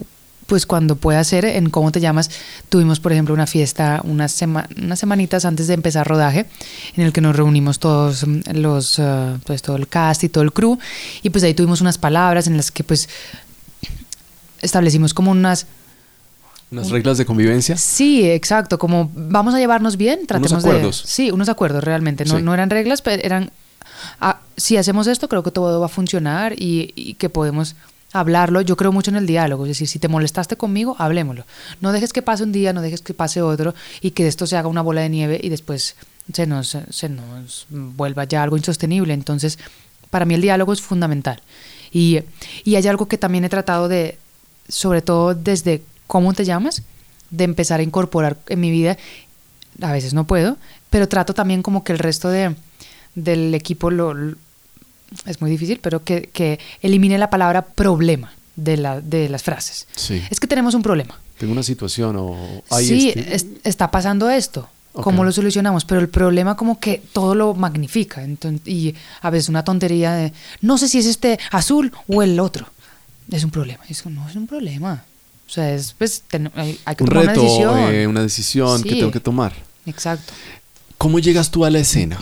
pues 0.45 0.65
cuando 0.65 0.95
pueda 0.95 1.23
ser 1.23 1.45
en 1.45 1.69
cómo 1.69 1.91
te 1.91 1.99
llamas, 2.01 2.29
tuvimos 2.69 2.99
por 2.99 3.11
ejemplo 3.13 3.33
una 3.33 3.47
fiesta 3.47 4.01
unas, 4.03 4.31
sema- 4.39 4.67
unas 4.77 4.99
semanitas 4.99 5.45
antes 5.45 5.67
de 5.67 5.73
empezar 5.73 6.07
rodaje, 6.07 6.45
en 6.95 7.03
el 7.05 7.13
que 7.13 7.21
nos 7.21 7.35
reunimos 7.35 7.79
todos 7.79 8.27
mm, 8.27 8.41
los, 8.53 8.99
eh, 8.99 9.37
pues 9.45 9.61
todo 9.61 9.75
el 9.77 9.87
cast 9.87 10.23
y 10.23 10.29
todo 10.29 10.43
el 10.43 10.51
crew, 10.53 10.77
y 11.21 11.29
pues 11.29 11.43
ahí 11.43 11.53
tuvimos 11.53 11.81
unas 11.81 11.97
palabras 11.97 12.47
en 12.47 12.57
las 12.57 12.71
que 12.71 12.83
pues 12.83 13.07
establecimos 14.61 15.13
como 15.13 15.31
unas 15.31 15.65
Unas 16.71 16.89
reglas 16.89 17.17
de 17.17 17.25
convivencia. 17.25 17.77
Sí, 17.77 18.27
exacto, 18.29 18.79
como 18.79 19.11
vamos 19.13 19.53
a 19.53 19.59
llevarnos 19.59 19.95
bien, 19.97 20.25
tratemos 20.25 20.63
de... 20.63 20.69
acuerdos. 20.69 21.03
Sí, 21.05 21.31
unos 21.31 21.49
acuerdos 21.49 21.83
realmente, 21.83 22.25
no, 22.25 22.37
Sí. 22.37 22.41
no 22.43 22.53
eran 22.53 22.69
reglas, 22.69 23.01
pero 23.01 23.21
eran... 23.23 23.51
ah, 24.19 24.39
si 24.57 24.77
hacemos 24.77 25.07
esto, 25.07 25.29
creo 25.29 25.43
que 25.43 25.51
todo 25.51 25.79
va 25.79 25.85
a 25.85 25.89
funcionar 25.89 26.53
y, 26.59 26.91
y 26.95 27.13
que 27.15 27.29
podemos 27.29 27.75
hablarlo. 28.13 28.61
Yo 28.61 28.77
creo 28.77 28.91
mucho 28.91 29.11
en 29.11 29.17
el 29.17 29.27
diálogo, 29.27 29.65
es 29.65 29.69
decir, 29.69 29.87
si 29.87 29.99
te 29.99 30.07
molestaste 30.07 30.55
conmigo, 30.55 30.95
hablémoslo. 30.99 31.45
No 31.81 31.91
dejes 31.91 32.13
que 32.13 32.21
pase 32.21 32.43
un 32.43 32.51
día, 32.51 32.71
no 32.71 32.81
dejes 32.81 33.01
que 33.01 33.13
pase 33.13 33.41
otro 33.41 33.73
y 34.01 34.11
que 34.11 34.27
esto 34.27 34.47
se 34.47 34.55
haga 34.55 34.67
una 34.69 34.81
bola 34.81 35.01
de 35.01 35.09
nieve 35.09 35.39
y 35.43 35.49
después 35.49 35.95
se 36.31 36.47
nos, 36.47 36.77
se 36.89 37.09
nos 37.09 37.65
vuelva 37.69 38.23
ya 38.23 38.43
algo 38.43 38.55
insostenible. 38.55 39.13
Entonces, 39.13 39.59
para 40.09 40.25
mí 40.25 40.35
el 40.35 40.41
diálogo 40.41 40.71
es 40.71 40.81
fundamental. 40.81 41.41
Y, 41.91 42.19
y 42.63 42.75
hay 42.75 42.87
algo 42.87 43.07
que 43.07 43.17
también 43.17 43.43
he 43.43 43.49
tratado 43.49 43.87
de, 43.89 44.17
sobre 44.69 45.01
todo 45.01 45.33
desde 45.35 45.81
cómo 46.07 46.33
te 46.33 46.45
llamas, 46.45 46.83
de 47.29 47.43
empezar 47.43 47.79
a 47.79 47.83
incorporar 47.83 48.37
en 48.47 48.59
mi 48.59 48.69
vida. 48.71 48.97
A 49.81 49.91
veces 49.91 50.13
no 50.13 50.25
puedo, 50.25 50.57
pero 50.91 51.09
trato 51.09 51.33
también 51.33 51.63
como 51.63 51.83
que 51.83 51.91
el 51.93 51.99
resto 51.99 52.29
de, 52.29 52.55
del 53.15 53.53
equipo 53.55 53.89
lo- 53.89 54.35
es 55.25 55.41
muy 55.41 55.49
difícil, 55.51 55.79
pero 55.81 56.03
que, 56.03 56.29
que 56.33 56.59
elimine 56.81 57.17
la 57.17 57.29
palabra 57.29 57.63
problema 57.65 58.33
de, 58.55 58.77
la, 58.77 59.01
de 59.01 59.29
las 59.29 59.43
frases. 59.43 59.87
Sí. 59.95 60.21
Es 60.29 60.39
que 60.39 60.47
tenemos 60.47 60.73
un 60.75 60.81
problema. 60.81 61.19
Tengo 61.37 61.53
una 61.53 61.63
situación 61.63 62.15
o 62.17 62.37
hay 62.69 62.85
sí, 62.87 63.09
este- 63.09 63.35
es- 63.35 63.45
está 63.63 63.89
pasando 63.91 64.29
esto. 64.29 64.69
¿Cómo 64.93 65.23
lo 65.23 65.31
solucionamos? 65.31 65.85
Pero 65.85 65.99
el 66.01 66.07
problema 66.09 66.55
como 66.55 66.79
que 66.79 67.01
todo 67.13 67.33
lo 67.33 67.55
magnifica. 67.55 68.23
Entonces, 68.23 68.67
y 68.67 68.93
a 69.21 69.31
veces 69.31 69.49
una 69.49 69.63
tontería 69.63 70.13
de, 70.13 70.33
no 70.61 70.77
sé 70.77 70.87
si 70.87 70.99
es 70.99 71.07
este 71.07 71.39
azul 71.49 71.91
o 72.07 72.21
el 72.21 72.39
otro. 72.39 72.67
Es 73.31 73.43
un 73.43 73.49
problema. 73.49 73.83
Es 73.89 74.03
que 74.03 74.11
no 74.11 74.29
es 74.29 74.35
un 74.35 74.45
problema. 74.45 75.03
O 75.47 75.49
sea, 75.49 75.73
es, 75.73 75.95
pues, 75.97 76.21
ten- 76.27 76.51
hay, 76.55 76.79
hay 76.85 76.95
que 76.95 77.03
un 77.03 77.09
tomar 77.09 77.25
reto, 77.25 77.41
una 77.41 77.49
decisión. 77.49 77.79
eh, 77.93 78.07
una 78.07 78.21
decisión 78.21 78.83
que 78.83 78.89
tengo 78.91 79.11
que 79.11 79.19
tomar. 79.19 79.53
Exacto. 79.87 80.31
¿Cómo 80.99 81.17
llegas 81.17 81.49
tú 81.49 81.65
a 81.65 81.71
la 81.71 81.79
escena? 81.79 82.19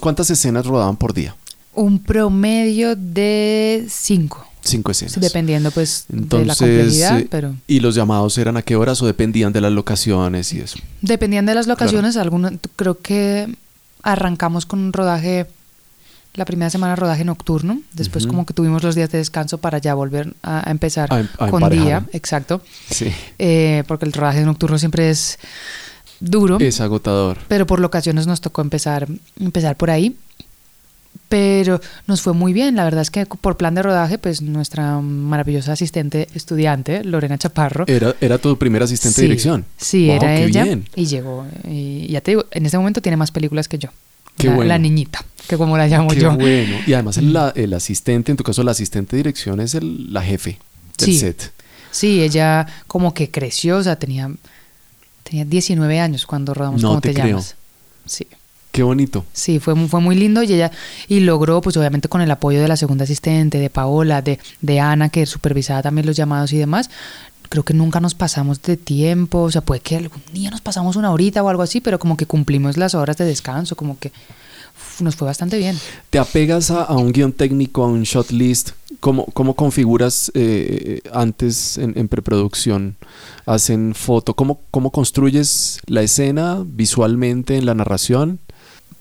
¿Cuántas 0.00 0.28
escenas 0.30 0.66
rodaban 0.66 0.96
por 0.96 1.14
día? 1.14 1.36
Un 1.74 1.98
promedio 2.02 2.94
de 2.96 3.86
cinco. 3.88 4.46
Cinco 4.62 4.92
escenas. 4.92 5.20
Dependiendo, 5.20 5.70
pues, 5.70 6.06
de 6.08 6.44
la 6.46 6.54
complejidad, 6.56 7.20
eh, 7.20 7.28
pero... 7.30 7.54
¿Y 7.66 7.80
los 7.80 7.94
llamados 7.94 8.38
eran 8.38 8.56
a 8.56 8.62
qué 8.62 8.76
horas 8.76 9.02
o 9.02 9.06
dependían 9.06 9.52
de 9.52 9.60
las 9.60 9.72
locaciones 9.72 10.52
y 10.54 10.60
eso? 10.60 10.78
Dependían 11.02 11.44
de 11.44 11.54
las 11.54 11.66
locaciones, 11.66 12.16
alguna- 12.16 12.52
creo 12.76 12.98
que 13.00 13.54
arrancamos 14.02 14.64
con 14.64 14.78
un 14.80 14.92
rodaje, 14.94 15.46
la 16.34 16.46
primera 16.46 16.70
semana 16.70 16.96
rodaje 16.96 17.24
nocturno, 17.26 17.80
después 17.92 18.26
como 18.26 18.46
que 18.46 18.54
tuvimos 18.54 18.82
los 18.82 18.94
días 18.94 19.10
de 19.10 19.18
descanso 19.18 19.58
para 19.58 19.78
ya 19.78 19.92
volver 19.94 20.32
a, 20.42 20.66
a 20.66 20.70
empezar 20.70 21.12
A 21.12 21.20
em- 21.20 21.28
a 21.38 21.50
con 21.50 21.62
emparejar. 21.62 21.84
día, 21.84 22.06
exacto, 22.12 22.62
Sí. 22.90 23.12
Eh, 23.38 23.84
porque 23.86 24.06
el 24.06 24.12
rodaje 24.14 24.42
nocturno 24.46 24.78
siempre 24.78 25.10
es 25.10 25.38
duro, 26.20 26.56
Es 26.58 26.80
agotador. 26.80 27.36
pero 27.48 27.66
por 27.66 27.80
locaciones 27.80 28.26
nos 28.26 28.40
tocó 28.40 28.62
empezar, 28.62 29.08
empezar 29.38 29.76
por 29.76 29.90
ahí. 29.90 30.16
Pero 31.28 31.80
nos 32.06 32.20
fue 32.22 32.32
muy 32.32 32.52
bien, 32.52 32.76
la 32.76 32.84
verdad 32.84 33.02
es 33.02 33.10
que 33.10 33.26
por 33.26 33.56
plan 33.56 33.74
de 33.74 33.82
rodaje, 33.82 34.18
pues 34.18 34.42
nuestra 34.42 35.00
maravillosa 35.00 35.72
asistente 35.72 36.28
estudiante, 36.34 37.02
Lorena 37.02 37.38
Chaparro, 37.38 37.84
Era, 37.88 38.14
era 38.20 38.38
tu 38.38 38.56
primer 38.58 38.82
asistente 38.82 39.16
Sí, 39.16 39.22
de 39.22 39.28
dirección. 39.28 39.64
Sí, 39.76 40.06
Wow, 40.08 40.16
era 40.16 40.36
ella. 40.36 40.62
bien. 40.64 40.86
Y 40.94 41.06
llegó. 41.06 41.46
Y 41.68 42.06
ya 42.08 42.20
te 42.20 42.32
digo, 42.32 42.44
en 42.50 42.66
este 42.66 42.78
momento 42.78 43.00
tiene 43.02 43.16
más 43.16 43.30
películas 43.32 43.66
que 43.68 43.78
yo. 43.78 43.88
Qué 44.36 44.48
la, 44.48 44.54
bueno. 44.54 44.68
la 44.68 44.78
niñita, 44.78 45.24
que 45.48 45.56
como 45.56 45.76
la 45.78 45.86
llamo 45.88 46.10
Qué 46.10 46.20
yo. 46.20 46.34
bueno. 46.36 46.76
Y 46.86 46.92
además 46.92 47.16
el, 47.18 47.32
la- 47.32 47.52
el 47.56 47.72
asistente, 47.72 48.30
en 48.30 48.36
tu 48.36 48.44
caso, 48.44 48.62
el 48.62 48.68
asistente 48.68 49.16
de 49.16 49.22
dirección 49.22 49.60
es 49.60 49.74
el, 49.74 50.12
la 50.12 50.22
jefe 50.22 50.58
del 50.98 51.06
Sí. 51.06 51.18
set. 51.18 51.52
Sí, 51.90 52.20
ella 52.22 52.66
como 52.86 53.14
que 53.14 53.30
creció, 53.30 53.76
o 53.78 53.82
sea, 53.82 53.96
tenía, 53.96 54.30
tenía 55.22 55.44
19 55.44 56.00
años 56.00 56.26
cuando 56.26 56.52
rodamos 56.52 56.82
No 56.82 56.88
¿Cómo 56.88 57.00
te 57.00 57.08
te, 57.10 57.14
creo. 57.14 57.26
llamas? 57.28 57.54
Sí. 58.06 58.26
Qué 58.74 58.82
bonito. 58.82 59.24
Sí, 59.32 59.60
fue, 59.60 59.76
fue 59.86 60.00
muy 60.00 60.16
lindo 60.16 60.42
y 60.42 60.52
ella 60.52 60.72
y 61.06 61.20
logró, 61.20 61.60
pues 61.60 61.76
obviamente 61.76 62.08
con 62.08 62.22
el 62.22 62.30
apoyo 62.32 62.60
de 62.60 62.66
la 62.66 62.76
segunda 62.76 63.04
asistente, 63.04 63.58
de 63.58 63.70
Paola, 63.70 64.20
de, 64.20 64.40
de 64.62 64.80
Ana, 64.80 65.10
que 65.10 65.26
supervisaba 65.26 65.80
también 65.80 66.06
los 66.08 66.16
llamados 66.16 66.52
y 66.52 66.58
demás. 66.58 66.90
Creo 67.50 67.62
que 67.62 67.72
nunca 67.72 68.00
nos 68.00 68.16
pasamos 68.16 68.60
de 68.62 68.76
tiempo, 68.76 69.42
o 69.42 69.50
sea, 69.52 69.60
puede 69.60 69.80
que 69.80 69.94
algún 69.94 70.22
día 70.32 70.50
nos 70.50 70.60
pasamos 70.60 70.96
una 70.96 71.12
horita 71.12 71.40
o 71.44 71.48
algo 71.48 71.62
así, 71.62 71.80
pero 71.80 72.00
como 72.00 72.16
que 72.16 72.26
cumplimos 72.26 72.76
las 72.76 72.96
horas 72.96 73.16
de 73.16 73.24
descanso, 73.24 73.76
como 73.76 73.96
que 73.96 74.08
uf, 74.76 75.02
nos 75.02 75.14
fue 75.14 75.26
bastante 75.26 75.56
bien. 75.56 75.78
¿Te 76.10 76.18
apegas 76.18 76.72
a, 76.72 76.82
a 76.82 76.96
un 76.96 77.12
guion 77.12 77.32
técnico, 77.32 77.84
a 77.84 77.86
un 77.86 78.02
shot 78.02 78.32
list? 78.32 78.70
¿Cómo, 78.98 79.26
cómo 79.26 79.54
configuras 79.54 80.32
eh, 80.34 81.00
antes 81.12 81.78
en, 81.78 81.96
en 81.96 82.08
preproducción? 82.08 82.96
¿Hacen 83.46 83.94
foto? 83.94 84.34
¿Cómo, 84.34 84.62
¿Cómo 84.72 84.90
construyes 84.90 85.78
la 85.86 86.02
escena 86.02 86.64
visualmente 86.66 87.56
en 87.56 87.66
la 87.66 87.74
narración? 87.74 88.40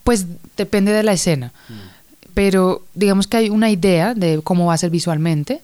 Pues 0.03 0.25
depende 0.57 0.91
de 0.91 1.03
la 1.03 1.13
escena. 1.13 1.53
Pero 2.33 2.83
digamos 2.93 3.27
que 3.27 3.37
hay 3.37 3.49
una 3.49 3.69
idea 3.69 4.13
de 4.13 4.41
cómo 4.43 4.67
va 4.67 4.73
a 4.73 4.77
ser 4.77 4.89
visualmente, 4.89 5.61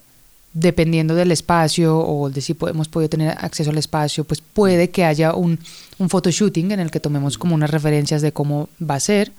dependiendo 0.54 1.15
del 1.15 1.32
espacio 1.32 1.97
o 1.97 2.30
de 2.30 2.41
si 2.41 2.56
hemos 2.67 2.88
podido 2.88 3.10
tener 3.10 3.38
acceso 3.38 3.69
al 3.69 3.78
espacio, 3.78 4.23
pues 4.23 4.41
puede 4.41 4.89
que 4.89 5.06
haya 5.06 5.34
un, 5.34 5.60
un 5.97 6.10
photoshooting 6.10 6.71
en 6.71 6.80
el 6.80 6.91
que 6.91 6.99
tomemos 6.99 7.38
como 7.38 7.56
unas 7.56 7.69
referencias 7.69 8.21
de 8.21 8.32
cómo 8.32 8.69
va 8.82 8.95
a 8.95 8.99
ser, 8.99 9.32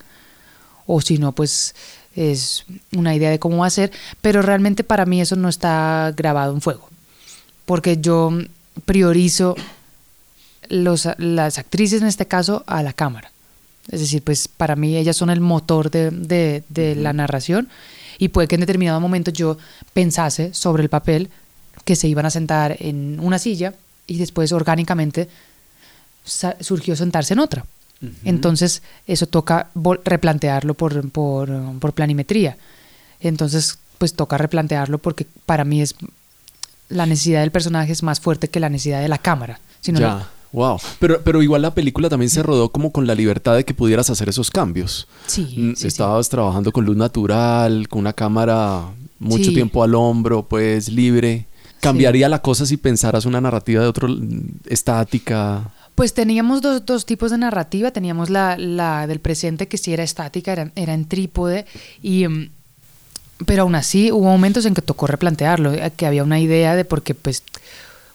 o 0.86 1.00
si 1.00 1.18
no, 1.18 1.32
pues 1.32 1.74
es 2.14 2.64
una 2.96 3.14
idea 3.14 3.30
de 3.30 3.38
cómo 3.38 3.58
va 3.58 3.66
a 3.66 3.70
ser, 3.70 3.92
pero 4.20 4.42
realmente 4.42 4.84
para 4.84 5.06
mí 5.06 5.20
eso 5.20 5.36
no 5.36 5.48
está 5.48 6.12
grabado 6.16 6.52
en 6.52 6.60
fuego, 6.60 6.88
porque 7.64 7.98
yo 8.00 8.32
priorizo 8.84 9.56
los, 10.68 11.08
las 11.18 11.58
actrices 11.58 12.02
en 12.02 12.08
este 12.08 12.26
caso 12.26 12.62
a 12.66 12.82
la 12.82 12.92
cámara. 12.92 13.29
Es 13.90 14.00
decir, 14.00 14.22
pues 14.22 14.48
para 14.48 14.76
mí 14.76 14.96
ellas 14.96 15.16
son 15.16 15.30
el 15.30 15.40
motor 15.40 15.90
de, 15.90 16.10
de- 16.10 16.62
de 16.68 16.94
la 16.94 17.12
narración 17.12 17.68
y 18.18 18.28
puede 18.28 18.46
que 18.48 18.54
en 18.54 18.60
determinado 18.60 19.00
momento 19.00 19.30
yo 19.30 19.58
pensase 19.92 20.54
sobre 20.54 20.82
el 20.82 20.88
papel 20.88 21.28
que 21.84 21.96
se 21.96 22.06
iban 22.08 22.26
a 22.26 22.30
sentar 22.30 22.76
en 22.80 23.18
una 23.20 23.38
silla 23.38 23.74
y 24.06 24.18
después 24.18 24.52
orgánicamente 24.52 25.28
surgió 26.60 26.96
sentarse 26.96 27.32
en 27.34 27.40
otra. 27.40 27.64
Entonces 28.24 28.82
eso 29.06 29.26
toca 29.26 29.68
replantearlo 30.04 30.72
por, 30.74 31.10
por, 31.10 31.50
por 31.78 31.92
planimetría. 31.92 32.56
Entonces 33.20 33.78
pues 33.98 34.14
toca 34.14 34.38
replantearlo 34.38 34.98
porque 34.98 35.26
para 35.44 35.64
mí 35.64 35.82
es 35.82 35.94
la 36.88 37.04
necesidad 37.06 37.40
del 37.40 37.50
personaje 37.50 37.92
es 37.92 38.02
más 38.02 38.18
fuerte 38.20 38.48
que 38.48 38.58
la 38.60 38.70
necesidad 38.70 39.00
de 39.02 39.08
la 39.08 39.18
cámara. 39.18 39.60
Si 39.80 39.92
no, 39.92 40.00
ya, 40.00 40.30
wow. 40.52 40.78
Pero, 40.98 41.20
pero 41.22 41.42
igual 41.42 41.62
la 41.62 41.74
película 41.74 42.08
también 42.08 42.30
se 42.30 42.42
rodó 42.42 42.70
como 42.70 42.90
con 42.92 43.06
la 43.06 43.14
libertad 43.14 43.54
de 43.56 43.64
que 43.64 43.74
pudieras 43.74 44.10
hacer 44.10 44.28
esos 44.28 44.50
cambios. 44.50 45.06
Sí, 45.26 45.42
Mm, 45.42 45.70
sí, 45.70 45.74
sí. 45.76 45.86
Estabas 45.86 46.28
trabajando 46.28 46.72
con 46.72 46.84
luz 46.84 46.96
natural, 46.96 47.88
con 47.88 48.00
una 48.00 48.12
cámara 48.12 48.84
mucho 49.18 49.44
Sí. 49.50 49.54
tiempo 49.54 49.82
al 49.82 49.94
hombro, 49.94 50.42
pues 50.48 50.88
libre. 50.88 51.46
¿Cambiaría 51.80 52.28
la 52.28 52.42
cosa 52.42 52.66
si 52.66 52.76
pensaras 52.76 53.24
una 53.24 53.40
narrativa 53.40 53.82
de 53.82 53.88
otro 53.88 54.06
estática? 54.68 55.70
Pues 55.94 56.14
teníamos 56.14 56.62
dos, 56.62 56.84
dos 56.86 57.04
tipos 57.06 57.30
de 57.30 57.38
narrativa. 57.38 57.90
Teníamos 57.90 58.30
la, 58.30 58.56
la 58.56 59.06
del 59.06 59.20
presente 59.20 59.68
que 59.68 59.78
sí 59.78 59.92
era 59.92 60.02
estática, 60.02 60.52
era, 60.52 60.70
era 60.76 60.94
en 60.94 61.06
trípode. 61.06 61.66
Y, 62.02 62.26
mm, 62.28 62.50
pero 63.46 63.62
aún 63.62 63.74
así 63.74 64.10
hubo 64.12 64.24
momentos 64.24 64.64
en 64.66 64.74
que 64.74 64.82
tocó 64.82 65.06
replantearlo, 65.06 65.72
eh, 65.72 65.92
que 65.96 66.06
había 66.06 66.24
una 66.24 66.40
idea 66.40 66.76
de 66.76 66.84
porque 66.84 67.14
pues 67.14 67.42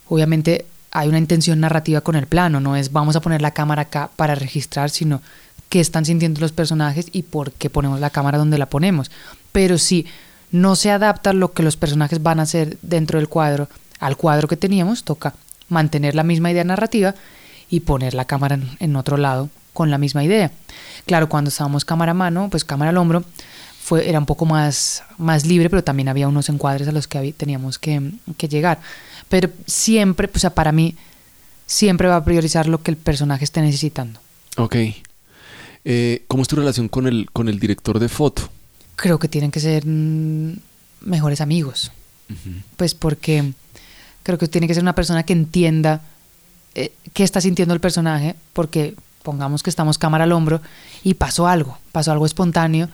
obviamente 0.08 0.65
hay 0.95 1.10
una 1.10 1.17
intención 1.17 1.60
narrativa 1.60 1.99
con 1.99 2.15
el 2.15 2.25
plano, 2.25 2.62
no 2.62 2.77
es 2.77 2.93
vamos 2.93 3.17
a 3.17 3.19
poner 3.19 3.41
la 3.41 3.51
cámara 3.51 3.81
acá 3.81 4.10
para 4.15 4.34
registrar, 4.34 4.89
sino 4.89 5.21
qué 5.67 5.81
están 5.81 6.05
sintiendo 6.05 6.39
los 6.39 6.53
personajes 6.53 7.08
y 7.12 7.23
por 7.23 7.51
qué 7.51 7.69
ponemos 7.69 7.99
la 7.99 8.12
cámara 8.12 8.38
donde 8.38 8.58
la 8.58 8.67
ponemos. 8.67 9.12
Pero 9.51 9.77
si 9.77 10.05
no 10.51 10.77
se 10.77 10.91
adapta 10.91 11.34
lo 11.34 11.51
que 11.51 11.63
los 11.63 11.75
personajes 11.75 12.23
van 12.23 12.39
a 12.39 12.43
hacer 12.43 12.77
dentro 12.81 13.19
del 13.19 13.27
cuadro 13.27 13.67
al 13.99 14.15
cuadro 14.15 14.47
que 14.47 14.55
teníamos, 14.55 15.03
toca 15.03 15.34
mantener 15.67 16.15
la 16.15 16.23
misma 16.23 16.49
idea 16.49 16.63
narrativa 16.63 17.13
y 17.69 17.81
poner 17.81 18.13
la 18.13 18.23
cámara 18.23 18.58
en, 18.79 18.95
otro 18.95 19.17
lado 19.17 19.49
con 19.73 19.91
la 19.91 19.97
misma 19.97 20.23
idea. 20.23 20.51
Claro, 21.05 21.27
cuando 21.27 21.49
estábamos 21.49 21.84
cámara 21.84 22.12
a 22.12 22.15
mano, 22.15 22.47
pues 22.49 22.63
cámara 22.63 22.91
al 22.91 22.97
hombro, 22.97 23.25
fue, 23.84 24.08
era 24.08 24.19
un 24.19 24.25
poco 24.25 24.45
más, 24.45 25.03
más 25.17 25.45
libre, 25.45 25.69
pero 25.69 25.84
también 25.84 26.08
había 26.08 26.29
unos 26.29 26.47
encuadres 26.47 26.88
a 26.88 26.93
los 26.93 27.10
que 27.10 27.34
teníamos 27.34 27.79
que 27.79 28.47
llegar. 28.47 28.79
Pero 29.29 29.49
siempre, 29.65 30.29
o 30.33 30.39
sea, 30.39 30.51
para 30.51 30.71
mí, 30.71 30.95
siempre 31.65 32.07
va 32.07 32.17
a 32.17 32.25
priorizar 32.25 32.67
lo 32.67 32.81
que 32.81 32.91
el 32.91 32.97
personaje 32.97 33.43
esté 33.43 33.61
necesitando. 33.61 34.19
Ok. 34.57 34.75
Eh, 35.83 36.23
¿Cómo 36.27 36.43
es 36.43 36.47
tu 36.47 36.55
relación 36.55 36.89
con 36.89 37.07
el, 37.07 37.29
con 37.31 37.49
el 37.49 37.59
director 37.59 37.99
de 37.99 38.09
foto? 38.09 38.49
Creo 38.95 39.19
que 39.19 39.27
tienen 39.27 39.51
que 39.51 39.59
ser 39.59 39.85
mm, 39.85 40.57
mejores 41.01 41.41
amigos. 41.41 41.91
Pues 42.75 42.95
porque 42.95 43.53
creo 44.23 44.39
que 44.39 44.47
tiene 44.47 44.67
que 44.67 44.73
ser 44.73 44.81
una 44.81 44.95
persona 44.95 45.21
que 45.21 45.33
entienda 45.33 46.01
eh, 46.73 46.91
qué 47.13 47.23
está 47.23 47.39
sintiendo 47.39 47.73
el 47.75 47.79
personaje, 47.79 48.35
porque 48.51 48.95
pongamos 49.21 49.61
que 49.61 49.69
estamos 49.69 49.97
cámara 49.97 50.23
al 50.23 50.31
hombro 50.31 50.61
y 51.03 51.13
pasó 51.13 51.47
algo, 51.47 51.77
pasó 51.91 52.11
algo 52.11 52.25
espontáneo, 52.25 52.89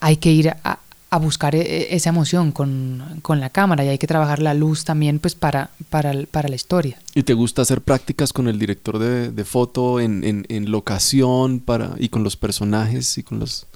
hay 0.00 0.16
que 0.16 0.32
ir 0.32 0.50
a, 0.50 0.78
a 1.08 1.18
buscar 1.18 1.54
e- 1.54 1.60
e- 1.60 1.94
esa 1.94 2.08
emoción 2.10 2.50
con, 2.52 3.20
con 3.22 3.38
la 3.40 3.50
cámara 3.50 3.84
y 3.84 3.88
hay 3.88 3.98
que 3.98 4.06
trabajar 4.08 4.40
la 4.42 4.54
luz 4.54 4.84
también 4.84 5.18
pues 5.20 5.34
para, 5.34 5.70
para, 5.88 6.12
para 6.30 6.48
la 6.48 6.56
historia. 6.56 6.98
¿Y 7.14 7.22
te 7.22 7.32
gusta 7.34 7.62
hacer 7.62 7.80
prácticas 7.80 8.32
con 8.32 8.48
el 8.48 8.58
director 8.58 8.98
de, 8.98 9.30
de 9.30 9.44
foto 9.44 10.00
en, 10.00 10.24
en- 10.24 10.46
en 10.48 10.70
locación 10.70 11.60
para, 11.60 11.94
y 11.98 12.08
con 12.08 12.24
los 12.24 12.36
personajes 12.36 13.18
y 13.18 13.22
con 13.22 13.38
los... 13.38 13.66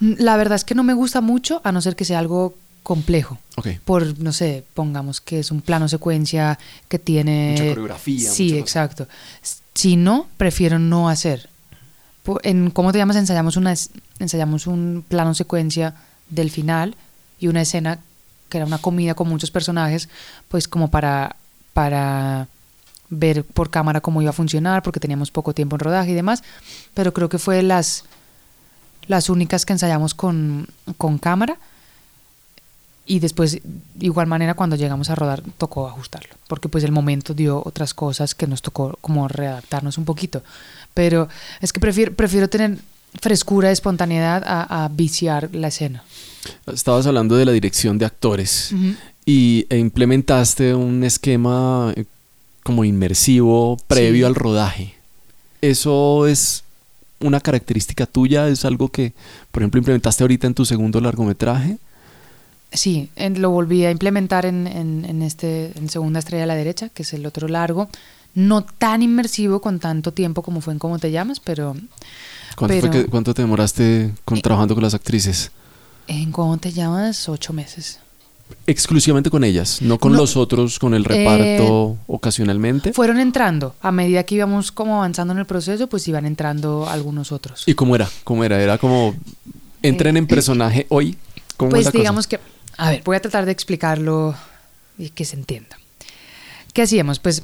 Mm, 0.00 0.14
La 0.18 0.36
verdad 0.36 0.56
es 0.56 0.64
que 0.64 0.74
no 0.74 0.82
me 0.82 0.94
gusta 0.94 1.20
mucho, 1.20 1.60
a 1.62 1.72
no 1.72 1.80
ser 1.82 1.94
que 1.94 2.04
sea 2.06 2.18
algo 2.18 2.54
complejo. 2.82 3.38
Por, 3.84 4.18
no 4.18 4.32
sé, 4.32 4.64
pongamos 4.74 5.20
que 5.20 5.38
es 5.40 5.50
un 5.52 5.60
plano 5.60 5.88
secuencia 5.88 6.58
que 6.88 6.98
tiene... 6.98 7.50
Mucha 7.52 7.68
coreografía, 7.68 8.30
Sí, 8.30 8.48
cosa. 8.50 8.60
exacto. 8.60 9.08
Si 9.74 9.94
no, 9.96 10.26
prefiero 10.36 10.78
no 10.80 11.08
hacer. 11.08 11.48
En 12.44 12.70
¿Cómo 12.70 12.92
te 12.92 12.98
llamas? 12.98 13.16
Ensayamos, 13.16 13.56
una, 13.56 13.74
ensayamos 14.18 14.66
un 14.66 15.04
plano 15.06 15.34
secuencia 15.34 15.94
del 16.32 16.50
final 16.50 16.96
y 17.38 17.48
una 17.48 17.62
escena 17.62 17.98
que 18.48 18.58
era 18.58 18.66
una 18.66 18.78
comida 18.78 19.14
con 19.14 19.28
muchos 19.28 19.50
personajes, 19.50 20.08
pues 20.48 20.68
como 20.68 20.90
para, 20.90 21.36
para 21.72 22.48
ver 23.08 23.44
por 23.44 23.70
cámara 23.70 24.00
cómo 24.00 24.20
iba 24.22 24.30
a 24.30 24.34
funcionar, 24.34 24.82
porque 24.82 25.00
teníamos 25.00 25.30
poco 25.30 25.54
tiempo 25.54 25.76
en 25.76 25.80
rodaje 25.80 26.10
y 26.10 26.14
demás, 26.14 26.42
pero 26.94 27.12
creo 27.12 27.28
que 27.28 27.38
fue 27.38 27.62
las, 27.62 28.04
las 29.06 29.28
únicas 29.30 29.64
que 29.64 29.72
ensayamos 29.72 30.14
con, 30.14 30.66
con 30.98 31.18
cámara 31.18 31.56
y 33.04 33.18
después, 33.18 33.60
de 33.62 34.06
igual 34.06 34.26
manera, 34.26 34.54
cuando 34.54 34.76
llegamos 34.76 35.10
a 35.10 35.14
rodar, 35.14 35.42
tocó 35.58 35.88
ajustarlo, 35.88 36.34
porque 36.46 36.68
pues 36.68 36.84
el 36.84 36.92
momento 36.92 37.34
dio 37.34 37.62
otras 37.64 37.94
cosas 37.94 38.34
que 38.34 38.46
nos 38.46 38.62
tocó 38.62 38.96
como 39.00 39.28
readaptarnos 39.28 39.98
un 39.98 40.04
poquito. 40.04 40.42
Pero 40.94 41.28
es 41.60 41.72
que 41.72 41.80
prefiero, 41.80 42.14
prefiero 42.14 42.48
tener 42.48 42.78
frescura, 43.20 43.70
espontaneidad 43.70 44.42
a, 44.46 44.84
a 44.84 44.88
viciar 44.88 45.50
la 45.52 45.68
escena. 45.68 46.02
Estabas 46.72 47.06
hablando 47.06 47.36
de 47.36 47.44
la 47.44 47.52
dirección 47.52 47.98
de 47.98 48.04
actores 48.06 48.72
y, 49.26 49.66
e 49.68 49.78
implementaste 49.78 50.74
un 50.74 51.04
esquema 51.04 51.92
eh, 51.96 52.04
como 52.62 52.84
inmersivo 52.84 53.76
previo 53.86 54.26
Sí. 54.26 54.28
al 54.28 54.34
rodaje. 54.34 54.94
¿Eso 55.60 56.26
es 56.26 56.64
una 57.20 57.38
característica 57.40 58.06
tuya? 58.06 58.48
¿Es 58.48 58.64
algo 58.64 58.88
que, 58.88 59.12
por 59.52 59.62
ejemplo, 59.62 59.78
implementaste 59.78 60.24
ahorita 60.24 60.48
en 60.48 60.54
tu 60.54 60.64
segundo 60.64 61.00
largometraje? 61.00 61.76
Sí, 62.72 63.10
en- 63.14 63.40
lo 63.40 63.50
volví 63.50 63.84
a 63.84 63.90
implementar 63.92 64.44
en, 64.46 64.66
en, 64.66 65.04
en 65.04 65.22
este, 65.22 65.70
en 65.76 65.88
Segunda 65.88 66.18
Estrella 66.18 66.44
a 66.44 66.46
la 66.46 66.54
Derecha, 66.56 66.88
que 66.88 67.02
es 67.02 67.12
el 67.12 67.24
otro 67.26 67.46
largo. 67.46 67.88
No 68.34 68.64
tan 68.64 69.02
inmersivo 69.02 69.60
con 69.60 69.78
tanto 69.78 70.12
tiempo 70.12 70.42
como 70.42 70.60
fue 70.62 70.72
en 70.72 70.78
Cómo 70.80 70.98
te 70.98 71.10
llamas, 71.12 71.38
pero 71.38 71.76
¿Cuánto, 72.56 72.78
fue 72.80 72.90
Pero- 72.90 73.04
que- 73.04 73.10
cuánto 73.10 73.34
te 73.34 73.42
demoraste 73.42 74.12
con, 74.24 74.40
trabajando 74.40 74.74
con 74.74 74.82
las 74.84 74.94
actrices? 74.94 75.50
en 76.08 76.32
Cómo 76.32 76.56
te 76.58 76.72
llamas, 76.72 77.28
ocho 77.28 77.52
meses. 77.52 77.98
Exclusivamente 78.66 79.30
con 79.30 79.44
ellas, 79.44 79.80
no 79.80 79.98
con 79.98 80.12
No. 80.12 80.18
los 80.18 80.36
otros, 80.36 80.78
con 80.78 80.92
el 80.94 81.04
reparto 81.04 81.96
ocasionalmente. 82.06 82.92
Fueron 82.92 83.18
entrando, 83.18 83.74
a 83.80 83.92
medida 83.92 84.24
que 84.24 84.34
íbamos 84.34 84.72
como 84.72 84.96
avanzando 84.96 85.32
en 85.32 85.38
el 85.38 85.46
proceso, 85.46 85.86
pues 85.86 86.06
iban 86.08 86.26
entrando 86.26 86.86
algunos 86.88 87.32
otros. 87.32 87.62
¿Y 87.66 87.74
cómo 87.74 87.94
era? 87.94 88.10
¿Cómo 88.24 88.44
era? 88.44 88.60
Era 88.62 88.76
como 88.78 89.14
entren 89.82 90.16
en 90.18 90.26
personaje 90.26 90.86
hoy. 90.90 91.16
¿Cómo 91.56 91.70
es 91.70 91.74
Pues 91.76 91.84
la 91.86 91.90
cosa? 91.92 91.98
digamos 92.00 92.26
que, 92.26 92.40
a 92.76 92.90
ver, 92.90 93.02
voy 93.04 93.16
a 93.16 93.20
tratar 93.20 93.46
de 93.46 93.52
explicarlo 93.52 94.34
y 94.98 95.08
que 95.10 95.24
se 95.24 95.36
entienda. 95.36 95.78
¿Qué 96.74 96.82
hacíamos? 96.82 97.20
Pues 97.20 97.42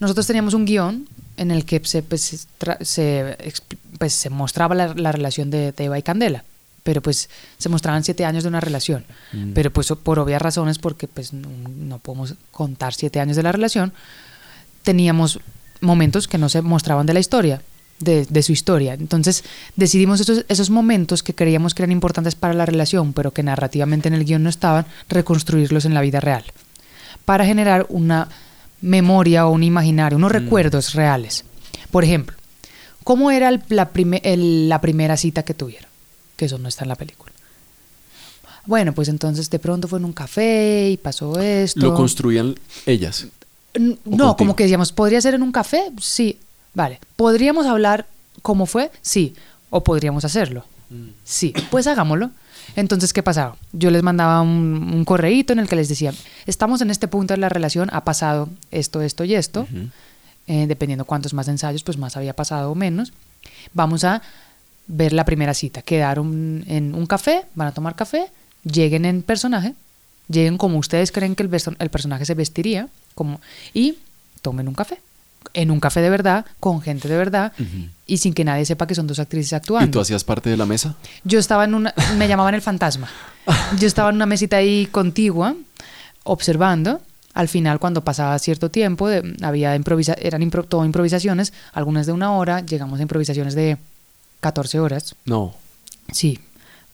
nosotros 0.00 0.26
teníamos 0.26 0.54
un 0.54 0.64
guion 0.64 1.08
en 1.36 1.50
el 1.52 1.64
que 1.64 1.80
se, 1.84 2.02
pues, 2.02 2.48
se, 2.80 3.36
pues, 3.98 4.12
se 4.12 4.30
mostraba 4.30 4.74
la, 4.74 4.94
la 4.94 5.12
relación 5.12 5.50
de, 5.50 5.72
de 5.72 5.84
Eva 5.84 5.98
y 5.98 6.02
Candela, 6.02 6.44
pero 6.84 7.02
pues 7.02 7.28
se 7.58 7.68
mostraban 7.68 8.04
siete 8.04 8.24
años 8.24 8.44
de 8.44 8.48
una 8.48 8.60
relación, 8.60 9.04
Mm. 9.32 9.52
pero 9.52 9.70
pues 9.70 9.88
por 10.02 10.18
obvias 10.18 10.40
razones, 10.40 10.78
porque 10.78 11.06
pues 11.06 11.32
no, 11.34 11.48
no 11.76 11.98
podemos 11.98 12.34
contar 12.50 12.94
siete 12.94 13.20
años 13.20 13.36
de 13.36 13.42
la 13.42 13.52
relación, 13.52 13.92
teníamos 14.82 15.40
momentos 15.80 16.28
que 16.28 16.38
no 16.38 16.48
se 16.48 16.62
mostraban 16.62 17.04
de 17.06 17.12
la 17.12 17.20
historia 17.20 17.60
de, 18.00 18.24
de 18.26 18.42
su 18.42 18.52
historia. 18.52 18.94
Entonces 18.94 19.44
decidimos 19.76 20.20
esos, 20.20 20.44
esos 20.48 20.70
momentos 20.70 21.22
que 21.22 21.34
creíamos 21.34 21.74
que 21.74 21.82
eran 21.82 21.92
importantes 21.92 22.34
para 22.34 22.54
la 22.54 22.64
relación, 22.64 23.12
pero 23.12 23.32
que 23.32 23.42
narrativamente 23.42 24.08
en 24.08 24.14
el 24.14 24.24
guion 24.24 24.42
no 24.42 24.48
estaban, 24.50 24.86
reconstruirlos 25.08 25.84
en 25.84 25.94
la 25.94 26.00
vida 26.00 26.20
real, 26.20 26.44
para 27.24 27.44
generar 27.44 27.86
una 27.90 28.28
memoria 28.80 29.46
o 29.46 29.50
un 29.50 29.62
imaginario, 29.64 30.16
unos 30.16 30.32
recuerdos 30.32 30.94
reales. 30.94 31.44
Por 31.90 32.04
ejemplo, 32.04 32.36
¿cómo 33.08 33.30
era 33.30 33.48
el- 33.48 33.62
la, 33.70 33.88
prime- 33.88 34.20
el- 34.22 34.68
la 34.68 34.82
primera 34.82 35.16
cita 35.16 35.42
que 35.42 35.54
tuvieron? 35.54 35.88
Que 36.36 36.44
eso 36.44 36.58
no 36.58 36.68
está 36.68 36.84
en 36.84 36.88
la 36.90 36.94
película. 36.96 37.32
Bueno, 38.66 38.92
pues 38.92 39.08
entonces 39.08 39.48
de 39.48 39.58
pronto 39.58 39.88
fue 39.88 39.98
en 39.98 40.04
un 40.04 40.12
café 40.12 40.90
y 40.90 40.96
pasó 40.98 41.40
esto. 41.40 41.80
Lo 41.80 41.94
construían 41.94 42.54
ellas. 42.84 43.26
N- 43.72 43.92
¿O 43.92 43.96
No, 44.04 44.10
contigo? 44.10 44.36
como 44.36 44.56
que 44.56 44.64
decíamos, 44.64 44.92
¿podría 44.92 45.20
ser 45.22 45.32
en 45.34 45.42
un 45.42 45.52
café? 45.52 45.84
Sí, 46.00 46.38
vale. 46.74 47.00
¿Podríamos 47.16 47.64
hablar 47.66 48.06
cómo 48.42 48.66
fue? 48.66 48.90
Sí. 49.00 49.34
¿O 49.70 49.82
podríamos 49.82 50.24
hacerlo? 50.26 50.64
Sí, 51.24 51.54
pues 51.70 51.86
hagámoslo. 51.86 52.30
Entonces, 52.76 53.12
¿qué 53.14 53.22
pasaba? 53.22 53.56
Yo 53.72 53.90
les 53.90 54.02
mandaba 54.02 54.42
un, 54.42 54.90
un 54.94 55.04
correíto 55.06 55.54
en 55.54 55.58
el 55.60 55.68
que 55.68 55.76
les 55.76 55.88
decía, 55.88 56.12
estamos 56.46 56.82
en 56.82 56.90
este 56.90 57.08
punto 57.08 57.32
de 57.34 57.38
la 57.38 57.48
relación, 57.48 57.88
ha 57.92 58.04
pasado 58.04 58.48
esto, 58.70 59.00
esto 59.00 59.24
y 59.24 59.34
esto. 59.34 59.66
Eh, 60.50 60.66
dependiendo 60.66 61.04
cuántos 61.04 61.34
más 61.34 61.46
ensayos, 61.48 61.82
pues 61.82 61.98
más 61.98 62.16
había 62.16 62.32
pasado 62.34 62.72
o 62.72 62.74
menos. 62.74 63.12
Vamos 63.74 64.02
a 64.04 64.22
ver 64.86 65.12
la 65.12 65.24
primera 65.26 65.52
cita. 65.52 65.82
Quedaron 65.82 66.64
en 66.66 66.94
un 66.94 67.06
café, 67.06 67.42
van 67.54 67.68
a 67.68 67.72
tomar 67.72 67.94
café, 67.94 68.26
lleguen 68.64 69.04
en 69.04 69.20
personaje, 69.22 69.74
lleguen 70.28 70.56
como 70.56 70.78
ustedes 70.78 71.12
creen 71.12 71.34
que 71.36 71.42
el, 71.42 71.50
perso- 71.50 71.76
el 71.78 71.90
personaje 71.90 72.24
se 72.24 72.32
vestiría, 72.34 72.88
como, 73.14 73.40
y 73.74 73.98
tomen 74.40 74.66
un 74.68 74.74
café. 74.74 75.00
En 75.52 75.70
un 75.70 75.80
café 75.80 76.00
de 76.00 76.10
verdad, 76.10 76.46
con 76.60 76.80
gente 76.80 77.08
de 77.08 77.16
verdad, 77.16 77.52
y 78.06 78.16
sin 78.18 78.32
que 78.34 78.44
nadie 78.44 78.64
sepa 78.64 78.86
que 78.86 78.94
son 78.94 79.06
dos 79.06 79.18
actrices 79.18 79.52
¿Y 79.52 79.54
actuando. 79.54 79.90
tú 79.90 80.00
hacías 80.00 80.24
parte 80.24 80.48
de 80.50 80.56
la 80.56 80.64
mesa? 80.66 80.96
Yo 81.24 81.38
estaba 81.38 81.64
en 81.64 81.74
una, 81.74 81.92
me 82.16 82.26
llamaban 82.26 82.54
el 82.54 82.62
fantasma. 82.62 83.08
Yo 83.78 83.86
estaba 83.86 84.08
en 84.10 84.16
una 84.16 84.26
mesita 84.26 84.56
ahí 84.56 84.86
contigua, 84.86 85.54
observando. 86.24 87.00
Al 87.38 87.46
final, 87.48 87.78
cuando 87.78 88.02
pasaba 88.02 88.36
cierto 88.40 88.68
tiempo, 88.68 89.06
de- 89.08 89.36
había 89.42 89.76
improvisa 89.76 90.14
eran 90.20 90.42
impro- 90.42 90.66
todo 90.66 90.84
improvisaciones, 90.84 91.52
algunas 91.72 92.04
de 92.06 92.12
una 92.12 92.32
hora, 92.32 92.66
llegamos 92.66 92.98
a 92.98 93.02
improvisaciones 93.02 93.54
de 93.54 93.76
14 94.40 94.80
horas. 94.80 95.14
No. 95.24 95.54
Sí, 96.10 96.40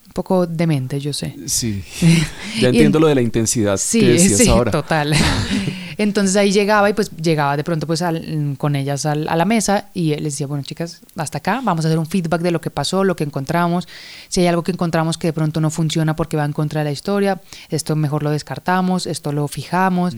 un 0.06 0.12
poco 0.12 0.46
demente, 0.46 1.00
yo 1.00 1.12
sé. 1.14 1.34
Sí. 1.46 1.82
Ya 2.60 2.68
en- 2.68 2.74
entiendo 2.74 3.00
lo 3.00 3.06
de 3.08 3.14
la 3.14 3.22
intensidad 3.22 3.78
Sí, 3.78 4.00
que 4.00 4.08
decías 4.10 4.38
sí, 4.38 4.48
ahora. 4.50 4.70
total. 4.70 5.14
Entonces 5.98 6.36
ahí 6.36 6.52
llegaba 6.52 6.88
y 6.90 6.92
pues 6.94 7.10
llegaba 7.16 7.56
de 7.56 7.64
pronto 7.64 7.86
pues 7.86 8.02
al- 8.02 8.54
con 8.58 8.76
ellas 8.76 9.06
al- 9.06 9.28
a 9.28 9.36
la 9.36 9.44
mesa 9.44 9.88
y 9.94 10.10
les 10.16 10.34
decía, 10.34 10.46
bueno 10.46 10.64
chicas, 10.64 11.00
hasta 11.16 11.38
acá, 11.38 11.60
vamos 11.62 11.84
a 11.84 11.88
hacer 11.88 11.98
un 11.98 12.06
feedback 12.06 12.40
de 12.42 12.50
lo 12.50 12.60
que 12.60 12.70
pasó, 12.70 13.04
lo 13.04 13.16
que 13.16 13.24
encontramos. 13.24 13.86
Si 14.28 14.40
hay 14.40 14.46
algo 14.46 14.62
que 14.62 14.72
encontramos 14.72 15.18
que 15.18 15.28
de 15.28 15.32
pronto 15.32 15.60
no 15.60 15.70
funciona 15.70 16.14
porque 16.16 16.36
va 16.36 16.44
en 16.44 16.52
contra 16.52 16.80
de 16.80 16.84
la 16.86 16.92
historia, 16.92 17.40
esto 17.68 17.96
mejor 17.96 18.22
lo 18.22 18.30
descartamos, 18.30 19.06
esto 19.06 19.32
lo 19.32 19.46
fijamos. 19.48 20.16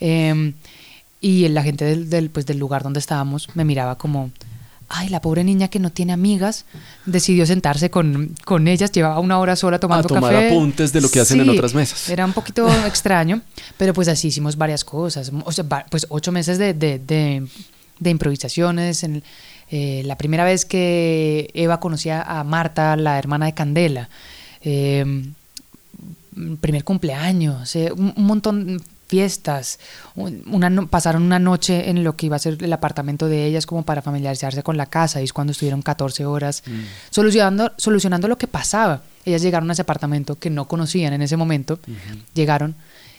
Eh, 0.00 0.54
y 1.20 1.46
la 1.48 1.62
gente 1.62 1.84
del, 1.84 2.08
del, 2.08 2.30
pues, 2.30 2.46
del 2.46 2.58
lugar 2.58 2.82
donde 2.82 2.98
estábamos 2.98 3.48
me 3.54 3.64
miraba 3.66 3.98
como, 3.98 4.30
ay, 4.90 5.08
la 5.08 5.20
pobre 5.20 5.44
niña 5.44 5.68
que 5.68 5.78
no 5.78 5.90
tiene 5.90 6.12
amigas, 6.12 6.64
decidió 7.06 7.46
sentarse 7.46 7.90
con, 7.90 8.34
con 8.44 8.68
ellas, 8.68 8.90
llevaba 8.92 9.20
una 9.20 9.38
hora 9.38 9.54
sola 9.56 9.78
tomando 9.78 10.08
tomar 10.08 10.32
café. 10.32 10.48
apuntes 10.48 10.92
de 10.92 11.00
lo 11.00 11.08
que 11.08 11.20
hacen 11.20 11.40
en 11.40 11.48
otras 11.48 11.72
mesas. 11.74 12.08
Era 12.10 12.24
un 12.26 12.32
poquito 12.32 12.68
extraño, 12.86 13.40
pero 13.78 13.94
pues 13.94 14.08
así 14.08 14.28
hicimos 14.28 14.56
varias 14.56 14.84
cosas. 14.84 15.30
O 15.44 15.52
sea, 15.52 15.64
pues 15.88 16.06
ocho 16.10 16.32
meses 16.32 16.58
de, 16.58 16.74
de, 16.74 16.98
de- 16.98 17.46
de 18.00 18.10
improvisaciones. 18.10 19.02
En, 19.04 19.22
eh, 19.70 20.02
la 20.04 20.16
primera 20.18 20.42
vez 20.44 20.64
que 20.64 21.50
Eva 21.54 21.78
conocía 21.80 22.22
a 22.22 22.42
Marta, 22.44 22.96
la 22.96 23.18
hermana 23.18 23.46
de 23.46 23.54
Candela. 23.54 24.08
Eh, 24.62 25.04
primer 26.60 26.84
cumpleaños, 26.84 27.74
eh, 27.76 27.92
un, 27.96 28.12
un 28.16 28.24
montón 28.24 28.82
fiestas, 29.10 29.80
una 30.14 30.70
pasaron 30.86 31.24
una 31.24 31.40
noche 31.40 31.90
en 31.90 32.04
lo 32.04 32.14
que 32.14 32.26
iba 32.26 32.36
a 32.36 32.38
ser 32.38 32.56
el 32.62 32.72
apartamento 32.72 33.26
de 33.28 33.44
ellas 33.44 33.66
como 33.66 33.82
para 33.82 34.02
familiarizarse 34.02 34.62
con 34.62 34.76
la 34.76 34.86
casa 34.86 35.20
y 35.20 35.24
es 35.24 35.32
cuando 35.32 35.50
estuvieron 35.50 35.82
14 35.82 36.24
horas 36.26 36.62
solucionando, 37.10 37.72
solucionando 37.76 38.28
lo 38.28 38.38
que 38.38 38.46
pasaba. 38.46 39.02
Ellas 39.24 39.42
llegaron 39.42 39.68
a 39.68 39.72
ese 39.72 39.82
apartamento 39.82 40.38
que 40.38 40.48
no 40.48 40.66
conocían 40.66 41.12
en 41.12 41.22
ese 41.22 41.36
momento, 41.36 41.80
llegaron 42.34 42.76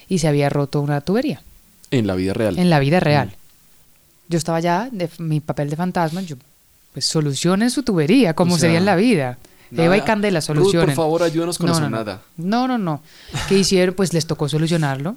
y 0.08 0.20
se 0.20 0.28
había 0.30 0.50
roto 0.50 0.80
una 0.80 1.02
tubería 1.02 1.42
En 1.92 2.08
la 2.08 2.16
vida 2.16 2.34
real. 2.34 2.58
en 2.58 2.70
la 2.70 2.80
vida 2.80 3.00
real. 3.02 3.36
Yo 4.30 4.38
estaba 4.38 4.62
ya 4.62 4.88
de 4.92 5.10
mi 5.20 5.42
papel 5.42 5.70
de 5.70 5.76
fantasma, 5.76 6.22
yo 6.22 6.38
pues 6.94 7.06
solucionen 7.06 7.70
su 7.70 7.84
tubería 7.84 8.34
como 8.34 8.56
O 8.56 8.58
sea, 8.58 8.68
sería 8.68 8.78
en 8.80 8.86
la 8.86 8.96
vida. 8.96 9.38
nada. 9.72 9.86
Eva 9.86 9.98
y 9.98 10.02
Candela 10.02 10.40
Ruth, 10.40 10.46
solucionen. 10.46 10.88
por 10.88 10.96
favor, 10.96 11.24
ayúdanos 11.24 11.58
con 11.58 11.68
no, 11.68 11.74
eso, 11.74 11.82
no. 11.82 11.90
nada. 11.90 12.22
No, 12.38 12.66
no, 12.68 12.78
no. 12.78 13.02
¿Qué 13.50 13.58
hicieron? 13.58 13.94
Pues 13.96 14.14
les 14.14 14.26
tocó 14.26 14.48
solucionarlo. 14.48 15.16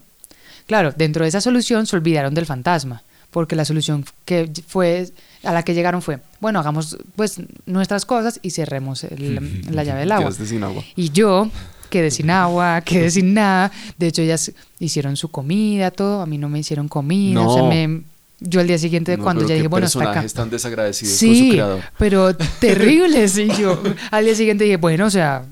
Claro, 0.66 0.92
dentro 0.96 1.24
de 1.24 1.28
esa 1.28 1.40
solución 1.40 1.86
se 1.86 1.96
olvidaron 1.96 2.34
del 2.34 2.46
fantasma, 2.46 3.02
porque 3.30 3.56
la 3.56 3.64
solución 3.64 4.04
que 4.24 4.50
fue 4.66 5.10
a 5.42 5.52
la 5.52 5.62
que 5.62 5.74
llegaron 5.74 6.00
fue, 6.00 6.20
bueno, 6.40 6.58
hagamos 6.60 6.96
pues 7.16 7.36
nuestras 7.66 8.06
cosas 8.06 8.38
y 8.42 8.50
cerremos 8.50 9.04
el- 9.04 9.62
la 9.70 9.84
llave 9.84 10.00
del 10.00 10.12
agua. 10.12 10.32
Sin 10.32 10.62
agua. 10.62 10.82
Y 10.96 11.10
yo 11.10 11.50
quedé 11.90 12.10
sin 12.10 12.30
agua, 12.30 12.80
quedé 12.80 13.10
sin 13.10 13.34
nada. 13.34 13.70
De 13.98 14.06
hecho, 14.06 14.22
ellas 14.22 14.52
hicieron 14.80 15.16
su 15.16 15.28
comida, 15.30 15.90
todo. 15.90 16.22
A 16.22 16.26
mí 16.26 16.38
no 16.38 16.48
me 16.48 16.58
hicieron 16.60 16.88
comida. 16.88 17.40
O 17.42 17.54
sea, 17.54 17.62
me, 17.64 18.02
yo 18.40 18.60
al 18.60 18.66
día 18.66 18.78
siguiente, 18.78 19.16
No, 19.16 19.22
cuando 19.22 19.46
ya 19.46 19.54
dije, 19.54 19.68
bueno, 19.68 19.86
hasta 19.86 20.10
acá. 20.10 20.24
tan 20.34 20.48
desagradecidos 20.50 21.12
con 21.18 21.28
su 21.28 21.34
Sí, 21.34 21.50
creador. 21.52 21.80
pero 21.98 22.34
terribles. 22.60 23.36
Y 23.38 23.48
yo 23.48 23.82
al 24.10 24.24
día 24.24 24.34
siguiente 24.34 24.64
dije, 24.64 24.76
bueno, 24.78 25.06
o 25.06 25.10
sea, 25.10 25.44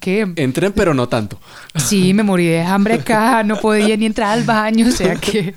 ¿qué? 0.00 0.30
Entren, 0.36 0.72
pero 0.72 0.94
no 0.94 1.08
tanto. 1.08 1.38
Sí, 1.76 2.12
me 2.14 2.22
morí 2.22 2.46
de 2.46 2.62
hambre 2.62 2.94
acá, 2.94 3.42
no 3.42 3.60
podía 3.60 3.96
ni 3.96 4.06
entrar 4.06 4.30
al 4.36 4.44
baño, 4.44 4.88
o 4.88 4.92
sea 4.92 5.16
que... 5.16 5.54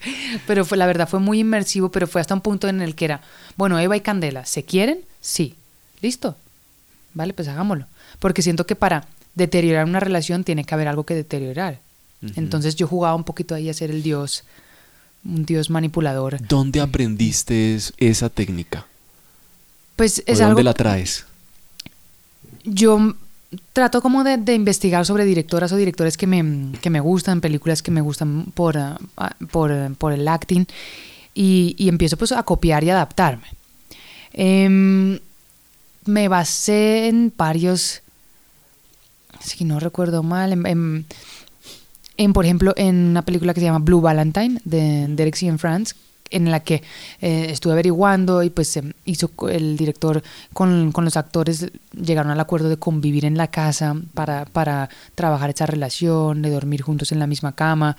Pero 0.48 0.66
fue, 0.66 0.78
la 0.78 0.86
verdad 0.86 1.08
fue 1.10 1.20
muy 1.20 1.40
inmersivo, 1.40 1.90
pero 1.92 2.08
fue 2.08 2.22
hasta 2.22 2.34
un 2.34 2.42
punto 2.42 2.68
en 2.68 2.82
el 2.82 2.96
que 2.96 3.06
era, 3.06 3.22
bueno, 3.58 3.80
Eva 3.80 3.96
y 3.98 4.02
Candela, 4.02 4.46
¿se 4.46 4.64
quieren? 4.64 5.00
Sí. 5.20 5.56
¿Listo? 6.02 6.36
Vale, 7.14 7.34
pues 7.34 7.48
hagámoslo. 7.48 7.86
Porque 8.20 8.42
siento 8.42 8.66
que 8.66 8.76
para 8.76 9.06
deteriorar 9.36 9.86
una 9.86 10.00
relación 10.00 10.44
tiene 10.44 10.64
que 10.64 10.74
haber 10.74 10.88
algo 10.88 11.06
que 11.06 11.14
deteriorar. 11.16 11.80
Entonces 12.36 12.76
yo 12.76 12.88
jugaba 12.88 13.16
un 13.16 13.24
poquito 13.24 13.56
ahí 13.56 13.68
a 13.70 13.74
ser 13.74 13.90
el 13.90 14.04
dios, 14.04 14.44
un 15.26 15.44
dios 15.46 15.70
manipulador. 15.72 16.38
¿Dónde 16.48 16.80
aprendiste 16.80 17.74
es- 17.76 17.94
esa 17.98 18.30
técnica? 18.30 18.86
Pues 19.96 20.20
¿O 20.20 20.24
es 20.28 20.38
de 20.38 20.44
algo... 20.44 20.54
dónde 20.56 20.64
la 20.64 20.74
traes? 20.74 21.26
yo 22.64 23.16
trato 23.74 24.02
como 24.02 24.24
de, 24.24 24.38
de 24.38 24.54
investigar 24.54 25.06
sobre 25.06 25.26
directoras 25.26 25.72
o 25.72 25.76
directores 25.76 26.18
que 26.18 26.28
me, 26.28 26.78
que 26.80 26.90
me 26.90 27.00
gustan, 27.00 27.42
películas 27.42 27.82
que 27.82 27.92
me 27.92 28.02
gustan 28.02 28.46
por, 28.54 28.78
ah, 28.78 28.98
ah, 29.18 29.36
por, 29.52 29.96
por 29.96 30.14
el 30.14 30.28
acting 30.28 30.66
y, 31.34 31.76
y 31.78 31.90
empiezo 31.90 32.18
pues 32.18 32.32
a 32.32 32.44
copiar 32.44 32.84
y 32.84 32.90
adaptarme. 32.90 33.48
Em, 34.34 35.20
me 36.06 36.28
basé 36.28 37.08
en 37.08 37.34
varios, 37.36 38.02
si 39.40 39.66
no 39.66 39.80
recuerdo 39.80 40.24
mal, 40.24 40.54
en, 40.54 41.06
por 42.34 42.46
ejemplo, 42.46 42.74
en 42.78 42.96
una 42.96 43.24
película 43.24 43.54
que 43.54 43.60
se 43.60 43.66
llama 43.66 43.80
Blue 43.80 44.02
Valentine 44.02 44.62
de 44.64 45.08
Derek 45.10 45.36
Cianfrance, 45.36 45.96
en 46.32 46.50
la 46.50 46.62
que 46.62 46.82
eh, 47.22 47.48
estuve 47.50 47.74
averiguando 47.74 48.42
y 48.44 48.50
pues 48.50 48.76
em, 48.78 48.94
hizo 49.06 49.32
el 49.50 49.78
director 49.78 50.24
con, 50.54 50.92
con 50.92 51.06
los 51.06 51.18
actores, 51.18 51.72
llegaron 51.94 52.32
al 52.32 52.40
acuerdo 52.40 52.70
de 52.70 52.78
convivir 52.78 53.26
en 53.26 53.38
la 53.38 53.48
casa 53.48 53.96
para, 54.14 54.46
para 54.46 54.90
trabajar 55.16 55.50
esa 55.50 55.66
relación, 55.66 56.42
de 56.42 56.50
dormir 56.50 56.82
juntos 56.82 57.12
en 57.12 57.20
la 57.20 57.28
misma 57.28 57.54
cama. 57.54 57.98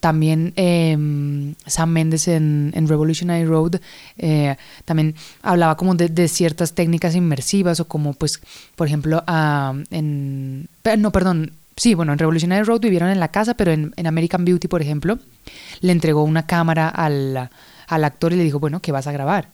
También 0.00 0.52
em, 0.56 1.54
Sam 1.66 1.90
Mendes 1.90 2.28
en, 2.28 2.72
en 2.74 2.88
Revolutionary 2.88 3.46
Road 3.46 3.76
eh, 4.18 4.56
también 4.84 5.14
hablaba 5.40 5.76
como 5.76 5.94
de, 5.94 6.08
de 6.08 6.28
ciertas 6.28 6.74
técnicas 6.74 7.14
inmersivas 7.14 7.80
o 7.80 7.88
como 7.88 8.12
pues, 8.12 8.40
por 8.76 8.86
ejemplo, 8.86 9.22
ah, 9.26 9.72
en... 9.90 10.68
No, 10.98 11.10
perdón, 11.10 11.52
sí, 11.76 11.94
bueno, 11.94 12.12
en 12.12 12.18
Revolutionary 12.18 12.64
Road 12.64 12.80
vivieron 12.80 13.08
en 13.08 13.20
la 13.20 13.28
casa, 13.28 13.54
pero 13.54 13.72
en 13.72 14.06
American 14.06 14.44
Beauty, 14.44 14.68
por 14.68 14.82
ejemplo, 14.82 15.18
le 15.80 15.92
entregó 15.92 16.22
una 16.24 16.46
cámara 16.46 16.88
al, 16.88 17.50
al 17.88 18.04
actor 18.04 18.32
y 18.32 18.36
le 18.36 18.44
dijo, 18.44 18.58
bueno, 18.60 18.80
¿qué 18.80 18.92
vas 18.92 19.06
a 19.06 19.12
grabar? 19.12 19.48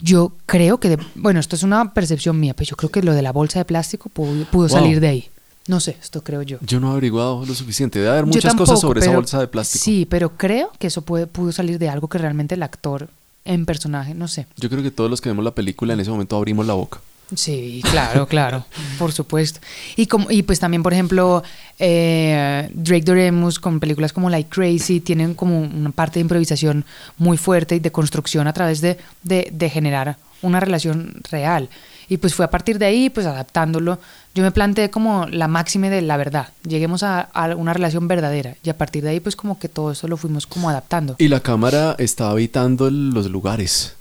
Yo 0.00 0.32
creo 0.46 0.78
que, 0.78 0.90
de- 0.90 0.98
bueno, 1.16 1.40
esto 1.40 1.56
es 1.56 1.62
una 1.64 1.92
percepción 1.92 2.38
mía, 2.38 2.54
pero 2.54 2.68
yo 2.70 2.76
creo 2.76 2.90
que 2.90 3.02
lo 3.02 3.14
de 3.14 3.22
la 3.22 3.32
bolsa 3.32 3.58
de 3.58 3.64
plástico 3.64 4.08
pudo, 4.08 4.44
pudo 4.44 4.68
Wow. 4.68 4.78
salir 4.78 5.00
de 5.00 5.08
ahí. 5.08 5.28
No 5.66 5.80
sé, 5.80 5.96
esto 6.00 6.22
creo 6.24 6.40
yo. 6.42 6.58
Yo 6.62 6.80
no 6.80 6.88
he 6.88 6.92
averiguado 6.92 7.44
lo 7.44 7.54
suficiente. 7.54 7.98
Debe 7.98 8.10
haber 8.12 8.26
muchas 8.26 8.54
cosas 8.54 8.80
sobre 8.80 9.00
esa 9.00 9.10
bolsa 9.14 9.38
de 9.40 9.48
plástico. 9.48 9.84
Sí, 9.84 10.06
pero 10.08 10.30
creo 10.36 10.70
que 10.78 10.86
eso 10.86 11.02
puede, 11.02 11.26
pudo 11.26 11.52
salir 11.52 11.78
de 11.78 11.88
algo 11.90 12.08
que 12.08 12.16
realmente 12.16 12.54
el 12.54 12.62
actor 12.62 13.08
en 13.44 13.66
personaje, 13.66 14.14
no 14.14 14.28
sé. 14.28 14.46
Yo 14.56 14.70
creo 14.70 14.82
que 14.82 14.90
todos 14.90 15.10
los 15.10 15.20
que 15.20 15.28
vemos 15.28 15.44
la 15.44 15.54
película 15.54 15.92
en 15.94 16.00
ese 16.00 16.10
momento 16.10 16.36
abrimos 16.36 16.66
la 16.66 16.74
boca. 16.74 17.00
Sí, 17.34 17.82
claro, 17.90 18.26
claro, 18.28 18.64
por 18.98 19.12
supuesto. 19.12 19.60
Y 19.96 20.06
como 20.06 20.30
y 20.30 20.42
pues 20.42 20.60
también, 20.60 20.82
por 20.82 20.92
ejemplo, 20.92 21.42
eh, 21.78 22.68
Drake 22.72 23.04
Doremus 23.04 23.58
con 23.58 23.80
películas 23.80 24.12
como 24.12 24.30
Like 24.30 24.48
Crazy 24.48 25.00
tienen 25.00 25.34
como 25.34 25.60
una 25.60 25.90
parte 25.90 26.14
de 26.14 26.22
improvisación 26.22 26.84
muy 27.18 27.36
fuerte 27.36 27.76
y 27.76 27.80
de 27.80 27.92
construcción 27.92 28.46
a 28.46 28.52
través 28.52 28.80
de, 28.80 28.98
de, 29.22 29.48
de 29.52 29.70
generar 29.70 30.16
una 30.42 30.60
relación 30.60 31.20
real. 31.30 31.68
Y 32.10 32.16
pues 32.16 32.34
fue 32.34 32.46
a 32.46 32.50
partir 32.50 32.78
de 32.78 32.86
ahí, 32.86 33.10
pues 33.10 33.26
adaptándolo. 33.26 33.98
Yo 34.34 34.42
me 34.42 34.50
planteé 34.50 34.88
como 34.88 35.26
la 35.26 35.46
máxima 35.46 35.90
de 35.90 36.00
la 36.00 36.16
verdad. 36.16 36.48
Lleguemos 36.66 37.02
a, 37.02 37.20
a 37.20 37.54
una 37.54 37.74
relación 37.74 38.08
verdadera. 38.08 38.56
Y 38.62 38.70
a 38.70 38.78
partir 38.78 39.04
de 39.04 39.10
ahí, 39.10 39.20
pues 39.20 39.36
como 39.36 39.58
que 39.58 39.68
todo 39.68 39.92
eso 39.92 40.08
lo 40.08 40.16
fuimos 40.16 40.46
como 40.46 40.70
adaptando. 40.70 41.16
Y 41.18 41.28
la 41.28 41.40
cámara 41.40 41.96
está 41.98 42.30
habitando 42.30 42.90
los 42.90 43.28
lugares. 43.28 43.97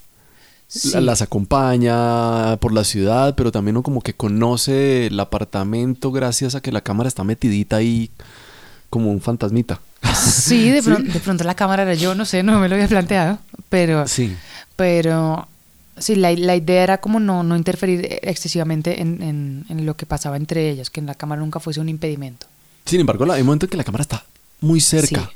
Sí. 0.68 0.91
Las 0.99 1.22
acompaña 1.22 2.57
por 2.57 2.74
la 2.74 2.84
ciudad, 2.84 3.36
pero 3.36 3.51
también 3.51 3.78
uno 3.78 3.84
como 3.84 4.01
que 4.01 4.13
conoce 4.13 5.07
el 5.07 5.20
apartamento 5.20 6.11
gracias 6.11 6.55
a 6.55 6.61
que 6.61 6.72
la 6.74 6.82
cámara 6.82 7.07
está 7.07 7.24
metidita 7.24 7.78
ahí 7.78 8.11
como 8.89 9.09
un 9.11 9.22
fantasmita. 9.22 9.80
Sí, 10.13 10.70
de, 10.72 10.82
pron- 10.84 11.05
de 11.11 11.20
pronto 11.20 11.43
la 11.45 11.55
cámara 11.55 11.84
era 11.84 11.93
yo, 11.93 12.15
no 12.15 12.26
sé, 12.26 12.43
no 12.43 12.59
me 12.59 12.68
lo 12.68 12.76
había 12.76 12.88
planteado. 12.88 13.39
Pero, 13.70 14.07
Sí. 14.07 14.36
pero 14.76 15.47
sí, 15.97 16.15
la, 16.15 16.32
la 16.34 16.55
idea 16.55 16.84
era 16.84 16.97
como 16.99 17.20
no, 17.22 17.43
no 17.43 17.55
interferir 17.55 18.20
excesivamente 18.22 19.01
en, 19.01 19.22
en- 19.24 19.65
en 19.70 19.86
lo 19.86 19.95
que 19.95 20.05
pasaba 20.05 20.36
entre 20.38 20.70
ellas, 20.70 20.89
que 20.89 20.99
en 20.99 21.05
la 21.05 21.15
cámara 21.15 21.41
nunca 21.41 21.59
fuese 21.61 21.80
un 21.80 21.88
impedimento. 21.89 22.45
Sin 22.86 22.99
embargo, 22.99 23.26
la- 23.26 23.36
hay 23.36 23.41
un 23.41 23.47
momento 23.47 23.65
en 23.65 23.70
que 23.70 23.78
la 23.78 23.84
cámara 23.86 24.01
está 24.01 24.26
muy 24.59 24.82
cerca. 24.82 25.30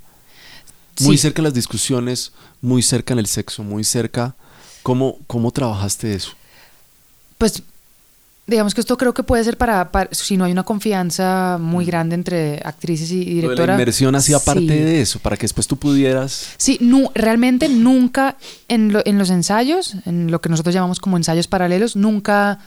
Sí. 0.97 1.05
Muy 1.05 1.15
Sí. 1.17 1.21
cerca 1.21 1.39
en 1.39 1.45
las 1.45 1.53
discusiones, 1.53 2.33
muy 2.61 2.81
cerca 2.81 3.13
en 3.13 3.19
el 3.19 3.27
sexo, 3.27 3.63
muy 3.63 3.83
cerca. 3.85 4.35
¿Cómo, 4.83 5.17
cómo 5.27 5.51
trabajaste 5.51 6.13
eso? 6.13 6.31
Pues 7.37 7.63
digamos 8.47 8.73
que 8.73 8.81
esto 8.81 8.97
creo 8.97 9.13
que 9.13 9.23
puede 9.23 9.43
ser 9.43 9.57
para, 9.57 9.91
para- 9.91 10.09
si 10.13 10.35
no 10.35 10.43
hay 10.45 10.51
una 10.51 10.63
confianza 10.63 11.57
muy 11.59 11.85
grande 11.85 12.15
entre 12.15 12.61
actrices 12.65 13.09
y 13.11 13.23
directora. 13.23 13.67
la 13.67 13.73
inmersión 13.81 14.15
hacía 14.15 14.39
parte 14.39 14.61
de 14.65 15.01
eso, 15.01 15.19
para 15.19 15.37
que 15.37 15.43
después 15.43 15.67
tú 15.67 15.77
pudieras... 15.77 16.49
Sí, 16.57 16.77
realmente 17.15 17.69
nunca 17.69 18.35
en, 18.67 18.91
lo- 18.91 19.01
en 19.05 19.17
los 19.17 19.29
ensayos, 19.29 19.95
en 20.05 20.31
lo 20.31 20.41
que 20.41 20.49
nosotros 20.49 20.73
llamamos 20.75 20.99
como 20.99 21.17
ensayos 21.17 21.47
paralelos, 21.47 21.95
nunca, 21.95 22.59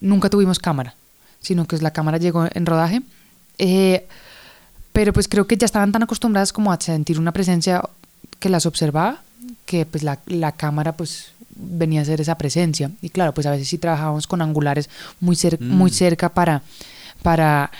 nunca 0.00 0.30
tuvimos 0.30 0.58
cámara, 0.58 0.94
sino 1.40 1.66
que 1.66 1.76
la 1.78 1.92
cámara 1.92 2.18
llegó 2.18 2.46
en 2.52 2.66
rodaje. 2.66 3.02
Eh, 3.58 4.06
pero 4.92 5.12
pues 5.12 5.28
creo 5.28 5.46
que 5.46 5.56
ya 5.56 5.64
estaban 5.66 5.92
tan 5.92 6.02
acostumbradas 6.04 6.52
como 6.52 6.72
a 6.72 6.80
sentir 6.80 7.18
una 7.18 7.32
presencia 7.32 7.82
que 8.38 8.48
las 8.48 8.64
observaba, 8.66 9.22
que 9.64 9.84
pues 9.86 10.02
la, 10.04 10.20
la 10.26 10.52
cámara 10.52 10.92
pues 10.96 11.32
venía 11.56 12.02
a 12.02 12.04
ser 12.04 12.20
esa 12.20 12.36
presencia. 12.38 12.90
Y 13.02 13.10
claro, 13.10 13.32
pues 13.34 13.46
a 13.46 13.50
veces 13.50 13.68
sí 13.68 13.78
trabajábamos 13.78 14.26
con 14.26 14.42
angulares 14.42 14.88
muy, 15.20 15.36
cer- 15.36 15.58
Mm. 15.60 15.70
muy 15.76 15.90
cerca 15.90 16.28
para, 16.30 16.62
para, 17.22 17.70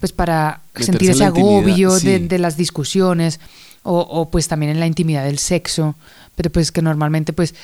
pues 0.00 0.12
para 0.12 0.60
Meterse 0.74 0.92
sentir 0.92 1.08
en 1.10 1.14
ese 1.16 1.24
agobio 1.24 1.92
de, 1.94 2.18
sí. 2.18 2.26
de 2.28 2.38
las 2.38 2.56
discusiones 2.56 3.40
o, 3.82 3.98
o, 3.98 4.30
pues 4.30 4.48
también 4.48 4.70
en 4.72 4.80
la 4.80 4.86
intimidad 4.86 5.24
del 5.24 5.38
sexo, 5.38 5.94
pero 6.36 6.50
pues 6.50 6.70
que 6.72 6.82
normalmente 6.82 7.32
pues 7.32 7.54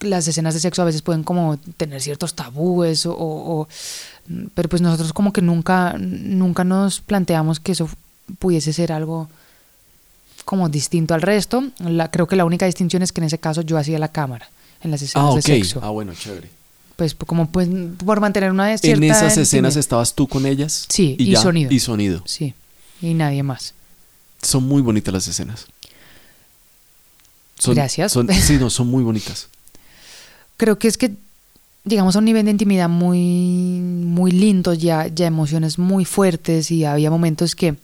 las 0.00 0.28
escenas 0.28 0.52
de 0.52 0.60
sexo 0.60 0.82
a 0.82 0.84
veces 0.84 1.00
pueden 1.02 1.22
como 1.24 1.56
tener 1.78 2.02
ciertos 2.02 2.34
tabúes 2.34 3.06
o, 3.06 3.12
o- 3.14 3.60
o- 3.62 3.68
pero 4.54 4.68
pues 4.68 4.82
nosotros 4.82 5.14
como 5.14 5.32
que 5.32 5.40
nunca 5.40 5.94
nunca 5.98 6.62
nos 6.64 7.00
planteamos 7.00 7.58
que 7.60 7.72
eso 7.72 7.88
pudiese 8.38 8.74
ser 8.74 8.92
algo 8.92 9.30
como 10.48 10.70
distinto 10.70 11.12
al 11.12 11.20
resto. 11.20 11.62
La- 11.78 12.10
creo 12.10 12.26
que 12.26 12.34
la 12.34 12.46
única 12.46 12.64
distinción 12.64 13.02
es 13.02 13.12
que 13.12 13.20
en 13.20 13.26
ese 13.26 13.36
caso 13.38 13.60
yo 13.60 13.76
hacía 13.76 13.98
la 13.98 14.08
cámara 14.08 14.48
en 14.82 14.90
las 14.90 15.02
escenas 15.02 15.28
Ah, 15.28 15.32
de 15.34 15.40
ok. 15.40 15.44
sexo. 15.44 15.80
Ah, 15.82 15.90
bueno, 15.90 16.14
chévere. 16.14 16.48
Pues 16.96 17.14
como 17.14 17.50
pues 17.50 17.68
por 18.04 18.18
mantener 18.20 18.50
una 18.50 18.76
cierta 18.78 19.04
¿En 19.04 19.10
esas 19.12 19.36
escenas 19.36 19.76
estabas 19.76 20.14
tú 20.14 20.26
con 20.26 20.46
ellas? 20.46 20.86
Sí, 20.88 21.16
y 21.18 21.32
ya, 21.32 21.42
sonido. 21.42 21.70
Y 21.70 21.78
sonido. 21.80 22.22
Sí, 22.24 22.54
y 23.02 23.12
nadie 23.12 23.42
más. 23.42 23.74
Son 24.40 24.64
muy 24.66 24.80
bonitas 24.80 25.12
las 25.12 25.28
escenas. 25.28 25.66
Son- 27.58 27.74
Gracias. 27.74 28.10
son- 28.12 28.28
sí, 28.32 28.56
no, 28.58 28.70
son 28.70 28.86
muy 28.88 29.02
bonitas. 29.04 29.48
creo 30.56 30.78
que 30.78 30.88
es 30.88 30.96
que 30.96 31.12
llegamos 31.84 32.16
a 32.16 32.20
un 32.20 32.24
nivel 32.24 32.46
de 32.46 32.52
intimidad 32.52 32.88
muy, 32.88 33.20
muy 33.80 34.30
lindo, 34.32 34.72
ya, 34.74 35.08
ya 35.08 35.26
emociones 35.26 35.78
muy 35.78 36.04
fuertes 36.06 36.70
y 36.70 36.84
había 36.86 37.10
momentos 37.10 37.54
que, 37.54 37.76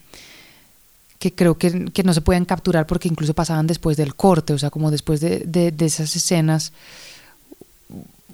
que 1.31 1.35
creo 1.35 1.57
que, 1.57 1.87
que 1.87 2.03
no 2.03 2.13
se 2.13 2.21
pueden 2.21 2.45
capturar 2.45 2.87
porque 2.87 3.09
incluso 3.09 3.33
pasaban 3.33 3.67
después 3.67 3.97
del 3.97 4.15
corte, 4.15 4.53
o 4.53 4.59
sea, 4.59 4.69
como 4.69 4.91
después 4.91 5.21
de, 5.23 5.39
de- 5.47 5.71
de 5.73 5.87
esas 5.87 6.15
escenas, 6.17 6.73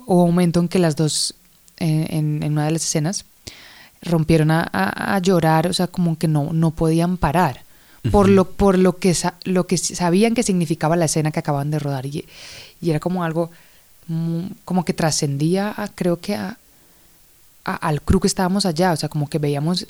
hubo 0.06 0.24
un 0.24 0.30
momento 0.30 0.58
en 0.58 0.66
que 0.68 0.80
las 0.80 0.96
dos, 0.96 1.34
eh, 1.78 2.06
en, 2.10 2.42
en 2.42 2.52
una 2.52 2.64
de 2.64 2.72
las 2.72 2.82
escenas, 2.82 3.24
rompieron 4.02 4.50
a, 4.50 4.68
a- 4.72 5.14
a 5.14 5.18
llorar, 5.20 5.68
o 5.68 5.72
sea, 5.72 5.86
como 5.86 6.18
que 6.18 6.26
no, 6.26 6.52
no 6.52 6.72
podían 6.72 7.16
parar. 7.16 7.62
Por, 8.10 8.26
Ujú. 8.26 8.34
lo, 8.34 8.44
por 8.50 8.76
lo, 8.78 8.96
que 8.98 9.14
lo 9.44 9.66
que 9.68 9.76
sabían 9.78 10.34
que 10.34 10.42
significaba 10.42 10.96
la 10.96 11.04
escena 11.04 11.30
que 11.30 11.38
acababan 11.38 11.70
de 11.70 11.78
rodar. 11.78 12.06
Y, 12.06 12.24
y 12.80 12.90
era 12.90 12.98
como 12.98 13.22
algo 13.24 13.50
como 14.64 14.84
que 14.84 14.92
trascendía 14.94 15.72
creo 15.94 16.18
que 16.18 16.34
a, 16.34 16.56
al 17.64 18.02
crew 18.02 18.18
que 18.18 18.26
estábamos 18.26 18.66
allá, 18.66 18.90
o 18.92 18.96
sea, 18.96 19.08
como 19.08 19.28
que 19.28 19.38
veíamos 19.38 19.86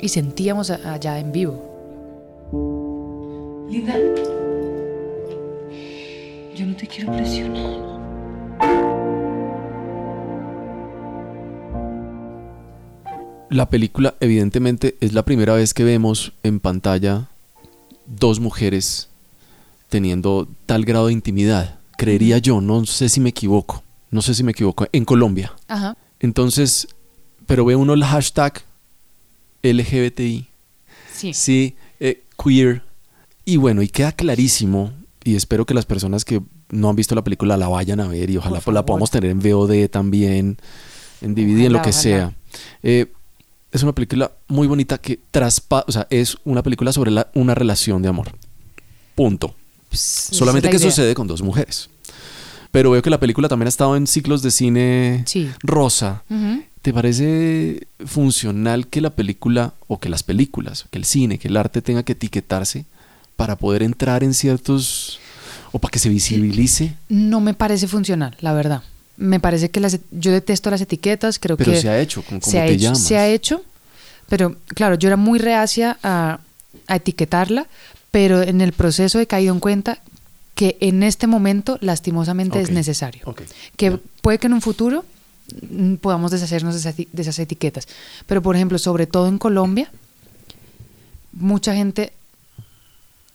y 0.00 0.08
sentíamos 0.10 0.68
allá 0.70 1.18
en 1.18 1.32
vivo. 1.32 1.71
Linda, 2.52 3.94
yo 6.54 6.66
no 6.66 6.76
te 6.76 6.86
quiero 6.86 7.10
presionar. 7.12 7.92
La 13.48 13.70
película, 13.70 14.14
evidentemente, 14.20 14.96
es 15.00 15.14
la 15.14 15.24
primera 15.24 15.54
vez 15.54 15.72
que 15.72 15.84
vemos 15.84 16.32
en 16.42 16.60
pantalla 16.60 17.28
dos 18.06 18.38
mujeres 18.38 19.08
teniendo 19.88 20.46
tal 20.66 20.84
grado 20.84 21.06
de 21.06 21.14
intimidad. 21.14 21.78
Creería 21.96 22.36
yo, 22.36 22.60
no 22.60 22.84
sé 22.84 23.08
si 23.08 23.20
me 23.20 23.30
equivoco. 23.30 23.82
No 24.10 24.20
sé 24.20 24.34
si 24.34 24.44
me 24.44 24.52
equivoco. 24.52 24.86
En 24.92 25.06
Colombia. 25.06 25.54
Ajá. 25.68 25.96
Entonces, 26.20 26.88
pero 27.46 27.64
ve 27.64 27.76
uno 27.76 27.94
el 27.94 28.04
hashtag 28.04 28.62
LGBTI. 29.62 30.48
Sí. 31.14 31.32
Sí, 31.32 31.76
queer. 32.42 32.82
Y 33.44 33.56
bueno, 33.56 33.82
y 33.82 33.88
queda 33.88 34.12
clarísimo, 34.12 34.92
y 35.24 35.34
espero 35.36 35.66
que 35.66 35.74
las 35.74 35.86
personas 35.86 36.24
que 36.24 36.40
no 36.70 36.88
han 36.88 36.96
visto 36.96 37.14
la 37.14 37.22
película 37.24 37.56
la 37.56 37.68
vayan 37.68 38.00
a 38.00 38.08
ver 38.08 38.30
y 38.30 38.36
ojalá 38.36 38.60
pues, 38.60 38.74
la 38.74 38.86
podamos 38.86 39.10
tener 39.10 39.30
en 39.30 39.40
VOD 39.40 39.88
también, 39.88 40.56
en 41.20 41.34
DVD, 41.34 41.66
en 41.66 41.72
lo 41.72 41.82
que 41.82 41.90
ojalá. 41.90 41.92
sea. 41.92 42.32
Eh, 42.82 43.12
es 43.72 43.82
una 43.82 43.92
película 43.94 44.32
muy 44.48 44.66
bonita 44.66 44.98
que 44.98 45.18
traspa, 45.30 45.84
o 45.88 45.92
sea, 45.92 46.06
es 46.10 46.36
una 46.44 46.62
película 46.62 46.92
sobre 46.92 47.10
la- 47.10 47.30
una 47.34 47.54
relación 47.54 48.02
de 48.02 48.08
amor. 48.08 48.32
Punto. 49.14 49.54
Pues, 49.88 50.00
Solamente 50.00 50.70
que 50.70 50.76
idea. 50.76 50.90
sucede 50.90 51.14
con 51.14 51.26
dos 51.26 51.42
mujeres. 51.42 51.90
Pero 52.70 52.90
veo 52.90 53.02
que 53.02 53.10
la 53.10 53.20
película 53.20 53.48
también 53.48 53.66
ha 53.66 53.68
estado 53.68 53.96
en 53.96 54.06
ciclos 54.06 54.40
de 54.42 54.50
cine 54.50 55.24
Sí. 55.26 55.50
rosa. 55.62 56.24
Ujú. 56.30 56.62
¿Te 56.82 56.92
parece 56.92 57.86
funcional 58.04 58.88
que 58.88 59.00
la 59.00 59.10
película, 59.10 59.72
o 59.86 59.98
que 60.00 60.08
las 60.08 60.22
películas, 60.24 60.86
que 60.90 60.98
el 60.98 61.04
cine, 61.04 61.38
que 61.38 61.48
el 61.48 61.56
arte 61.56 61.80
tenga 61.80 62.02
que 62.02 62.12
etiquetarse 62.12 62.84
para 63.36 63.56
poder 63.56 63.82
entrar 63.82 64.24
en 64.24 64.34
ciertos... 64.34 65.20
o 65.70 65.78
para 65.78 65.90
que 65.92 65.98
se 66.00 66.08
visibilice? 66.08 66.96
No 67.08 67.40
me 67.40 67.54
parece 67.54 67.86
funcional, 67.86 68.36
la 68.40 68.52
verdad. 68.52 68.82
Me 69.16 69.38
parece 69.38 69.70
que 69.70 69.78
las, 69.78 69.98
yo 70.10 70.32
detesto 70.32 70.70
las 70.70 70.80
etiquetas, 70.80 71.38
creo 71.38 71.56
Pero 71.56 71.72
que 71.72 71.80
se 71.80 71.88
ha 71.88 72.00
hecho, 72.00 72.22
con 72.22 72.40
cómo 72.40 72.50
se 72.50 72.60
ha 72.60 72.66
te 72.66 72.72
hecho, 72.72 72.82
llamas. 72.84 72.98
se 73.02 73.16
ha 73.16 73.28
hecho, 73.28 73.62
pero 74.28 74.56
claro, 74.68 74.96
yo 74.96 75.08
era 75.08 75.16
muy 75.16 75.38
reacia 75.38 75.98
a, 76.02 76.40
a 76.88 76.96
etiquetarla, 76.96 77.66
pero 78.10 78.42
en 78.42 78.60
el 78.60 78.72
proceso 78.72 79.20
he 79.20 79.26
caído 79.28 79.54
en 79.54 79.60
cuenta 79.60 80.00
que 80.56 80.76
en 80.80 81.02
este 81.02 81.26
momento 81.26 81.78
lastimosamente 81.80 82.60
es 82.60 82.70
necesario. 82.70 83.22
ok, 83.26 83.42
Que 83.76 83.98
puede 84.20 84.38
que 84.38 84.48
en 84.48 84.54
un 84.54 84.60
futuro 84.62 85.04
podamos 86.00 86.30
deshacernos 86.30 86.74
de 86.74 86.80
esas, 86.80 86.96
eti- 86.96 87.08
de 87.12 87.22
esas 87.22 87.38
etiquetas. 87.38 87.88
Pero 88.26 88.42
por 88.42 88.56
ejemplo, 88.56 88.78
sobre 88.78 89.06
todo 89.06 89.28
en 89.28 89.38
Colombia, 89.38 89.90
mucha 91.32 91.74
gente 91.74 92.12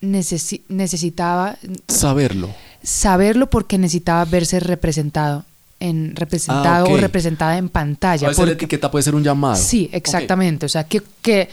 necesi- 0.01 0.61
necesitaba 0.69 1.57
Saberlo. 1.87 2.49
saberlo 2.83 3.49
porque 3.49 3.77
necesitaba 3.77 4.25
verse 4.25 4.59
representado 4.59 5.45
en 5.79 6.15
representado 6.15 6.87
Ah, 6.87 6.89
o 6.91 6.97
representada 6.97 7.57
en 7.57 7.69
pantalla. 7.69 8.27
A 8.27 8.29
veces 8.29 8.39
la 8.39 8.51
porque- 8.51 8.53
etiqueta 8.65 8.89
puede 8.89 9.03
ser 9.03 9.13
un 9.15 9.23
llamado. 9.23 9.55
Sí, 9.57 9.89
exactamente. 9.91 10.65
O 10.65 10.69
sea, 10.69 10.85
que, 10.85 11.49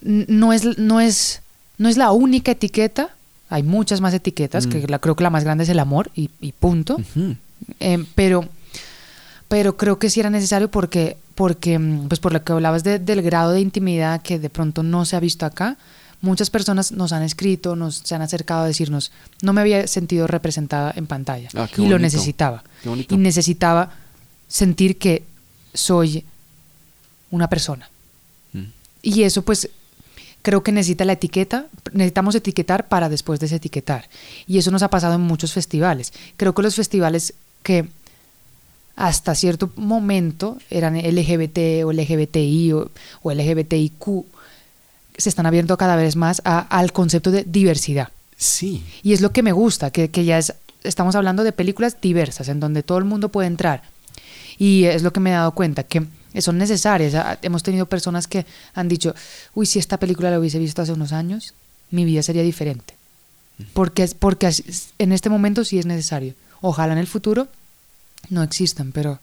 no, 0.00 0.52
es, 0.54 0.78
no, 0.78 1.00
es, 1.00 1.42
no 1.76 1.88
es 1.88 1.96
la 1.98 2.10
única 2.12 2.52
etiqueta. 2.52 3.10
Hay 3.50 3.62
muchas 3.62 4.00
más 4.00 4.14
etiquetas, 4.14 4.66
Mm. 4.66 4.70
que 4.70 4.86
la, 4.88 4.98
creo 4.98 5.14
que 5.14 5.22
la 5.22 5.30
más 5.30 5.44
grande 5.44 5.64
es 5.64 5.70
el 5.70 5.78
amor 5.78 6.10
y, 6.14 6.30
y 6.40 6.52
punto. 6.52 6.96
Eh, 7.80 8.04
pero, 8.14 8.46
pero 9.48 9.76
creo 9.76 9.98
que 9.98 10.10
sí 10.10 10.20
era 10.20 10.30
necesario 10.30 10.70
porque, 10.70 11.16
porque 11.34 11.78
mm, 11.78 12.08
pues 12.08 12.20
por 12.20 12.32
lo 12.32 12.42
que 12.42 12.52
hablabas 12.52 12.82
de- 12.84 12.98
del 12.98 13.22
grado 13.22 13.52
de 13.52 13.60
intimidad 13.60 14.22
que 14.22 14.38
de 14.38 14.50
pronto 14.50 14.82
no 14.82 15.04
se 15.04 15.16
ha 15.16 15.20
visto 15.20 15.46
acá, 15.46 15.76
muchas 16.20 16.50
personas 16.50 16.92
nos 16.92 17.12
han 17.12 17.22
escrito, 17.22 17.76
nos 17.76 17.96
se 17.98 18.14
han 18.14 18.22
acercado 18.22 18.62
a 18.62 18.66
decirnos, 18.66 19.12
no 19.42 19.52
me 19.52 19.60
había 19.60 19.86
sentido 19.86 20.26
representada 20.26 20.92
en 20.96 21.06
pantalla 21.06 21.48
Ah, 21.54 21.68
y 21.76 21.86
lo 21.86 21.98
necesitaba. 21.98 22.64
Y 23.08 23.16
necesitaba 23.16 23.90
sentir 24.48 24.98
que 24.98 25.24
soy 25.74 26.24
una 27.30 27.48
persona. 27.48 27.88
Mm. 28.52 28.64
Y 29.02 29.22
eso 29.22 29.42
pues 29.42 29.68
creo 30.42 30.62
que 30.62 30.72
necesita 30.72 31.04
la 31.04 31.12
etiqueta, 31.14 31.66
necesitamos 31.92 32.34
etiquetar 32.34 32.88
para 32.88 33.08
después 33.08 33.38
desetiquetar. 33.40 34.08
Y 34.46 34.58
eso 34.58 34.70
nos 34.70 34.82
ha 34.82 34.90
pasado 34.90 35.14
en 35.14 35.20
muchos 35.20 35.52
festivales. 35.52 36.12
Creo 36.36 36.54
que 36.54 36.62
los 36.62 36.74
festivales 36.76 37.34
que 37.62 37.88
hasta 38.96 39.34
cierto 39.34 39.70
momento 39.76 40.56
eran 40.70 40.96
LGBT 40.96 41.84
o 41.84 41.92
LGBTI 41.92 42.72
o, 42.72 42.90
o 43.22 43.30
LGBTIQ, 43.32 44.24
se 45.18 45.28
están 45.28 45.46
abriendo 45.46 45.76
cada 45.76 45.96
vez 45.96 46.16
más 46.16 46.42
a- 46.44 46.60
al 46.60 46.92
concepto 46.92 47.30
de 47.30 47.44
diversidad. 47.44 48.08
Sí. 48.36 48.82
Y 49.02 49.12
es 49.12 49.20
lo 49.20 49.32
que 49.32 49.42
me 49.42 49.52
gusta, 49.52 49.90
que, 49.90 50.10
que 50.10 50.24
ya 50.24 50.38
es, 50.38 50.54
estamos 50.82 51.14
hablando 51.14 51.44
de 51.44 51.52
películas 51.52 51.96
diversas, 52.00 52.48
en 52.48 52.60
donde 52.60 52.82
todo 52.82 52.98
el 52.98 53.04
mundo 53.04 53.28
puede 53.30 53.48
entrar. 53.48 53.82
Y 54.58 54.84
es 54.84 55.02
lo 55.02 55.12
que 55.12 55.20
me 55.20 55.30
he 55.30 55.34
dado 55.34 55.52
cuenta, 55.52 55.82
que 55.84 56.06
son 56.40 56.58
necesarias. 56.58 57.14
Ah, 57.14 57.38
Hemos 57.42 57.62
tenido 57.62 57.86
personas 57.86 58.26
que 58.26 58.44
han 58.74 58.88
dicho, 58.88 59.14
uy, 59.54 59.66
si 59.66 59.78
esta 59.78 59.98
película 59.98 60.30
la 60.30 60.38
hubiese 60.38 60.58
visto 60.58 60.82
hace 60.82 60.92
unos 60.92 61.12
años, 61.12 61.54
mi 61.90 62.04
vida 62.04 62.22
sería 62.22 62.42
diferente. 62.42 62.94
Porque, 63.72 64.02
es- 64.02 64.14
porque 64.14 64.50
en 64.98 65.12
este 65.12 65.28
momento 65.30 65.64
sí 65.64 65.78
es 65.78 65.86
necesario. 65.86 66.34
Ojalá 66.60 66.92
en 66.92 66.98
el 66.98 67.06
futuro 67.06 67.48
no 68.30 68.42
existan, 68.42 68.92
pero 68.92 69.20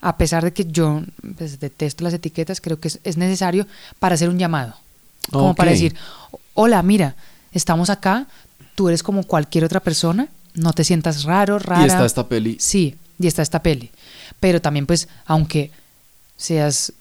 a 0.00 0.16
pesar 0.16 0.44
de 0.44 0.52
que 0.52 0.64
yo 0.64 1.02
pues, 1.38 1.60
detesto 1.60 2.04
las 2.04 2.14
etiquetas, 2.14 2.60
creo 2.60 2.80
que 2.80 2.88
es, 2.88 3.00
es 3.04 3.16
necesario 3.16 3.66
para 3.98 4.14
hacer 4.14 4.28
un 4.28 4.38
llamado. 4.38 4.74
Como 5.30 5.54
para 5.54 5.70
decir, 5.70 5.94
hola, 6.54 6.82
mira, 6.82 7.14
estamos 7.52 7.90
acá, 7.90 8.26
tú 8.74 8.88
eres 8.88 9.02
como 9.02 9.22
cualquier 9.22 9.64
otra 9.64 9.80
persona, 9.80 10.28
no 10.54 10.72
te 10.72 10.84
sientas 10.84 11.22
raro, 11.22 11.58
rara. 11.58 11.82
Y 11.82 11.86
está 11.86 12.04
esta 12.04 12.26
peli. 12.28 12.56
Sí, 12.58 12.96
y 13.18 13.26
está 13.26 13.42
esta 13.42 13.62
peli. 13.62 13.90
Pero 14.40 14.60
también, 14.60 14.86
pues, 14.86 15.08
aunque 15.26 15.70
seas, 16.36 16.92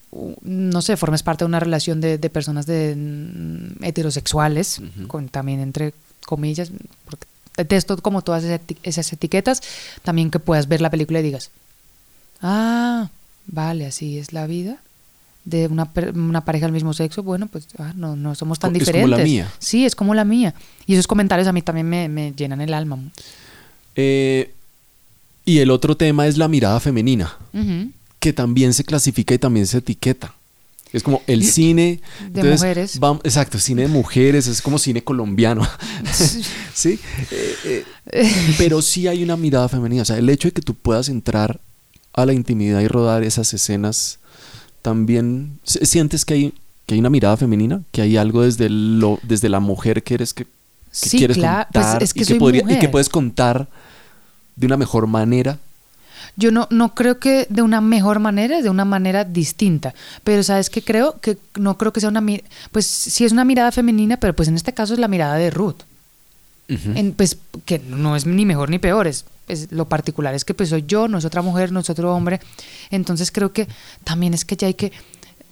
no 0.43 0.81
sé, 0.81 0.97
formes 0.97 1.23
parte 1.23 1.43
de 1.43 1.47
una 1.47 1.59
relación 1.59 1.99
de, 2.01 2.17
de 2.17 2.29
personas 2.29 2.65
de, 2.65 2.95
mm, 2.95 3.83
heterosexuales, 3.83 4.81
con, 5.07 5.29
también 5.29 5.59
entre 5.59 5.93
comillas, 6.25 6.71
porque 7.05 7.25
detesto 7.57 7.97
como 8.01 8.21
todas 8.21 8.43
esas 8.43 8.61
eti- 8.61 8.77
esas 8.83 9.11
etiquetas, 9.13 9.61
también 10.03 10.31
que 10.31 10.39
puedas 10.39 10.67
ver 10.67 10.81
la 10.81 10.89
película 10.89 11.19
y 11.19 11.23
digas, 11.23 11.51
ah, 12.41 13.09
vale, 13.47 13.85
así 13.85 14.17
es 14.17 14.33
la 14.33 14.47
vida 14.47 14.77
de 15.43 15.65
una, 15.67 15.89
una 16.13 16.45
pareja 16.45 16.67
del 16.67 16.73
mismo 16.73 16.93
sexo, 16.93 17.23
bueno, 17.23 17.47
pues 17.47 17.67
ah, 17.79 17.93
no, 17.95 18.15
no 18.15 18.35
somos 18.35 18.59
tan 18.59 18.75
Es 18.75 18.83
como 18.83 18.91
diferentes. 18.91 19.17
la 19.19 19.23
mía. 19.23 19.51
Sí, 19.59 19.85
es 19.85 19.95
como 19.95 20.13
la 20.13 20.23
mía. 20.23 20.53
Y 20.85 20.93
esos 20.93 21.07
comentarios 21.07 21.47
a 21.47 21.51
mí 21.53 21.61
también 21.63 21.89
me, 21.89 22.07
me 22.09 22.31
llenan 22.33 22.61
el 22.61 22.73
alma. 22.75 22.99
Eh, 23.95 24.53
y 25.43 25.57
el 25.59 25.71
otro 25.71 25.97
tema 25.97 26.27
es 26.27 26.37
la 26.37 26.47
mirada 26.47 26.79
femenina, 26.79 27.35
que 28.19 28.33
también 28.33 28.73
se 28.75 28.83
clasifica 28.83 29.33
y 29.33 29.39
también 29.39 29.65
se 29.65 29.79
etiqueta. 29.79 30.35
Es 30.93 31.03
como 31.03 31.21
el 31.27 31.43
cine 31.45 32.01
De 32.31 32.43
mujeres. 32.43 32.99
vam- 32.99 33.21
exacto, 33.23 33.57
cine 33.59 33.83
de 33.83 33.87
mujeres, 33.87 34.47
es 34.47 34.61
como 34.61 34.77
cine 34.77 35.03
colombiano. 35.03 35.67
sí. 36.73 36.99
Eh, 37.31 37.85
eh, 38.11 38.33
pero 38.57 38.81
sí 38.81 39.07
hay 39.07 39.23
una 39.23 39.37
mirada 39.37 39.69
femenina. 39.69 40.01
O 40.01 40.05
sea, 40.05 40.17
el 40.17 40.29
hecho 40.29 40.47
de 40.49 40.51
que 40.53 40.61
tú 40.61 40.73
puedas 40.75 41.07
entrar 41.09 41.61
a 42.13 42.25
la 42.25 42.33
intimidad 42.33 42.81
y 42.81 42.87
rodar 42.87 43.23
esas 43.23 43.53
escenas, 43.53 44.19
también 44.81 45.59
sientes 45.63 46.25
que 46.25 46.33
hay, 46.33 46.53
que 46.85 46.95
hay 46.95 46.99
una 46.99 47.09
mirada 47.09 47.37
femenina, 47.37 47.83
que 47.91 48.01
hay 48.01 48.17
algo 48.17 48.41
desde, 48.41 48.69
lo, 48.69 49.19
desde 49.23 49.47
la 49.47 49.59
mujer 49.61 50.03
que 50.03 50.15
eres 50.15 50.33
que, 50.33 50.43
que 50.45 50.49
Sí, 50.91 51.17
quieres 51.19 51.37
claro, 51.37 51.69
pues 51.71 51.85
contar 51.85 52.03
es 52.03 52.13
que 52.13 52.19
y, 52.19 52.23
que 52.23 52.29
soy 52.33 52.39
podría- 52.39 52.61
y 52.63 52.65
que 52.67 52.73
mujer. 52.75 52.91
puedes 52.91 53.07
contar 53.09 53.69
de 54.57 54.65
una 54.65 54.75
mejor 54.75 55.07
manera. 55.07 55.59
Yo 56.37 56.51
no, 56.51 56.67
no 56.71 56.95
creo 56.95 57.19
que 57.19 57.45
de 57.49 57.61
una 57.61 57.81
mejor 57.81 58.19
manera, 58.19 58.61
de 58.61 58.69
una 58.69 58.85
manera 58.85 59.23
distinta. 59.25 59.93
Pero 60.23 60.43
sabes 60.43 60.69
que 60.69 60.81
creo 60.83 61.19
que 61.19 61.37
no 61.55 61.77
creo 61.77 61.91
que 61.93 61.99
sea 61.99 62.09
una 62.09 62.23
pues 62.71 62.87
sí 62.87 63.25
es 63.25 63.31
una 63.31 63.45
mirada 63.45 63.71
femenina, 63.71 64.17
pero 64.17 64.33
pues 64.35 64.47
en 64.47 64.55
este 64.55 64.73
caso 64.73 64.93
es 64.93 64.99
la 64.99 65.07
mirada 65.07 65.35
de 65.35 65.49
Ruth. 65.49 65.81
En- 66.67 67.11
pues 67.13 67.37
que 67.65 67.79
no 67.79 68.15
es 68.15 68.25
ni 68.25 68.45
mejor 68.45 68.69
ni 68.69 68.79
peor, 68.79 69.05
es, 69.05 69.25
es- 69.49 69.71
lo 69.73 69.85
particular 69.89 70.33
es 70.33 70.45
que 70.45 70.53
pues 70.53 70.69
soy 70.69 70.85
yo, 70.87 71.09
no 71.09 71.17
es 71.17 71.25
otra 71.25 71.41
mujer, 71.41 71.71
no 71.73 71.81
es 71.81 71.89
otro 71.89 72.15
hombre. 72.15 72.39
Entonces 72.91 73.29
creo 73.31 73.51
que 73.51 73.67
también 74.05 74.33
es 74.33 74.45
que 74.45 74.55
ya 74.55 74.67
hay 74.67 74.73
que 74.75 74.93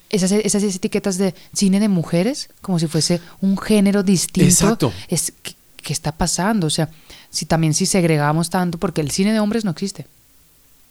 esas, 0.10 0.32
esas 0.32 0.64
etiquetas 0.64 1.18
de 1.18 1.36
cine 1.54 1.80
de 1.82 1.90
mujeres, 1.90 2.50
como 2.62 2.80
si 2.80 2.88
fuese 2.88 3.20
un 3.42 3.58
género 3.58 4.02
distinto. 4.02 4.50
Exacto. 4.50 4.94
Es 5.10 5.34
¿qué, 5.44 5.54
qué 5.84 5.92
está 5.92 6.14
pasando? 6.14 6.68
O 6.68 6.70
sea, 6.70 6.90
si 7.30 7.46
también 7.46 7.74
si 7.74 7.86
segregamos 7.86 8.50
tanto, 8.50 8.78
porque 8.78 9.02
el 9.02 9.12
cine 9.12 9.34
de 9.34 9.40
hombres 9.42 9.66
no 9.66 9.72
existe, 9.72 10.08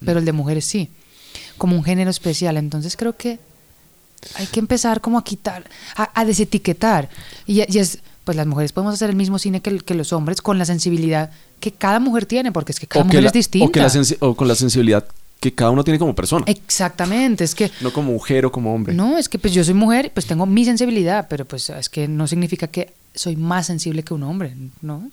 pero 0.05 0.19
el 0.19 0.25
de 0.25 0.33
mujeres 0.33 0.65
sí, 0.65 0.91
como 1.57 1.77
un 1.77 1.85
género 1.85 2.11
especial. 2.11 2.57
Entonces 2.57 2.97
creo 2.97 3.17
que 3.17 3.39
hay 4.35 4.47
que 4.47 4.61
empezar 4.61 5.01
como 5.01 5.19
a 5.19 5.25
quitar, 5.25 5.65
a, 5.97 6.11
a 6.21 6.25
desetiquetar. 6.25 7.09
Y, 7.47 7.61
y 7.73 7.79
es, 7.79 7.99
pues 8.25 8.37
las 8.37 8.47
mujeres 8.47 8.73
podemos 8.73 8.95
hacer 8.95 9.11
el 9.11 9.17
mismo 9.17 9.39
cine 9.39 9.61
que, 9.61 9.79
que 9.79 9.95
los 9.95 10.13
hombres 10.13 10.41
con 10.43 10.59
la 10.59 10.65
sensibilidad 10.65 11.31
que 11.61 11.73
cada 11.73 11.99
mujer 12.01 12.27
tiene, 12.27 12.53
porque 12.53 12.73
es 12.73 12.81
que 12.81 12.87
cada 12.87 13.03
que 13.05 13.07
mujer 13.09 13.23
la- 13.23 13.29
es 13.29 13.33
distinta. 13.33 13.67
o 13.67 13.73
que 13.73 13.81
la 13.81 13.91
o 14.21 14.35
con 14.37 14.49
la 14.49 14.55
sensibilidad 14.55 15.07
que 15.41 15.55
cada 15.55 15.71
uno 15.71 15.85
tiene 15.85 15.99
como 16.01 16.15
persona. 16.17 16.45
Exactamente, 16.49 17.45
es 17.45 17.55
que 17.55 17.71
No 17.81 17.93
como 17.93 18.11
mujer 18.13 18.45
o 18.47 18.51
como 18.53 18.75
hombre. 18.75 18.93
no, 18.93 19.19
es 19.19 19.29
que 19.29 19.39
pues 19.39 19.55
yo 19.55 19.63
soy 19.63 19.75
mujer, 19.75 20.11
pues 20.13 20.27
tengo 20.27 20.47
mi 20.47 20.65
sensibilidad, 20.65 21.27
pero 21.31 21.45
pues 21.45 21.71
es 21.71 21.89
que 21.89 22.09
no 22.09 22.27
significa 22.27 22.67
que 22.67 22.93
soy 23.15 23.37
más 23.37 23.67
sensible 23.67 24.03
que 24.03 24.15
un 24.15 24.25
hombre, 24.25 24.55
no, 24.83 25.09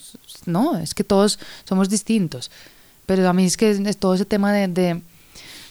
no, 0.45 0.77
es 0.79 0.93
que 0.95 1.03
todos 1.03 1.37
somos 1.67 1.89
distintos. 1.89 2.49
Pero 3.05 3.27
a 3.29 3.33
mí 3.33 3.45
es 3.45 3.57
que 3.57 3.73
todo 3.99 4.13
ese 4.15 4.25
tema 4.25 4.51
de, 4.53 4.67
de, 4.67 5.01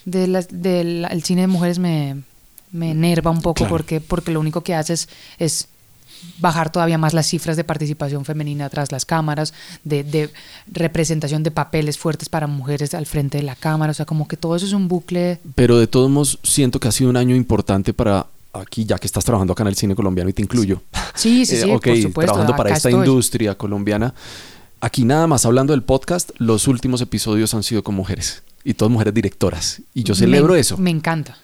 de 0.04 0.26
las- 0.28 0.48
del 0.50 1.06
el 1.10 1.22
cine 1.24 1.42
de 1.42 1.46
mujeres 1.48 1.78
me, 1.78 2.22
me 2.72 2.90
enerva 2.92 3.30
un 3.30 3.40
poco 3.42 3.54
Claro. 3.54 3.70
porque, 3.70 4.00
porque 4.00 4.30
lo 4.32 4.40
único 4.40 4.62
que 4.62 4.74
hace 4.74 4.92
es, 4.94 5.08
es 5.38 5.68
bajar 6.38 6.70
todavía 6.72 6.96
más 6.96 7.12
las 7.12 7.26
cifras 7.26 7.56
de 7.56 7.64
participación 7.64 8.24
femenina 8.24 8.70
tras 8.70 8.90
las 8.92 9.04
cámaras, 9.04 9.52
de, 9.84 10.02
de 10.04 10.30
representación 10.72 11.42
de 11.42 11.50
papeles 11.50 11.98
fuertes 11.98 12.28
para 12.28 12.46
mujeres 12.46 12.94
al 12.94 13.06
frente 13.06 13.38
de 13.38 13.44
la 13.44 13.54
cámara, 13.56 13.90
o 13.90 13.94
sea, 13.94 14.06
como 14.06 14.26
que 14.26 14.36
todo 14.36 14.56
eso 14.56 14.64
es 14.66 14.72
un 14.72 14.88
bucle 14.88 15.38
Pero 15.54 15.78
de 15.78 15.86
todos 15.86 16.10
modos, 16.10 16.38
siento 16.42 16.80
que 16.80 16.88
ha 16.88 16.92
sido 16.92 17.10
un 17.10 17.16
año 17.16 17.36
importante 17.36 17.92
para 17.92 18.26
aquí, 18.54 18.84
ya 18.84 18.98
que 18.98 19.06
estás 19.06 19.24
trabajando 19.24 19.52
acá 19.52 19.64
en 19.64 19.68
el 19.68 19.74
cine 19.74 19.94
colombiano 19.94 20.30
y 20.30 20.32
te 20.32 20.40
incluyo. 20.40 20.80
Sí, 21.14 21.44
sí, 21.44 21.56
sí, 21.60 21.68
Eh, 21.70 21.74
ok, 21.74 21.84
por 21.84 21.96
supuesto. 22.00 22.20
trabajando 22.32 22.56
para 22.56 22.70
esta 22.74 22.88
estoy. 22.88 23.04
industria 23.06 23.54
colombiana. 23.56 24.14
Aquí 24.84 25.06
nada 25.06 25.26
más 25.26 25.46
hablando 25.46 25.72
del 25.72 25.82
podcast, 25.82 26.32
los 26.36 26.68
últimos 26.68 27.00
episodios 27.00 27.54
han 27.54 27.62
sido 27.62 27.82
con 27.82 27.94
mujeres 27.94 28.42
y 28.64 28.74
todas 28.74 28.92
mujeres 28.92 29.14
directoras. 29.14 29.80
Y 29.94 30.02
yo 30.02 30.14
celebro 30.14 30.52
me, 30.52 30.60
eso. 30.60 30.76
Me 30.76 30.90
encanta. 30.90 31.38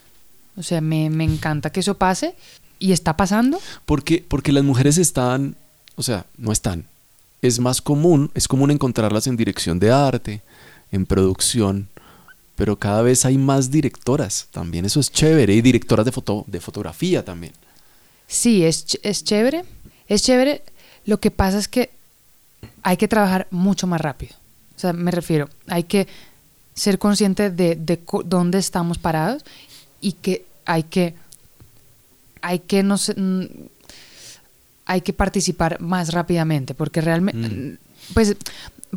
O 0.59 0.63
sea, 0.63 0.83
me, 0.83 1.09
me 1.09 1.25
encanta 1.25 1.73
que 1.73 1.81
eso 1.81 1.97
pase 1.97 2.35
y 2.79 2.93
está 2.93 3.17
pasando. 3.17 3.59
Porque, 3.87 4.23
porque 4.29 4.53
las 4.53 4.63
mujeres 4.63 4.99
están, 4.99 5.57
o 5.97 6.03
sea, 6.03 6.27
no 6.37 6.53
están. 6.53 6.85
Es 7.41 7.61
más 7.61 7.81
común, 7.81 8.31
es 8.35 8.47
común 8.47 8.73
encontrarlas 8.73 9.27
en 9.27 9.39
dirección 9.39 9.79
de 9.79 9.91
arte, 9.91 10.43
en 10.93 11.07
producción, 11.07 11.89
pero 12.57 12.77
cada 12.77 13.01
vez 13.01 13.25
hay 13.25 13.39
más 13.39 13.71
directoras 13.71 14.49
también. 14.51 14.85
Eso 14.85 15.01
es 15.01 15.11
chévere. 15.11 15.55
Y 15.55 15.63
directoras 15.63 16.05
de, 16.05 16.13
foto, 16.13 16.45
de 16.47 16.61
fotografía 16.61 17.25
también. 17.25 17.55
Sí, 18.27 18.67
es, 18.67 18.99
es 19.03 19.25
chévere. 19.25 19.65
Es 20.09 20.25
chévere. 20.25 20.63
Lo 21.07 21.21
que 21.21 21.31
pasa 21.31 21.57
es 21.57 21.69
que 21.69 21.99
hay 22.83 22.97
que 22.97 23.09
trabajar 23.09 23.47
mucho 23.51 23.87
más 23.87 24.01
rápido. 24.01 24.35
O 24.77 24.79
sea, 24.79 24.93
me 24.93 25.11
refiero, 25.11 25.49
hay 25.67 25.85
que 25.85 26.09
ser 26.75 26.99
consciente 26.99 27.51
de, 27.51 28.01
dónde 28.25 28.59
estamos 28.59 28.99
parados 28.99 29.45
y 30.01 30.13
que 30.13 30.47
hay 30.65 30.85
que, 30.85 31.15
hay 32.41 32.61
que 32.61 32.83
no 32.83 32.97
sé, 32.97 33.15
mm, 33.15 33.47
hay 34.87 35.03
que 35.03 35.13
participar 35.13 35.81
más 35.81 36.13
rápidamente, 36.13 36.75
porque 36.75 37.01
realmente, 37.01 37.49
Mm. 37.49 37.79
pues, 38.15 38.37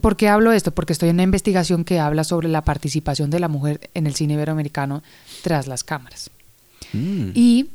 ¿por 0.02 0.16
qué 0.16 0.30
hablo 0.30 0.52
esto? 0.52 0.72
Porque 0.72 0.94
estoy 0.94 1.10
en 1.10 1.18
una 1.18 1.24
investigación 1.24 1.84
que 1.84 2.00
habla 2.00 2.24
sobre 2.24 2.48
la 2.48 2.64
participación 2.64 3.30
de 3.30 3.40
la 3.40 3.48
mujer 3.48 3.90
en 3.94 4.08
el 4.08 4.16
cine 4.16 4.34
iberoamericano 4.36 5.04
tras 5.44 5.68
las 5.68 5.84
cámaras. 5.84 6.30
Mm. 6.94 7.32
Y 7.36 7.68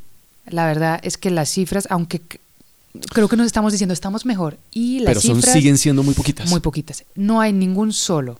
la 0.47 0.65
verdad 0.65 0.99
es 1.03 1.17
que 1.17 1.29
las 1.29 1.49
cifras, 1.49 1.87
aunque 1.89 2.21
creo 3.11 3.27
que 3.27 3.35
nos 3.37 3.45
estamos 3.45 3.71
diciendo 3.71 3.93
estamos 3.93 4.25
mejor, 4.25 4.57
y 4.71 4.99
las 4.99 5.05
pero 5.07 5.21
son, 5.21 5.35
cifras 5.37 5.53
siguen 5.53 5.77
siendo 5.77 6.03
muy 6.03 6.13
poquitas. 6.13 6.49
muy 6.49 6.59
poquitas. 6.59 7.03
No 7.15 7.41
hay 7.41 7.53
ningún 7.53 7.93
solo 7.93 8.39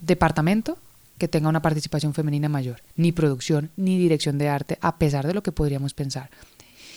departamento 0.00 0.78
que 1.18 1.28
tenga 1.28 1.48
una 1.48 1.62
participación 1.62 2.12
femenina 2.14 2.48
mayor, 2.48 2.80
ni 2.96 3.12
producción, 3.12 3.70
ni 3.76 3.98
dirección 3.98 4.36
de 4.38 4.48
arte, 4.48 4.78
a 4.80 4.96
pesar 4.96 5.26
de 5.26 5.34
lo 5.34 5.42
que 5.42 5.52
podríamos 5.52 5.94
pensar. 5.94 6.28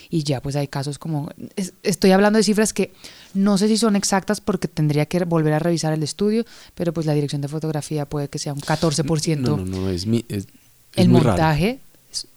Y 0.10 0.24
ya 0.24 0.42
pues 0.42 0.56
hay 0.56 0.68
casos 0.70 0.98
como, 0.98 1.30
es- 1.58 1.74
estoy 1.84 2.12
hablando 2.12 2.38
de 2.38 2.44
cifras 2.44 2.72
que 2.74 2.94
no 3.34 3.58
sé 3.58 3.68
si 3.68 3.78
son 3.78 3.96
exactas 3.96 4.40
porque 4.42 4.68
tendría 4.70 5.06
que 5.06 5.20
volver 5.26 5.54
a 5.54 5.60
revisar 5.60 5.94
el 5.94 6.02
estudio, 6.02 6.46
pero 6.76 6.94
pues 6.94 7.06
la 7.06 7.14
dirección 7.14 7.42
de 7.42 7.50
fotografía 7.50 8.06
puede 8.06 8.30
que 8.30 8.40
sea 8.40 8.54
un 8.54 8.62
14%. 8.62 9.38
No, 9.40 9.58
no, 9.58 9.66
no, 9.66 9.90
es, 9.90 10.06
mi- 10.08 10.26
es, 10.30 10.46
es 10.46 10.48
el 10.96 11.10
muy 11.10 11.22
montaje 11.22 11.80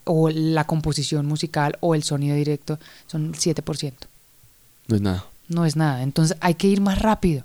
o 0.03 0.29
la 0.29 0.65
composición 0.67 1.25
musical 1.25 1.77
o 1.79 1.95
el 1.95 2.03
sonido 2.03 2.35
directo 2.35 2.77
son 3.07 3.27
el 3.27 3.33
7%. 3.35 3.93
No 4.91 4.95
es 4.97 5.01
nada. 5.01 5.25
No 5.47 5.65
es 5.65 5.75
nada. 5.75 6.03
Entonces 6.03 6.37
hay 6.41 6.55
que 6.55 6.67
ir 6.67 6.81
más 6.81 6.99
rápido. 7.01 7.43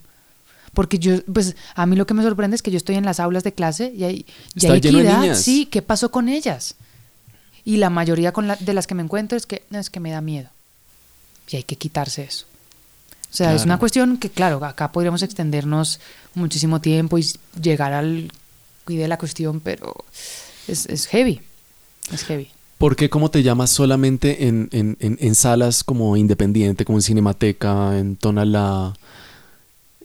Porque 0.75 0.99
yo, 0.99 1.23
pues 1.33 1.57
a 1.75 1.87
mí 1.87 1.97
lo 1.97 2.07
que 2.07 2.13
me 2.15 2.23
sorprende 2.23 2.55
es 2.55 2.63
que 2.63 2.71
yo 2.71 2.77
estoy 2.77 2.97
en 2.97 3.05
las 3.07 3.19
aulas 3.21 3.45
de 3.45 3.53
clase 3.55 3.93
y 3.97 4.05
hay, 4.05 4.27
y 4.55 4.67
hay 4.67 4.81
de 4.81 4.89
equidad. 4.91 5.21
niñas. 5.21 5.41
Sí, 5.43 5.67
¿qué 5.67 5.81
pasó 5.81 6.11
con 6.11 6.29
ellas? 6.29 6.75
Y 7.65 7.79
la 7.79 7.89
mayoría 7.91 8.33
con 8.33 8.47
la- 8.47 8.57
de 8.57 8.75
las 8.75 8.87
que 8.87 8.95
me 8.95 9.03
encuentro 9.03 9.39
es 9.39 9.47
que 9.47 9.65
es 9.71 9.89
que 9.91 10.01
me 10.01 10.11
da 10.11 10.21
miedo. 10.21 10.51
Y 11.49 11.57
hay 11.57 11.63
que 11.63 11.77
quitarse 11.77 12.25
eso. 12.25 12.45
O 13.33 13.35
sea, 13.37 13.55
es 13.55 13.65
una 13.65 13.79
cuestión 13.79 14.19
que, 14.19 14.31
claro, 14.31 14.65
acá 14.65 14.93
podríamos 14.93 15.23
extendernos 15.23 16.01
muchísimo 16.35 16.81
tiempo 16.81 17.19
y 17.19 17.27
llegar 17.61 17.93
al 17.93 18.31
cuide 18.85 19.09
la 19.09 19.19
cuestión, 19.19 19.61
pero 19.61 19.95
es, 20.69 20.87
es 20.87 21.07
heavy. 21.07 21.41
Es 22.13 22.23
heavy. 22.25 22.51
¿Por 22.79 22.95
qué 22.97 23.09
cómo 23.09 23.31
te 23.31 23.43
llamas 23.43 23.71
solamente 23.71 24.47
en, 24.49 24.69
en, 24.73 24.97
en, 25.01 25.17
en 25.21 25.35
salas 25.35 25.83
como 25.83 26.17
independiente, 26.17 26.85
como 26.85 26.99
en 26.99 27.03
Cinemateca, 27.03 27.99
en 27.99 28.17
Tonalá, 28.17 28.93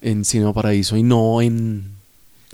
en 0.01 0.23
Cinema 0.23 0.53
Paraíso 0.53 0.95
y 0.95 1.03
no 1.03 1.41
en 1.41 1.91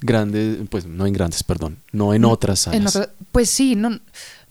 grandes, 0.02 0.58
pues 0.70 0.86
no 0.86 1.06
en 1.06 1.14
grandes, 1.14 1.44
perdón, 1.44 1.78
no 1.92 2.14
en 2.14 2.26
otras 2.26 2.62
salas? 2.62 2.80
En 2.82 2.88
otra- 2.88 3.12
pues 3.32 3.50
sí, 3.50 3.76
no, 3.76 4.00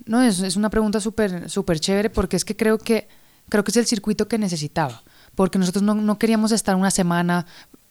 no 0.06 0.22
es, 0.22 0.38
es 0.40 0.54
una 0.56 0.70
pregunta 0.70 1.00
súper 1.00 1.50
súper 1.50 1.80
chévere 1.80 2.10
porque 2.10 2.36
es 2.36 2.44
que 2.44 2.56
creo 2.56 2.78
que 2.78 3.08
creo 3.48 3.64
que 3.64 3.70
es 3.72 3.76
el 3.76 3.86
circuito 3.86 4.28
que 4.28 4.38
necesitaba. 4.38 5.02
Porque 5.34 5.58
nosotros 5.58 5.82
no, 5.82 5.94
no 5.94 6.18
queríamos 6.18 6.50
estar 6.52 6.74
una 6.76 6.90
semana 6.90 7.44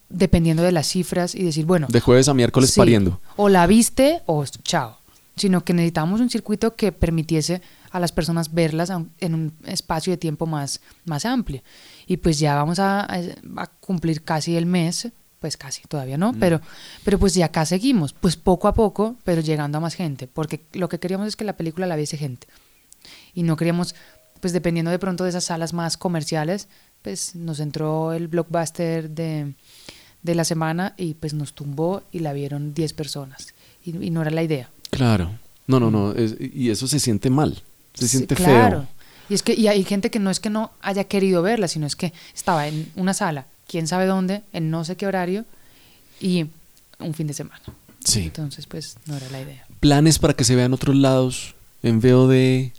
dependiendo 0.09 0.63
de 0.63 0.71
las 0.71 0.87
cifras 0.87 1.35
y 1.35 1.43
decir, 1.43 1.65
bueno, 1.65 1.87
De 1.89 1.99
jueves 1.99 2.27
a 2.27 2.33
miércoles 2.33 2.71
Sí. 2.71 2.79
pariendo. 2.79 3.19
O 3.35 3.49
la 3.49 3.67
viste 3.67 4.21
o 4.25 4.43
chao. 4.63 4.97
Sino 5.35 5.65
que 5.65 5.73
necesitábamos 5.73 6.21
un 6.21 6.29
circuito 6.29 6.75
que 6.75 6.91
permitiese 6.93 7.61
a 7.91 7.99
las 7.99 8.11
personas 8.11 8.53
verlas 8.53 8.89
en 9.19 9.33
un 9.33 9.53
espacio 9.65 10.11
de 10.11 10.17
tiempo 10.17 10.45
más, 10.45 10.79
más 11.05 11.25
amplio. 11.25 11.61
Y 12.07 12.17
pues 12.17 12.39
ya 12.39 12.55
vamos 12.55 12.79
a, 12.79 13.01
a- 13.57 13.67
cumplir 13.81 14.23
casi 14.23 14.55
el 14.55 14.65
mes, 14.65 15.09
pues 15.39 15.57
casi 15.57 15.81
todavía 15.87 16.17
no, 16.17 16.33
pero, 16.33 16.61
pero 17.03 17.19
pues 17.19 17.33
ya 17.33 17.47
acá 17.47 17.65
seguimos, 17.65 18.13
pues 18.13 18.35
poco 18.37 18.67
a 18.69 18.73
poco, 18.73 19.15
pero 19.25 19.41
llegando 19.41 19.77
a 19.77 19.81
más 19.81 19.93
gente, 19.93 20.27
porque 20.27 20.65
lo 20.73 20.87
que 20.89 20.99
queríamos 20.99 21.27
es 21.27 21.35
que 21.35 21.43
la 21.43 21.57
película 21.57 21.85
la 21.85 21.95
viese 21.97 22.17
gente. 22.17 22.47
Y 23.33 23.43
no 23.43 23.55
queríamos, 23.57 23.93
pues 24.39 24.53
dependiendo 24.53 24.89
de 24.91 24.99
pronto 24.99 25.23
de 25.25 25.29
esas 25.31 25.43
salas 25.43 25.73
más 25.73 25.97
comerciales, 25.97 26.67
pues 27.01 27.35
nos 27.35 27.59
entró 27.59 28.13
el 28.13 28.27
blockbuster 28.29 29.09
de, 29.11 29.53
de 30.23 30.35
la 30.35 30.45
semana 30.45 30.93
y 30.97 31.13
pues 31.15 31.33
nos 31.33 31.53
tumbó 31.53 32.03
y 32.11 32.19
la 32.19 32.33
vieron 32.33 32.73
10 32.73 32.93
personas. 32.93 33.53
Y, 33.83 34.03
y 34.03 34.09
no 34.09 34.21
era 34.21 34.31
la 34.31 34.41
idea. 34.41 34.69
Claro. 34.97 35.31
No, 35.67 35.79
no, 35.79 35.89
no. 35.91 36.11
es- 36.13 36.35
y 36.39 36.69
eso 36.69 36.87
se 36.87 36.99
siente 36.99 37.29
mal. 37.29 37.61
Se 37.93 38.07
Sí, 38.07 38.17
siente 38.17 38.35
claro. 38.35 38.79
feo. 38.81 38.87
Y 39.29 39.33
es 39.33 39.41
que 39.43 39.53
y 39.53 39.67
hay 39.67 39.83
gente 39.83 40.11
que 40.11 40.19
no 40.19 40.29
es 40.29 40.39
que 40.39 40.49
no 40.49 40.71
haya 40.81 41.05
querido 41.05 41.41
verla, 41.41 41.67
sino 41.67 41.87
es 41.87 41.95
que 41.95 42.13
estaba 42.35 42.67
en 42.67 42.91
una 42.95 43.13
sala, 43.13 43.47
quién 43.67 43.87
sabe 43.87 44.05
dónde, 44.05 44.43
en 44.53 44.69
no 44.69 44.83
sé 44.85 44.95
qué 44.97 45.07
horario, 45.07 45.45
y 46.19 46.45
un 46.99 47.13
fin 47.15 47.25
de 47.27 47.33
semana. 47.33 47.61
Sí. 48.03 48.23
Entonces, 48.25 48.67
pues 48.67 48.97
no 49.07 49.17
era 49.17 49.27
la 49.31 49.41
idea. 49.41 49.65
Planes 49.79 50.19
para 50.19 50.35
que 50.35 50.43
se 50.43 50.55
vean 50.55 50.73
otros 50.73 50.95
lados 50.95 51.55
en 51.81 51.99
VOD. 52.01 52.71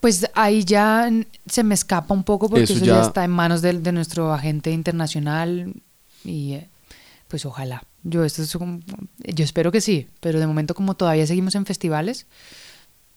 Pues 0.00 0.30
ahí 0.34 0.64
ya 0.64 1.10
se 1.46 1.64
me 1.64 1.74
escapa 1.74 2.14
un 2.14 2.22
poco 2.22 2.48
porque 2.48 2.64
Eso 2.64 2.74
eso, 2.74 2.84
ya... 2.84 3.00
ya- 3.00 3.06
está 3.06 3.24
en 3.24 3.30
manos 3.32 3.62
del- 3.62 3.82
de, 3.82 3.90
nuestro 3.92 4.32
agente 4.32 4.70
internacional 4.70 5.72
y 6.24 6.52
eh, 6.52 6.68
pues 7.28 7.44
ojalá. 7.46 7.82
Yo 8.08 8.24
esto 8.24 8.42
es 8.42 8.50
yo 8.52 9.44
espero 9.44 9.72
que 9.72 9.80
sí, 9.80 10.06
pero 10.20 10.38
de 10.38 10.46
momento 10.46 10.74
como 10.74 10.94
todavía 10.94 11.26
seguimos 11.26 11.54
en 11.56 11.66
festivales, 11.66 12.26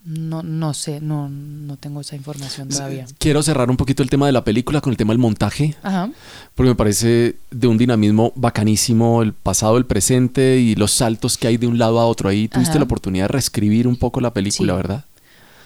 no 0.06 0.42
no 0.44 0.74
sé, 0.74 1.02
no 1.02 1.28
no 1.30 1.76
tengo 1.78 2.00
esa 2.02 2.16
información 2.16 2.70
todavía. 2.70 3.06
Quiero 3.18 3.44
cerrar 3.44 3.70
un 3.70 3.76
poquito 3.78 4.02
el 4.02 4.10
tema 4.10 4.26
de 4.26 4.32
la 4.32 4.44
película 4.46 4.80
con 4.82 4.92
el 4.92 4.98
tema 4.98 5.14
del 5.14 5.20
montaje. 5.20 5.76
Ajá. 5.84 6.10
porque 6.56 6.70
me 6.70 6.76
parece 6.76 7.36
de 7.52 7.68
un 7.68 7.78
dinamismo 7.78 8.32
bacanísimo 8.36 9.22
el 9.22 9.34
pasado, 9.34 9.78
el 9.78 9.86
presente 9.86 10.58
y 10.58 10.76
los 10.76 10.92
saltos 10.92 11.38
que 11.38 11.48
hay 11.48 11.58
de 11.58 11.68
un 11.68 11.78
lado 11.78 12.00
a 12.00 12.06
otro. 12.06 12.30
Ahí 12.30 12.48
tuviste 12.48 12.72
Ajá. 12.72 12.80
la 12.80 12.86
oportunidad 12.86 13.26
de 13.26 13.34
reescribir 13.34 13.88
un 13.88 13.98
poco 13.98 14.22
la 14.22 14.34
película, 14.34 14.74
Sí. 14.74 14.78
¿verdad? 14.78 15.06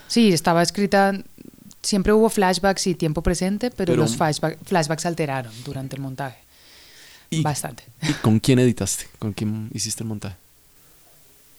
Sí, 0.08 0.34
estaba 0.34 0.62
escrita 0.64 1.14
siempre 1.82 2.14
hubo 2.14 2.30
flashbacks 2.30 2.88
y 2.88 2.96
tiempo 2.96 3.22
presente, 3.22 3.70
pero, 3.70 3.94
Pero- 3.94 4.02
los 4.04 4.18
flashback- 4.18 4.58
flashbacks 4.64 5.06
alteraron 5.06 5.52
durante 5.66 5.96
el 5.96 6.02
montaje. 6.02 6.38
¿Y, 7.40 7.42
Bastante. 7.42 7.84
¿Y 8.02 8.14
con 8.14 8.40
quién 8.40 8.60
editaste? 8.60 9.08
¿Con 9.20 9.34
quién 9.34 9.70
hiciste 9.74 10.04
el 10.04 10.10
montaje? 10.10 10.36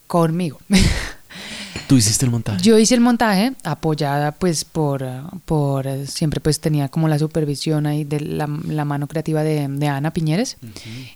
Conmigo. 0.07 0.59
Tú 1.89 1.97
hiciste 1.97 2.25
el 2.25 2.31
montaje. 2.31 2.63
Yo 2.63 2.79
hice 2.79 2.95
el 2.95 3.01
montaje 3.01 3.53
apoyada 3.65 4.33
pues 4.33 4.65
por, 4.65 5.05
por 5.45 5.87
siempre 6.07 6.41
pues 6.41 6.61
tenía 6.61 6.89
como 6.89 7.09
la 7.09 7.19
supervisión 7.19 7.87
ahí 7.87 8.05
de 8.05 8.21
la, 8.21 8.47
la 8.69 8.85
mano 8.85 9.07
creativa 9.07 9.43
de, 9.43 9.67
de 9.69 9.89
Ana 9.89 10.13
Piñeres 10.13 10.57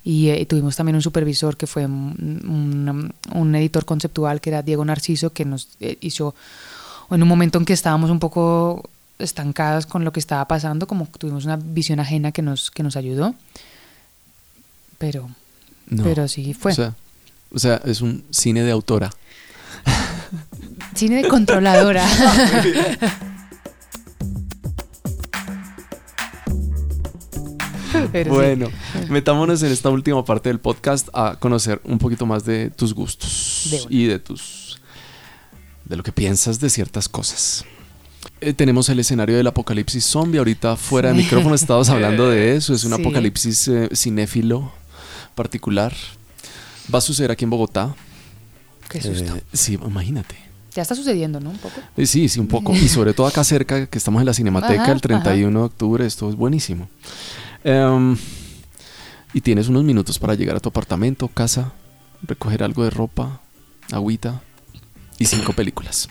y 0.05 0.29
eh, 0.29 0.45
tuvimos 0.47 0.77
también 0.77 0.97
un 0.97 1.03
supervisor 1.03 1.57
que 1.57 1.67
fue 1.67 1.87
un, 1.87 2.43
un- 2.45 3.15
un 3.41 3.55
editor 3.55 3.85
conceptual 3.87 4.41
que 4.43 4.51
era 4.51 4.63
Diego 4.63 4.85
Narciso 4.85 5.33
que 5.33 5.45
nos 5.47 5.69
eh, 5.81 5.97
hizo 6.01 6.35
en 7.11 7.23
un 7.23 7.29
momento 7.29 7.59
en 7.59 7.65
que 7.65 7.73
estábamos 7.73 8.11
un 8.11 8.19
poco 8.19 8.91
estancadas 9.19 9.87
con 9.87 10.05
lo 10.05 10.13
que 10.13 10.21
estaba 10.21 10.47
pasando 10.49 10.87
como 10.87 11.07
tuvimos 11.07 11.45
una 11.47 11.57
visión 11.57 11.99
ajena 12.01 12.31
que 12.33 12.43
nos 12.43 12.71
que 12.71 12.83
nos 12.83 12.97
ayudó 12.97 13.35
pero 14.99 15.29
No. 15.87 16.03
pero 16.05 16.29
sí 16.29 16.55
fue 16.55 16.73
O 16.73 16.75
sea, 16.75 16.95
o 17.53 17.59
sea, 17.59 17.81
es 17.85 18.01
un 18.01 18.25
cine 18.31 18.63
de 18.63 18.71
autora. 18.73 19.11
cine 20.95 21.23
de 21.23 21.29
controladora 21.29 22.05
Pero 28.13 28.31
sí. 28.31 28.37
bueno, 28.37 28.69
metámonos 29.09 29.63
en 29.63 29.73
esta 29.73 29.89
última 29.91 30.25
parte 30.25 30.49
del 30.51 30.61
podcast 30.61 31.09
a 31.15 31.37
conocer 31.39 31.81
un 31.85 31.99
poquito 31.99 32.27
más 32.27 32.45
de 32.45 32.71
tus 32.71 32.95
gustos 32.95 33.69
De 33.71 33.81
y 33.97 34.05
de 34.07 34.19
tus 34.19 34.81
de 35.85 35.97
lo 35.97 36.03
que 36.03 36.13
piensas 36.13 36.61
de 36.61 36.69
ciertas 36.69 37.09
cosas. 37.09 37.65
Eh, 38.43 38.53
tenemos 38.53 38.91
el 38.91 39.01
escenario 39.01 39.39
del 39.39 39.47
apocalipsis 39.47 40.05
zombie. 40.05 40.37
Ahorita 40.39 40.77
fuera 40.77 41.09
de 41.13 41.17
Sí. 41.17 41.23
micrófono 41.23 41.55
estabas 41.55 41.89
hablando 41.89 42.29
de 42.29 42.57
eso. 42.57 42.75
Es 42.75 42.85
un 42.85 42.95
Sí. 42.95 43.01
apocalipsis 43.01 43.69
eh, 43.69 43.89
cinéfilo 43.95 44.71
particular. 45.43 45.93
Va 46.93 46.99
a 46.99 47.03
suceder 47.03 47.31
aquí 47.31 47.45
en 47.45 47.51
Bogotá. 47.51 47.95
Qué 48.89 49.01
susto. 49.01 49.37
Eh, 49.37 49.43
sí, 49.53 49.75
imagínate. 49.75 50.35
Ya 50.75 50.83
está 50.83 50.95
sucediendo, 50.95 51.41
¿no? 51.41 51.51
Un 51.51 51.59
poco. 51.59 51.81
Eh, 51.97 52.07
Sí, 52.07 52.29
sí, 52.29 52.41
un 52.41 52.49
poco. 52.49 52.75
Y 52.75 52.89
sobre 52.89 53.13
todo 53.15 53.27
acá 53.27 53.43
cerca, 53.45 53.87
que 53.87 53.99
estamos 53.99 54.21
en 54.21 54.27
la 54.27 54.35
Cinemateca 54.35 54.83
Ajá, 54.83 54.93
el 54.93 55.01
31 55.01 55.59
de 55.61 55.65
octubre, 55.67 56.07
esto 56.07 56.29
es 56.29 56.37
buenísimo. 56.37 56.89
Em, 57.65 58.17
y 59.35 59.41
tienes 59.41 59.69
unos 59.69 59.85
minutos 59.85 60.19
para 60.19 60.35
llegar 60.35 60.57
a 60.57 60.61
tu 60.61 60.69
apartamento, 60.69 61.29
casa, 61.29 61.73
recoger 62.23 62.63
algo 62.63 62.85
de 62.85 62.91
ropa, 62.91 63.41
agüita 63.93 64.41
y 65.19 65.25
cinco 65.27 65.53
películas. 65.53 66.09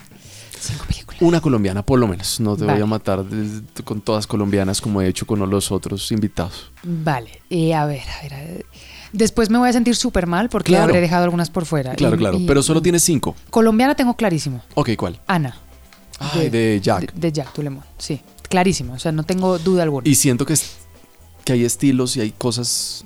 Cinco 0.60 0.86
películas. 0.88 1.22
Una 1.22 1.40
colombiana 1.40 1.82
por 1.84 2.00
lo 2.00 2.08
menos. 2.08 2.40
No 2.40 2.56
te 2.58 2.66
voy 2.66 2.82
a 2.82 2.86
matar 2.86 3.24
de- 3.24 3.84
con 3.84 4.02
todas 4.02 4.28
colombianas 4.28 4.82
como 4.82 5.02
he 5.02 5.08
hecho 5.08 5.26
con 5.26 5.40
los 5.50 5.72
otros 5.72 6.12
invitados. 6.12 6.72
Vale. 6.84 7.42
Eh, 7.50 7.74
a 7.74 7.86
ver, 7.86 8.02
a 8.10 8.22
ver, 8.24 8.34
a 8.34 8.38
ver. 8.44 8.66
Después 9.18 9.50
me 9.50 9.58
voy 9.58 9.70
a 9.70 9.74
sentir 9.74 9.96
súper 9.96 10.28
mal 10.28 10.48
porque 10.50 10.72
Claro. 10.72 10.86
habré 10.86 11.02
dejado 11.02 11.24
algunas 11.24 11.50
por 11.50 11.66
fuera. 11.66 11.96
Claro, 11.96 12.16
Y- 12.16 12.20
claro. 12.20 12.38
y- 12.38 12.46
Pero 12.46 12.62
solo 12.64 12.82
tienes 12.82 13.04
cinco. 13.04 13.36
Colombiana 13.50 13.96
tengo 13.96 14.16
clarísimo. 14.16 14.62
Ok, 14.76 14.92
¿cuál? 14.98 15.20
Ana. 15.28 15.58
Ay, 16.20 16.50
de 16.50 16.80
Jack. 16.82 17.14
De, 17.14 17.20
de 17.20 17.32
Jack 17.32 17.54
Tulemón. 17.54 17.84
Sí, 17.98 18.22
clarísimo. 18.50 18.94
O 18.94 19.00
sea, 19.00 19.12
no 19.12 19.24
tengo 19.24 19.58
duda 19.60 19.84
alguna. 19.84 20.08
Y 20.08 20.16
siento 20.16 20.46
que, 20.46 20.54
es- 20.54 20.78
que 21.44 21.54
hay 21.54 21.64
estilos 21.66 22.16
y 22.18 22.22
hay 22.22 22.32
cosas 22.32 23.04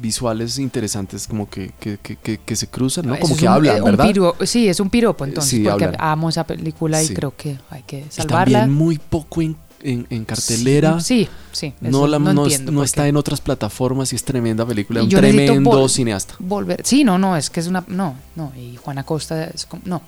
visuales 0.00 0.58
interesantes 0.58 1.26
como 1.26 1.48
que, 1.50 1.72
que, 1.80 1.98
que- 1.98 2.16
que- 2.16 2.38
que 2.38 2.56
se 2.56 2.68
cruzan, 2.68 3.06
¿no? 3.06 3.18
Como 3.18 3.34
es 3.34 3.40
que 3.40 3.46
un- 3.46 3.52
hablan, 3.52 3.76
eh, 3.78 3.80
¿verdad? 3.82 4.06
piro- 4.06 4.36
sí, 4.44 4.68
es 4.68 4.78
un 4.80 4.90
piropo 4.90 5.24
entonces, 5.24 5.50
Sí, 5.50 5.64
porque 5.68 5.86
hablan. 5.86 6.00
amo 6.00 6.28
esa 6.28 6.44
película 6.44 7.02
Sí. 7.02 7.12
y 7.12 7.16
creo 7.16 7.34
que 7.36 7.58
hay 7.70 7.82
que 7.82 8.00
Y 8.00 8.04
salvarla. 8.10 8.60
también 8.60 8.78
muy 8.78 8.98
poco 8.98 9.42
en, 9.42 9.56
en- 9.82 10.06
en 10.10 10.24
cartelera. 10.24 11.00
Sí, 11.00 11.28
sí. 11.52 11.72
no, 11.80 11.88
eso 11.88 12.06
la- 12.08 12.18
no, 12.18 12.32
no, 12.34 12.46
es- 12.46 12.52
entiendo 12.54 12.72
no 12.72 12.78
por 12.80 12.84
está 12.86 13.06
en 13.08 13.16
otras 13.16 13.40
plataformas 13.40 14.12
y 14.12 14.16
es 14.16 14.24
tremenda 14.24 14.64
película. 14.66 15.02
Un 15.02 15.08
tremendo 15.08 15.70
vol- 15.70 15.88
cineasta. 15.88 16.34
volver. 16.38 16.82
Sí, 16.84 17.04
no, 17.04 17.18
no, 17.18 17.36
es 17.36 17.50
que 17.50 17.60
es 17.60 17.66
una. 17.66 17.84
No, 17.88 18.16
no. 18.36 18.52
Y 18.56 18.76
Juana 18.76 19.04
Costa 19.04 19.44
es 19.44 19.66
como. 19.66 19.82
No. 19.86 20.02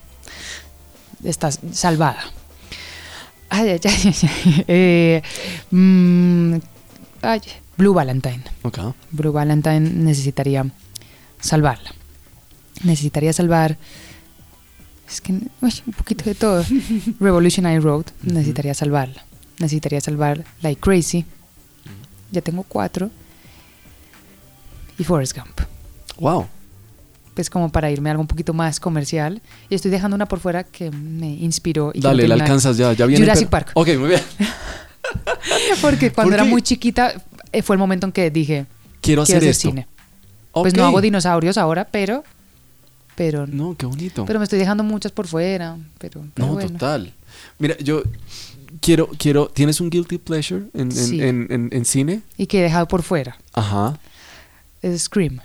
Está 1.24 1.50
salvada. 1.72 2.18
Ay, 3.48 3.68
ay, 3.70 3.80
ay. 3.84 3.90
ay. 4.04 4.64
Eh, 4.68 5.22
mm, 5.70 6.54
ay, 7.22 7.40
Blue 7.76 7.92
Valentine. 7.94 8.42
Blue 9.10 9.32
Valentine 9.32 9.80
necesitaría 9.80 10.64
salvarla. 11.40 11.92
Necesitaría 12.84 13.32
salvar. 13.32 13.76
Es 15.08 15.20
que. 15.20 15.32
uy, 15.32 15.74
un 15.86 15.92
poquito 15.92 16.24
de 16.24 16.34
todo. 16.34 16.64
Revolutionary 17.20 17.78
Road. 17.80 18.06
Necesitaría 18.22 18.74
salvarla. 18.74 19.24
Necesitaría 19.60 20.00
salvar 20.00 20.44
Like 20.62 20.80
Crazy. 20.80 21.24
Ya 22.32 22.40
tengo 22.40 22.64
cuatro. 22.64 23.10
Y 24.98 25.04
Forrest 25.04 25.36
Gump 25.36 25.60
Wow. 26.18 26.46
pues 27.34 27.48
como 27.48 27.70
para 27.72 27.90
irme 27.90 28.10
a 28.10 28.12
algo 28.12 28.20
un 28.22 28.26
poquito 28.26 28.52
más 28.52 28.80
comercial. 28.80 29.40
Y 29.70 29.74
estoy 29.76 29.90
dejando 29.90 30.14
una 30.16 30.26
por 30.26 30.40
fuera 30.40 30.64
que 30.64 30.90
me 30.90 31.28
inspiró. 31.30 31.92
Y 31.94 32.00
Dale, 32.00 32.26
la 32.28 32.34
alcanzas 32.34 32.76
ya. 32.76 32.92
ya 32.92 33.06
viene, 33.06 33.24
Jurassic 33.24 33.48
pero- 33.48 33.64
Park. 33.64 33.70
Ok, 33.74 33.88
muy 33.98 34.08
bien. 34.08 34.20
Porque 35.80 36.12
cuando 36.12 36.30
¿Por 36.30 36.34
era 36.40 36.44
muy 36.44 36.60
chiquita 36.62 37.14
eh, 37.52 37.62
fue 37.62 37.74
el 37.76 37.78
momento 37.80 38.06
en 38.06 38.12
que 38.12 38.30
dije, 38.30 38.66
Quiero 39.00 39.22
hacer 39.22 39.34
quiero 39.40 39.50
hacer 39.50 39.50
esto. 39.50 39.68
cine. 39.70 39.86
Pues 40.52 40.74
no 40.74 40.84
hago 40.84 41.00
dinosaurios 41.00 41.56
ahora, 41.58 41.86
pero... 41.90 42.24
Pero, 43.16 43.46
No, 43.46 43.74
qué 43.76 43.86
bonito. 43.86 44.24
pero 44.24 44.38
me 44.38 44.44
estoy 44.44 44.58
dejando 44.58 44.82
muchas 44.82 45.12
por 45.12 45.26
fuera. 45.26 45.76
Pero, 45.98 46.24
pero 46.34 46.46
no, 46.46 46.54
bueno. 46.54 46.70
total. 46.70 47.12
Mira, 47.58 47.76
yo 47.78 48.02
quiero, 48.80 49.08
quiero. 49.18 49.48
¿Tienes 49.48 49.80
un 49.80 49.90
guilty 49.90 50.18
pleasure 50.18 50.64
en, 50.74 50.80
en- 50.82 50.92
Sí. 50.92 51.22
en- 51.22 51.46
en- 51.50 51.68
en 51.72 51.84
cine? 51.84 52.22
Y 52.36 52.46
que 52.46 52.60
he 52.60 52.62
dejado 52.62 52.86
por 52.88 53.02
fuera. 53.02 53.38
Ajá. 53.52 53.98
Es 54.82 55.02
Scream. 55.02 55.40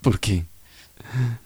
¿Por 0.00 0.18
qué? 0.20 0.44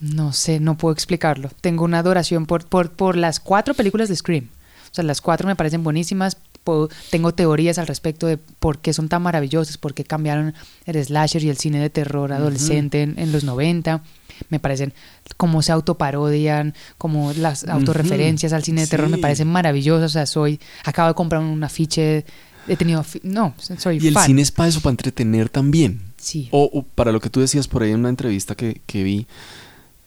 No 0.00 0.32
sé, 0.32 0.60
no 0.60 0.76
puedo 0.76 0.92
explicarlo. 0.92 1.50
Tengo 1.60 1.84
una 1.84 1.98
adoración 1.98 2.46
por, 2.46 2.66
por, 2.66 2.90
por 2.92 3.16
las 3.16 3.40
cuatro 3.40 3.74
películas 3.74 4.08
de 4.08 4.16
Scream. 4.16 4.48
O 4.90 4.94
sea, 4.94 5.04
las 5.04 5.20
cuatro 5.20 5.46
me 5.48 5.56
parecen 5.56 5.82
buenísimas. 5.82 6.36
Puedo- 6.64 6.88
tengo 7.10 7.32
teorías 7.34 7.78
al 7.78 7.86
respecto 7.86 8.26
de 8.26 8.38
por 8.38 8.78
qué 8.78 8.92
son 8.92 9.08
tan 9.08 9.22
maravillosas, 9.22 9.78
por 9.78 9.94
qué 9.94 10.04
cambiaron 10.04 10.54
el 10.84 11.04
slasher 11.04 11.42
y 11.44 11.48
el 11.50 11.56
cine 11.58 11.80
de 11.80 11.90
terror 11.90 12.32
adolescente 12.32 13.02
en, 13.02 13.18
en 13.18 13.32
los 13.32 13.44
90. 13.44 14.02
Me 14.50 14.58
parecen 14.58 14.92
cómo 15.36 15.62
se 15.62 15.72
autoparodian, 15.72 16.74
como 16.98 17.32
las 17.32 17.64
autorreferencias 17.68 18.52
al 18.52 18.64
cine 18.64 18.82
de 18.82 18.86
terror 18.86 19.08
me 19.08 19.18
parecen 19.18 19.48
maravillosas. 19.48 20.10
O 20.10 20.12
sea, 20.12 20.26
soy, 20.26 20.60
acabo 20.84 21.08
de 21.08 21.14
comprar 21.14 21.42
un 21.42 21.62
afiche, 21.64 22.24
he 22.68 22.76
tenido, 22.76 23.04
no, 23.22 23.54
soy 23.78 23.98
Y 24.00 24.08
el 24.08 24.16
cine 24.18 24.42
es 24.42 24.50
para 24.50 24.68
eso, 24.68 24.80
para 24.80 24.92
entretener 24.92 25.48
también. 25.48 26.00
Sí. 26.16 26.48
O, 26.50 26.70
o 26.72 26.82
para 26.82 27.12
lo 27.12 27.20
que 27.20 27.30
tú 27.30 27.40
decías 27.40 27.68
por 27.68 27.82
ahí 27.82 27.90
en 27.90 28.00
una 28.00 28.08
entrevista 28.08 28.54
que, 28.54 28.80
que 28.86 29.02
vi, 29.02 29.26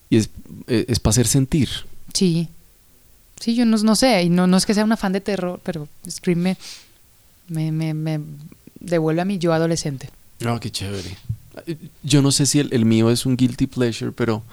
y 0.09 0.17
es, 0.17 0.29
eh, 0.67 0.85
es 0.87 0.99
para 0.99 1.11
hacer 1.11 1.27
sentir. 1.27 1.69
Sí. 2.13 2.49
Sí, 3.39 3.55
yo 3.55 3.65
no, 3.65 3.77
no 3.77 3.95
sé, 3.95 4.23
y 4.23 4.29
no, 4.29 4.47
no 4.47 4.57
es 4.57 4.65
que 4.65 4.73
sea 4.73 4.83
una 4.83 4.97
fan 4.97 5.13
de 5.13 5.21
terror, 5.21 5.61
pero 5.63 5.87
Scream 6.09 6.39
me, 6.39 6.57
me, 7.47 7.71
me, 7.71 7.93
me 7.93 8.19
devuelve 8.79 9.21
a 9.21 9.25
mi 9.25 9.37
yo 9.37 9.53
adolescente. 9.53 10.09
Ah, 10.45 10.57
qué 10.59 10.69
chévere. 10.71 11.17
Yo 12.03 12.21
no 12.21 12.31
sé 12.31 12.45
si 12.45 12.59
el, 12.59 12.73
el 12.73 12.85
mío 12.85 13.09
es 13.11 13.25
un 13.25 13.35
guilty 13.37 13.67
pleasure, 13.67 14.11
pero 14.11 14.43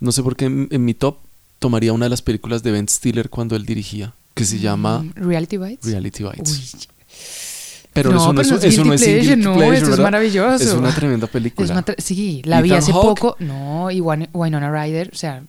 no 0.00 0.12
sé 0.12 0.22
por 0.22 0.36
qué 0.36 0.46
en, 0.46 0.68
en 0.70 0.84
mi 0.84 0.94
top 0.94 1.16
tomaría 1.58 1.92
una 1.92 2.06
de 2.06 2.10
las 2.10 2.22
películas 2.22 2.62
de 2.62 2.70
Ben 2.72 2.88
Stiller 2.88 3.28
cuando 3.30 3.54
él 3.56 3.66
dirigía, 3.66 4.12
que 4.34 4.44
se 4.44 4.58
llama 4.58 5.00
Mm, 5.02 5.12
Reality 5.16 5.56
Bites. 5.58 5.86
Reality 5.90 6.24
Bites. 6.24 6.74
Uy, 6.74 6.80
Pero 7.92 8.10
No, 8.10 8.16
eso 8.18 8.32
no, 8.32 8.34
pero 8.34 8.42
es, 8.42 8.50
no 8.50 8.56
es 8.58 8.64
eso 8.64 8.84
no 8.84 8.94
es 8.94 9.00
guilty 9.02 9.10
un 9.10 9.18
pleasure, 9.18 9.34
guilty 9.34 9.42
no, 9.44 9.54
pleasure, 9.54 9.76
eso 9.76 9.84
es 9.84 9.90
¿verdad? 9.90 10.04
maravilloso. 10.04 10.64
Es 10.64 10.72
una 10.72 10.94
tremenda 10.94 11.26
película. 11.26 11.72
una 11.72 11.84
sí, 11.98 12.40
la 12.44 12.62
vi 12.62 12.72
hace 12.72 12.92
Hawke. 12.92 13.20
poco. 13.20 13.36
No, 13.40 13.90
y 13.90 14.00
Winona 14.00 14.70
Ryder, 14.70 15.10
o 15.12 15.16
sea. 15.16 15.42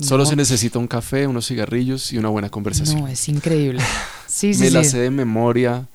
Solo 0.00 0.24
no, 0.24 0.30
se 0.30 0.34
necesita 0.36 0.78
un 0.80 0.88
café, 0.88 1.26
unos 1.26 1.46
cigarrillos 1.46 2.12
y 2.12 2.18
una 2.18 2.28
buena 2.30 2.48
conversación. 2.50 3.00
No, 3.02 3.08
es 3.08 3.28
increíble. 3.28 3.82
Sí, 4.26 4.54
sí, 4.54 4.60
Me 4.62 4.70
la 4.70 4.82
sé 4.82 4.98
de 4.98 5.10
memoria. 5.10 5.86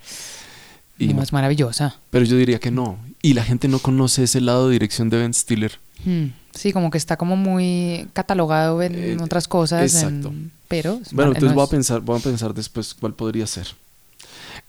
Y 0.99 1.07
no. 1.13 1.23
es 1.23 1.33
maravillosa. 1.33 1.95
Pero 2.11 2.23
yo 2.23 2.37
diría 2.37 2.59
que 2.59 2.69
no. 2.69 2.99
Y 3.27 3.33
la 3.33 3.43
gente 3.43 3.67
no 3.67 3.79
conoce 3.79 4.23
ese 4.23 4.39
lado 4.39 4.67
de 4.67 4.73
dirección 4.73 5.09
de 5.09 5.17
Ben 5.17 5.33
Stiller. 5.33 5.77
Mm, 6.05 6.27
Sí, 6.53 6.71
como 6.73 6.89
que 6.89 6.97
está 6.97 7.17
como 7.17 7.35
muy 7.35 8.07
catalogado 8.13 8.81
en 8.81 8.95
Eh, 8.95 9.17
otras 9.21 9.47
cosas. 9.47 9.79
en- 9.81 9.85
exacto. 9.99 10.33
pero. 10.67 10.99
Bueno, 11.11 11.31
entonces 11.33 11.49
no 11.49 11.55
voy 11.55 11.65
a 11.65 11.69
pensar, 11.69 11.99
voy 12.01 12.17
a 12.19 12.23
pensar 12.23 12.53
después 12.53 12.93
cuál 12.95 13.13
podría 13.13 13.45
ser. 13.45 13.67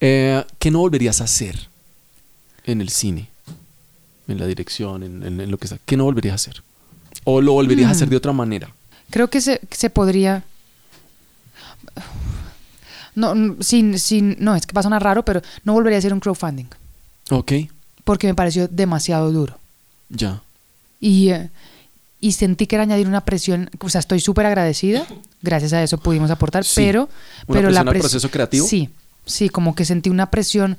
Eh, 0.01 0.45
¿Qué 0.59 0.71
no 0.71 0.81
volverías 0.81 1.21
a 1.21 1.25
hacer 1.25 1.69
en 2.65 2.81
el 2.81 2.89
cine? 2.91 3.29
En 4.27 4.39
la 4.39 4.47
dirección, 4.47 5.03
en, 5.05 5.23
en- 5.23 5.41
en 5.41 5.51
lo 5.51 5.57
que 5.57 5.69
sea. 5.69 5.79
¿Qué 5.87 5.97
no 5.97 6.05
volverías 6.05 6.33
a 6.33 6.35
hacer? 6.35 6.63
¿O 7.25 7.41
lo 7.41 7.53
volverías 7.53 7.89
a 7.89 7.93
hacer 7.93 8.09
Mm. 8.09 8.11
de 8.11 8.17
otra 8.17 8.33
manera? 8.33 8.71
Creo 9.11 9.29
que 9.31 9.41
se, 9.41 9.61
se 9.71 9.89
podría. 9.89 10.43
No, 13.15 13.57
sin, 13.61 13.99
sin, 13.99 14.37
no, 14.41 14.55
es 14.55 14.67
que 14.67 14.73
va 14.75 14.81
a 14.81 14.83
sonar 14.85 15.03
raro, 15.03 15.25
pero 15.25 15.43
no 15.65 15.73
volvería 15.73 15.97
a 15.97 16.01
hacer 16.01 16.13
un 16.13 16.21
crowdfunding. 16.21 16.67
Ok, 17.31 17.53
Porque 18.09 18.27
me 18.27 18.35
pareció 18.35 18.69
demasiado 18.69 19.31
duro. 19.31 19.59
ya. 20.09 20.41
Y, 20.99 21.29
eh, 21.29 21.51
y 22.21 22.33
sentí 22.33 22.67
que 22.67 22.77
era 22.77 22.85
añadir 22.85 23.07
una 23.07 23.21
presión. 23.21 23.69
O 23.81 23.91
sea, 23.91 23.99
estoy 23.99 24.19
súper 24.21 24.47
agradecida. 24.47 25.07
Gracias 25.43 25.75
a 25.75 25.83
eso 25.83 25.99
pudimos 25.99 26.31
aportar. 26.31 26.65
Sí. 26.65 26.73
Pero, 26.77 27.03
¿Una 27.47 27.59
pero 27.61 27.71
la 27.71 27.85
presión 27.85 28.01
proceso 28.01 28.31
creativo? 28.31 28.67
Sí, 28.67 28.89
sí, 29.27 29.51
como 29.51 29.75
que 29.75 29.85
sentí 29.85 30.09
una 30.09 30.31
presión 30.31 30.79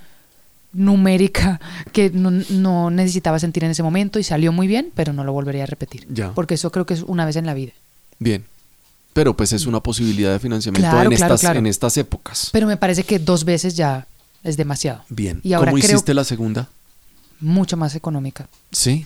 numérica 0.74 1.60
que 1.94 2.10
no, 2.10 2.32
no 2.32 2.90
necesitaba 2.90 3.38
sentir 3.40 3.64
en 3.64 3.72
ese 3.72 3.84
momento 3.84 4.18
y 4.20 4.24
salió 4.24 4.52
muy 4.52 4.68
bien, 4.68 4.92
pero 4.96 5.14
no 5.14 5.24
lo 5.24 5.34
volvería 5.34 5.64
a 5.64 5.68
repetir. 5.68 6.08
Ya. 6.10 6.34
Porque 6.34 6.56
eso 6.56 6.72
creo 6.72 6.86
que 6.88 6.96
es 6.96 7.04
una 7.04 7.26
vez 7.26 7.36
en 7.36 7.46
la 7.46 7.54
vida. 7.54 7.74
Bien. 8.18 8.44
Pero 9.14 9.38
pues 9.38 9.54
es 9.54 9.66
una 9.68 9.82
posibilidad 9.82 10.32
de 10.32 10.40
financiamiento 10.40 10.90
Claro, 10.90 11.12
en, 11.12 11.16
claro, 11.18 11.34
estas, 11.36 11.42
claro. 11.42 11.60
en 11.60 11.68
estas 11.68 11.96
épocas. 11.98 12.50
Pero 12.52 12.68
me 12.68 12.78
parece 12.78 13.04
que 13.04 13.20
dos 13.20 13.44
veces 13.46 13.76
ya 13.76 14.06
es 14.44 14.58
demasiado. 14.58 15.04
Bien. 15.10 15.42
Y 15.44 15.54
ahora 15.54 15.72
¿Cómo 15.72 15.82
creo- 15.82 15.96
hiciste 15.96 16.14
la 16.14 16.24
segunda? 16.24 16.68
Mucho 17.40 17.78
más 17.78 17.96
económica. 17.96 18.48
Sí. 18.72 19.06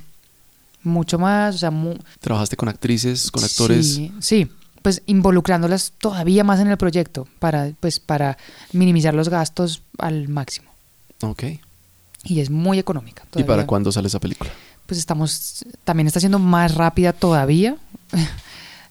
Mucho 0.84 1.18
más, 1.20 1.56
o 1.56 1.58
sea, 1.58 1.72
mu- 1.72 1.96
¿Trabajaste 2.20 2.56
con 2.58 2.68
actrices, 2.70 3.32
con 3.32 3.44
actores? 3.44 3.94
Sí, 3.96 4.12
sí, 4.20 4.50
pues 4.82 5.02
involucrándolas 5.06 5.94
todavía 5.98 6.44
más 6.44 6.60
en 6.60 6.68
el 6.68 6.78
proyecto 6.78 7.28
para, 7.40 7.72
pues, 7.80 8.00
para 8.00 8.38
minimizar 8.74 9.14
los 9.14 9.30
gastos 9.30 9.82
al 9.98 10.28
máximo. 10.28 10.70
Ok. 11.22 11.44
Y 12.26 12.40
es 12.42 12.50
muy 12.50 12.80
económica. 12.80 13.24
¿Y 13.36 13.44
para 13.44 13.66
cuándo 13.66 13.92
sale 13.92 14.08
esa 14.08 14.20
película? 14.20 14.52
Pues 14.86 15.00
estamos, 15.00 15.64
también 15.86 16.08
está 16.08 16.20
siendo 16.20 16.40
más 16.40 16.76
rápida 16.76 17.14
todavía. 17.14 17.78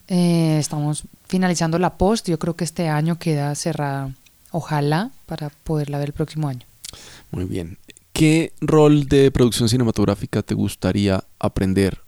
Eh, 0.09 0.57
estamos 0.59 1.03
finalizando 1.29 1.79
la 1.79 1.97
post. 1.97 2.27
Yo 2.27 2.37
creo 2.37 2.55
que 2.57 2.65
este 2.65 2.89
año 2.89 3.17
queda 3.17 3.55
cerrada, 3.55 4.11
ojalá, 4.51 5.11
para 5.25 5.49
poderla 5.49 5.97
ver 5.97 6.09
el 6.09 6.13
próximo 6.13 6.49
año. 6.49 6.65
Muy 7.31 7.45
bien. 7.45 7.77
¿Qué 8.13 8.53
rol 8.61 9.07
de 9.07 9.31
producción 9.31 9.67
cinematográfica 9.69 10.43
te 10.43 10.53
gustaría 10.53 11.23
aprender 11.39 11.99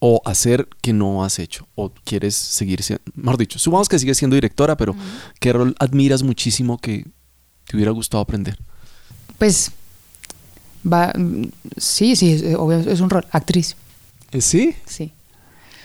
o 0.00 0.20
hacer 0.24 0.68
que 0.82 0.92
no 0.92 1.24
has 1.24 1.38
hecho? 1.38 1.68
¿O 1.76 1.90
quieres 2.04 2.34
seguir 2.34 2.82
siendo, 2.82 3.02
mejor 3.14 3.38
dicho, 3.38 3.58
supongamos 3.58 3.88
que 3.88 3.98
sigues 3.98 4.18
siendo 4.18 4.34
directora, 4.34 4.76
pero 4.76 4.94
¿qué 5.40 5.52
rol 5.52 5.74
admiras 5.78 6.22
muchísimo 6.24 6.78
que 6.78 7.06
te 7.66 7.76
hubiera 7.76 7.92
gustado 7.92 8.20
aprender? 8.22 8.58
Pues, 9.38 9.70
va, 10.84 11.12
sí, 11.76 12.16
sí, 12.16 12.32
es, 12.32 12.54
obvio, 12.56 12.78
es 12.80 13.00
un 13.00 13.10
rol, 13.10 13.24
actriz, 13.30 13.76
Eh, 14.32 14.40
¿Sí? 14.40 14.74
sí. 14.86 15.12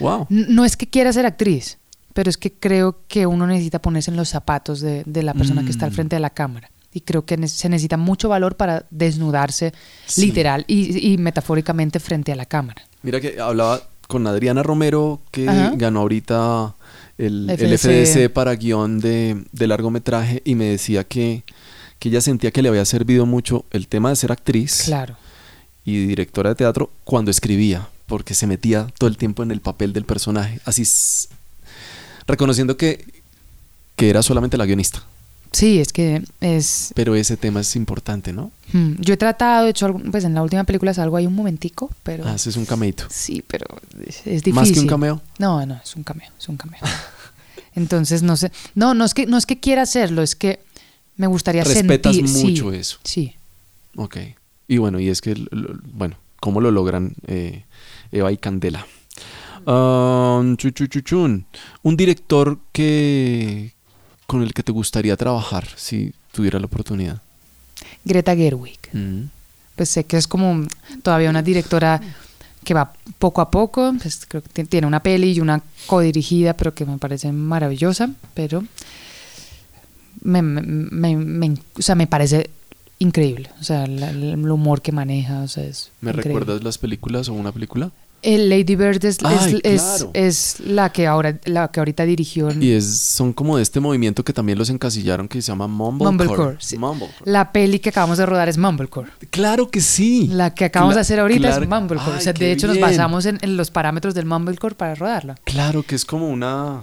Wow. 0.00 0.26
No 0.28 0.64
es 0.64 0.76
que 0.76 0.88
quiera 0.88 1.12
ser 1.12 1.24
actriz, 1.26 1.78
pero 2.12 2.28
es 2.28 2.36
que 2.36 2.52
creo 2.52 2.98
que 3.06 3.26
uno 3.26 3.46
necesita 3.46 3.80
ponerse 3.80 4.10
en 4.10 4.16
los 4.16 4.28
zapatos 4.30 4.80
de, 4.80 5.04
de 5.06 5.22
la 5.22 5.32
persona 5.34 5.62
que 5.64 5.70
está 5.70 5.84
al 5.86 5.92
Mm. 5.92 5.94
frente 5.94 6.16
de 6.16 6.20
la 6.20 6.30
cámara. 6.30 6.71
Y 6.92 7.00
creo 7.02 7.24
que 7.24 7.48
se 7.48 7.68
necesita 7.68 7.96
mucho 7.96 8.28
valor 8.28 8.56
para 8.56 8.84
desnudarse 8.90 9.72
Sí. 10.06 10.26
literal 10.26 10.64
y, 10.68 11.12
y 11.12 11.18
metafóricamente 11.18 12.00
frente 12.00 12.32
a 12.32 12.36
la 12.36 12.44
cámara. 12.46 12.82
Mira 13.02 13.20
que 13.20 13.40
hablaba 13.40 13.82
con 14.08 14.26
Adriana 14.26 14.62
Romero, 14.62 15.20
que 15.30 15.48
Ajá. 15.48 15.72
ganó 15.76 16.00
ahorita 16.00 16.74
el, 17.18 17.48
el 17.48 17.78
FDC. 17.78 18.28
Para 18.30 18.54
guion 18.56 19.00
de, 19.00 19.42
de 19.52 19.66
largometraje 19.66 20.42
y 20.44 20.54
me 20.54 20.66
decía 20.66 21.04
que, 21.04 21.44
que 21.98 22.10
ella 22.10 22.20
sentía 22.20 22.50
que 22.50 22.60
le 22.62 22.68
había 22.68 22.84
servido 22.84 23.24
mucho 23.26 23.64
el 23.70 23.88
tema 23.88 24.10
de 24.10 24.16
ser 24.16 24.30
actriz 24.32 24.82
Claro. 24.84 25.16
y 25.86 26.06
directora 26.06 26.50
de 26.50 26.56
teatro 26.56 26.90
cuando 27.04 27.30
escribía, 27.30 27.88
porque 28.06 28.34
se 28.34 28.46
metía 28.46 28.88
todo 28.98 29.08
el 29.08 29.16
tiempo 29.16 29.42
en 29.42 29.50
el 29.50 29.60
papel 29.62 29.92
del 29.94 30.04
personaje, 30.04 30.60
así 30.66 30.84
reconociendo 32.26 32.76
que, 32.76 33.04
que 33.96 34.10
era 34.10 34.22
solamente 34.22 34.56
la 34.58 34.66
guionista. 34.66 35.02
Sí, 35.52 35.80
es 35.80 35.92
que 35.92 36.22
es... 36.40 36.92
Pero 36.94 37.14
ese 37.14 37.36
tema 37.36 37.60
es 37.60 37.76
importante, 37.76 38.32
¿no? 38.32 38.50
hmm, 38.72 38.94
Yo 39.00 39.14
he 39.14 39.16
tratado, 39.16 39.66
he 39.66 39.70
hecho, 39.70 39.92
pues 40.10 40.24
en 40.24 40.34
la 40.34 40.42
última 40.42 40.64
película 40.64 40.94
salgo 40.94 41.16
ahí 41.16 41.26
un 41.26 41.34
momentico, 41.34 41.90
pero... 42.02 42.26
Ah, 42.26 42.34
es 42.34 42.56
un 42.56 42.64
cameito. 42.64 43.04
Sí, 43.10 43.44
pero 43.46 43.66
es, 44.06 44.18
es 44.26 44.42
difícil. 44.42 44.54
Más 44.54 44.72
que 44.72 44.80
un 44.80 44.86
cameo. 44.86 45.20
No, 45.38 45.64
no, 45.66 45.78
es 45.82 45.94
un 45.94 46.02
cameo, 46.04 46.30
es 46.38 46.48
un 46.48 46.56
cameo. 46.56 46.80
Entonces, 47.74 48.22
no 48.22 48.36
sé. 48.36 48.50
No, 48.74 48.94
no 48.94 49.04
es 49.04 49.14
que, 49.14 49.26
no 49.26 49.36
es 49.36 49.46
que 49.46 49.60
quiera 49.60 49.82
hacerlo, 49.82 50.22
es 50.22 50.34
que 50.36 50.60
me 51.16 51.26
gustaría 51.26 51.64
Respetas 51.64 52.16
sentir. 52.16 52.34
sí, 52.34 52.44
mucho 52.44 52.72
eso. 52.72 52.98
Sí. 53.04 53.34
Ok. 53.96 54.16
Y 54.68 54.78
bueno, 54.78 55.00
y 55.00 55.08
es 55.08 55.20
que, 55.20 55.34
bueno, 55.92 56.16
¿cómo 56.40 56.60
lo 56.60 56.70
logran 56.70 57.14
eh, 57.26 57.64
Eva 58.10 58.32
y 58.32 58.36
Candela? 58.38 58.86
Um, 59.66 60.56
chu, 60.56 60.70
chu, 60.70 60.86
chu, 60.86 61.00
chun. 61.02 61.46
Un 61.82 61.96
director 61.96 62.58
que 62.72 63.74
con 64.32 64.42
el 64.42 64.54
que 64.54 64.62
te 64.62 64.72
gustaría 64.72 65.14
trabajar 65.16 65.68
si 65.76 66.14
tuviera 66.32 66.58
la 66.58 66.64
oportunidad. 66.66 67.20
Greta 68.04 68.34
Gerwig. 68.34 68.78
Mm. 68.94 69.24
Pues 69.76 69.90
sé 69.90 70.04
que 70.04 70.16
es 70.16 70.26
como 70.26 70.66
todavía 71.02 71.28
una 71.30 71.42
directora 71.42 72.00
que 72.64 72.72
va 72.74 72.92
poco 73.18 73.40
a 73.42 73.50
poco. 73.50 73.92
Pues 74.00 74.24
creo 74.26 74.42
que 74.42 74.48
ti- 74.48 74.64
tiene 74.64 74.86
una 74.86 75.00
peli 75.02 75.32
y 75.32 75.40
una 75.40 75.60
codirigida, 75.86 76.54
pero 76.54 76.72
que 76.74 76.86
me 76.86 76.96
parece 76.96 77.30
maravillosa. 77.30 78.08
Pero 78.34 78.64
me, 80.22 80.40
me, 80.42 80.62
me- 80.62 81.16
me- 81.16 81.56
o 81.78 81.82
sea, 81.82 81.94
me 81.94 82.06
parece 82.06 82.48
increíble. 82.98 83.50
O 83.60 83.64
sea, 83.64 83.86
la- 83.86 84.10
el 84.10 84.50
humor 84.50 84.80
que 84.80 84.92
maneja. 84.92 85.42
O 85.42 85.48
sea, 85.48 85.64
es 85.64 85.90
¿Me 86.00 86.10
increíble. 86.10 86.40
recuerdas 86.40 86.64
las 86.64 86.78
películas 86.78 87.28
o 87.28 87.34
una 87.34 87.52
película? 87.52 87.90
El 88.22 88.48
Lady 88.48 88.76
Bird 88.76 89.04
es, 89.04 89.18
es- 89.18 89.24
Ay, 89.24 89.60
es- 89.64 89.82
claro. 89.82 90.10
es 90.14 90.60
la 90.60 90.92
que 90.92 91.06
ahora 91.08 91.38
la 91.44 91.68
que 91.72 91.80
ahorita 91.80 92.04
dirigió 92.04 92.50
en- 92.50 92.62
Y 92.62 92.70
es, 92.70 92.86
son 92.98 93.32
como 93.32 93.56
de 93.56 93.64
este 93.64 93.80
movimiento 93.80 94.24
que 94.24 94.32
también 94.32 94.58
los 94.58 94.70
encasillaron 94.70 95.26
que 95.26 95.42
se 95.42 95.48
llama 95.50 95.66
Mumblecore. 95.66 96.16
Mumblecore, 96.28 96.56
sí. 96.60 96.78
Mumblecore. 96.78 97.14
la 97.24 97.50
peli 97.50 97.80
que 97.80 97.88
acabamos 97.88 98.18
de 98.18 98.26
rodar 98.26 98.48
es 98.48 98.58
Mumblecore. 98.58 99.10
Claro 99.30 99.68
que 99.70 99.80
sí. 99.80 100.28
La 100.28 100.54
que 100.54 100.64
acabamos 100.66 100.92
Cla- 100.92 100.96
de 100.96 101.00
hacer 101.00 101.18
ahorita 101.20 101.48
claro- 101.48 101.62
es 101.64 101.68
Mumblecore. 101.68 102.16
o 102.16 102.20
sea, 102.20 102.32
de 102.32 102.52
hecho 102.52 102.68
nos 102.68 102.78
basamos 102.78 103.26
en, 103.26 103.38
en 103.42 103.56
los 103.56 103.70
parámetros 103.72 104.14
del 104.14 104.26
Mumblecore 104.26 104.74
para 104.76 104.94
rodarla. 104.94 105.34
Claro 105.44 105.82
que 105.82 105.94
es 105.96 106.04
como 106.04 106.28
una 106.28 106.82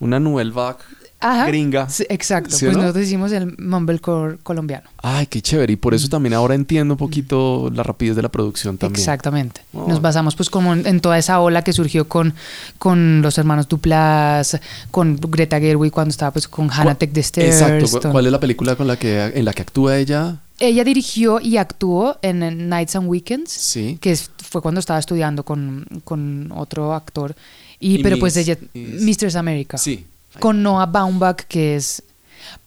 una 0.00 0.18
nouvelle 0.20 0.50
vague 0.50 0.78
Ajá, 1.20 1.46
gringa. 1.46 1.88
sí, 1.88 2.04
exacto. 2.08 2.56
¿Sí 2.56 2.64
o 2.64 2.68
pues 2.68 2.76
no? 2.76 2.82
nosotros 2.84 3.06
hicimos 3.06 3.30
el 3.32 3.56
mumblecore 3.58 4.38
colombiano. 4.42 4.88
Ay, 5.02 5.26
qué 5.26 5.42
chévere. 5.42 5.72
Y 5.74 5.76
por 5.76 5.92
eso 5.94 6.08
también 6.08 6.32
ahora 6.34 6.54
entiendo 6.54 6.94
un 6.94 6.98
poquito 6.98 7.70
la 7.74 7.82
rapidez 7.82 8.16
de 8.16 8.22
la 8.22 8.30
producción 8.30 8.78
también. 8.78 9.00
Exactamente. 9.00 9.60
Oh. 9.72 9.86
Nos 9.86 10.00
basamos 10.00 10.34
pues 10.34 10.48
como 10.48 10.72
en, 10.74 11.00
toda 11.00 11.18
esa 11.18 11.40
ola 11.40 11.62
que 11.62 11.72
surgió 11.72 12.08
con, 12.08 12.34
con 12.78 13.22
los 13.22 13.36
hermanos 13.38 13.68
Duplas, 13.68 14.58
con 14.90 15.16
Greta 15.20 15.60
Gerwig 15.60 15.92
cuando 15.92 16.10
estaba 16.10 16.30
pues 16.32 16.48
con 16.48 16.70
Hannah 16.70 16.94
Tech 16.94 17.12
de 17.12 17.20
Exacto. 17.20 17.84
Stairs. 17.84 18.06
¿Cu- 18.06 18.12
¿Cuál 18.12 18.26
es 18.26 18.32
la 18.32 18.40
película 18.40 18.76
con 18.76 18.86
la 18.86 18.98
que, 18.98 19.24
en 19.34 19.44
la 19.44 19.52
que 19.52 19.62
actúa 19.62 19.98
ella? 19.98 20.38
Ella 20.58 20.84
dirigió 20.84 21.40
y 21.40 21.56
actuó 21.56 22.18
en, 22.20 22.68
Nights 22.68 22.94
and 22.96 23.08
Weekends, 23.08 23.50
Sí. 23.50 23.98
que 24.00 24.14
fue 24.16 24.60
cuando 24.60 24.78
estaba 24.80 24.98
estudiando 24.98 25.42
con, 25.42 25.86
con 26.04 26.52
otro 26.54 26.92
actor. 26.92 27.34
Y, 27.78 27.96
Y 27.96 28.02
pero 28.02 28.18
pues 28.18 28.36
ella, 28.36 28.58
Miss-. 28.74 29.34
America. 29.36 29.78
Sí. 29.78 30.04
Con 30.38 30.62
Noah 30.62 30.86
Baumbach, 30.86 31.42
que 31.48 31.76
es... 31.76 32.02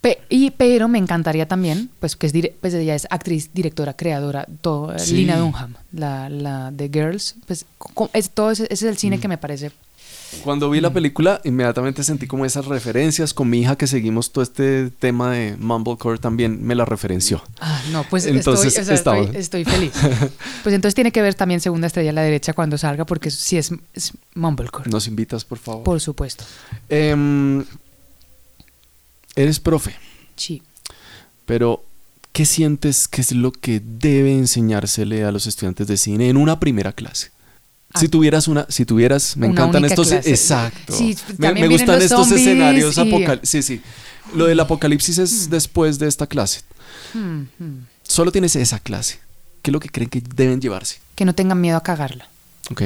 pe- 0.01 0.20
y, 0.30 0.51
pero 0.51 0.88
me 0.88 0.97
encantaría 0.97 1.47
también, 1.47 1.89
pues 1.99 2.16
que 2.16 2.28
es, 2.28 2.34
pues 2.59 2.74
ella 2.74 2.93
es 2.95 3.07
actriz, 3.09 3.51
directora, 3.53 3.93
creadora, 3.93 4.45
todo, 4.61 4.97
Sí. 4.99 5.14
Lina 5.16 5.38
Dunham, 5.38 5.76
la, 5.93 6.30
la 6.30 6.72
de 6.72 6.89
Girls, 6.89 7.36
pues 7.47 7.66
es, 8.14 8.30
todo 8.32 8.51
ese, 8.51 8.64
ese 8.66 8.74
es 8.74 8.84
el 8.84 8.93
Mm. 8.95 8.97
cine 8.97 9.20
que 9.20 9.28
me 9.28 9.38
parece... 9.38 9.72
Cuando 10.43 10.69
vi 10.69 10.81
la 10.81 10.91
película, 10.91 11.39
inmediatamente 11.43 12.03
sentí 12.03 12.27
como 12.27 12.45
esas 12.45 12.65
referencias. 12.65 13.34
Con 13.34 13.49
mi 13.49 13.59
hija 13.61 13.77
que 13.77 13.88
seguimos 13.88 14.31
todo 14.31 14.43
este 14.43 14.89
tema 14.89 15.31
de 15.31 15.55
Mumblecore 15.57 16.17
también 16.17 16.63
me 16.65 16.75
la 16.75 16.86
referenció. 16.86 17.43
Ah, 17.61 17.81
no, 17.91 18.03
pues 18.09 18.25
Entonces, 18.25 18.67
estoy, 18.77 18.81
o 18.81 18.86
sea, 18.86 18.95
estoy, 18.95 19.38
estoy 19.38 19.65
feliz. 19.65 19.91
Pues 20.63 20.73
entonces 20.75 20.95
tiene 20.95 21.11
que 21.11 21.21
ver 21.21 21.36
también 21.36 21.59
Segunda 21.61 21.88
Estrella 21.88 22.09
a 22.11 22.13
la 22.13 22.21
derecha 22.21 22.53
cuando 22.53 22.77
salga, 22.77 23.05
porque 23.05 23.31
sí 23.31 23.57
es, 23.57 23.71
es 23.93 24.13
Mumblecore, 24.36 24.89
¿Nos 24.89 25.07
invitas, 25.07 25.43
por 25.45 25.57
favor? 25.59 25.84
por 25.84 25.99
supuesto. 26.01 26.43
Em, 26.89 27.63
eres 29.36 29.59
profe, 29.59 29.95
Sí. 30.36 30.61
pero 31.45 31.84
¿qué 32.31 32.45
sientes 32.45 33.07
que 33.07 33.21
es 33.21 33.31
lo 33.31 33.51
que 33.51 33.81
debe 33.84 34.34
enseñársele 34.34 35.23
a 35.23 35.31
los 35.31 35.47
estudiantes 35.47 35.88
de 35.88 35.97
cine 35.97 36.29
en 36.29 36.38
una 36.38 36.59
primera 36.59 36.93
clase? 36.93 37.31
Si 37.96 38.08
tuvieras 38.08 38.48
una, 38.48 38.66
si 38.70 38.86
tuvieras, 38.86 39.38
me 39.38 39.48
encantan 39.48 39.86
estos, 39.86 40.08
clase. 40.08 40.30
exacto. 40.30 40.94
Sí, 40.94 41.16
me, 41.38 41.68
gustan 41.68 42.02
estos 42.02 42.32
escenarios 42.32 42.98
y- 42.98 43.02
apocalípticos. 43.02 43.50
Sí, 43.50 43.62
sí. 43.62 43.82
Lo 44.34 44.46
del 44.46 44.60
apocalipsis 44.60 45.18
es 45.20 45.50
después 45.50 46.00
de 46.00 46.08
esta 46.08 46.26
clase. 46.28 46.62
Hmm, 47.14 47.44
hmm. 47.60 47.86
Solo 48.02 48.32
tienes 48.32 48.56
esa 48.56 48.80
clase. 48.80 49.20
¿Qué 49.62 49.72
es 49.72 49.74
lo 49.74 49.80
que 49.80 49.89
creen 49.89 50.10
que 50.10 50.22
deben 50.36 50.60
llevarse? 50.60 51.00
Que 51.16 51.26
no 51.26 51.36
tengan 51.36 51.62
miedo 51.62 51.78
a 51.78 51.84
cagarla. 51.84 52.28
Ok. 52.72 52.82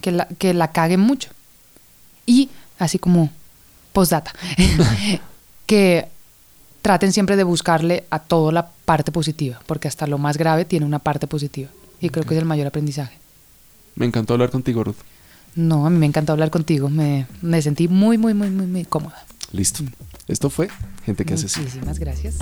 que 0.00 0.12
la, 0.12 0.28
que 0.38 0.54
la 0.54 0.72
caguen 0.72 1.00
mucho. 1.00 1.30
Y 2.24 2.48
así 2.78 2.98
como 2.98 3.30
postdata, 3.92 4.32
que 5.66 6.08
traten 6.82 7.12
siempre 7.12 7.36
de 7.36 7.44
buscarle 7.44 8.04
a 8.10 8.20
todo 8.20 8.52
la 8.52 8.70
parte 8.84 9.12
positiva, 9.12 9.60
porque 9.66 9.88
hasta 9.88 10.06
lo 10.06 10.18
más 10.18 10.38
grave 10.38 10.64
tiene 10.64 10.86
una 10.86 10.98
parte 10.98 11.26
positiva. 11.26 11.68
Y 12.00 12.10
creo 12.10 12.24
que 12.24 12.34
es 12.34 12.40
el 12.40 12.46
mayor 12.46 12.68
aprendizaje. 12.68 13.18
Me 13.98 14.06
encantó 14.06 14.34
hablar 14.34 14.50
contigo, 14.50 14.84
Ruth. 14.84 14.96
No, 15.56 15.84
a 15.84 15.90
mí 15.90 15.98
me 15.98 16.06
encantó 16.06 16.32
hablar 16.32 16.50
contigo, 16.50 16.88
me, 16.88 17.26
me 17.42 17.60
sentí 17.60 17.88
muy, 17.88 18.16
muy, 18.16 18.32
muy, 18.32 18.48
muy, 18.48 18.66
muy 18.66 18.84
cómoda. 18.84 19.26
Listo. 19.50 19.82
Esto 20.28 20.50
fue 20.50 20.68
Gente 21.04 21.24
que 21.24 21.34
hace. 21.34 21.60
Muchísimas 21.60 21.98
gracias. 21.98 22.36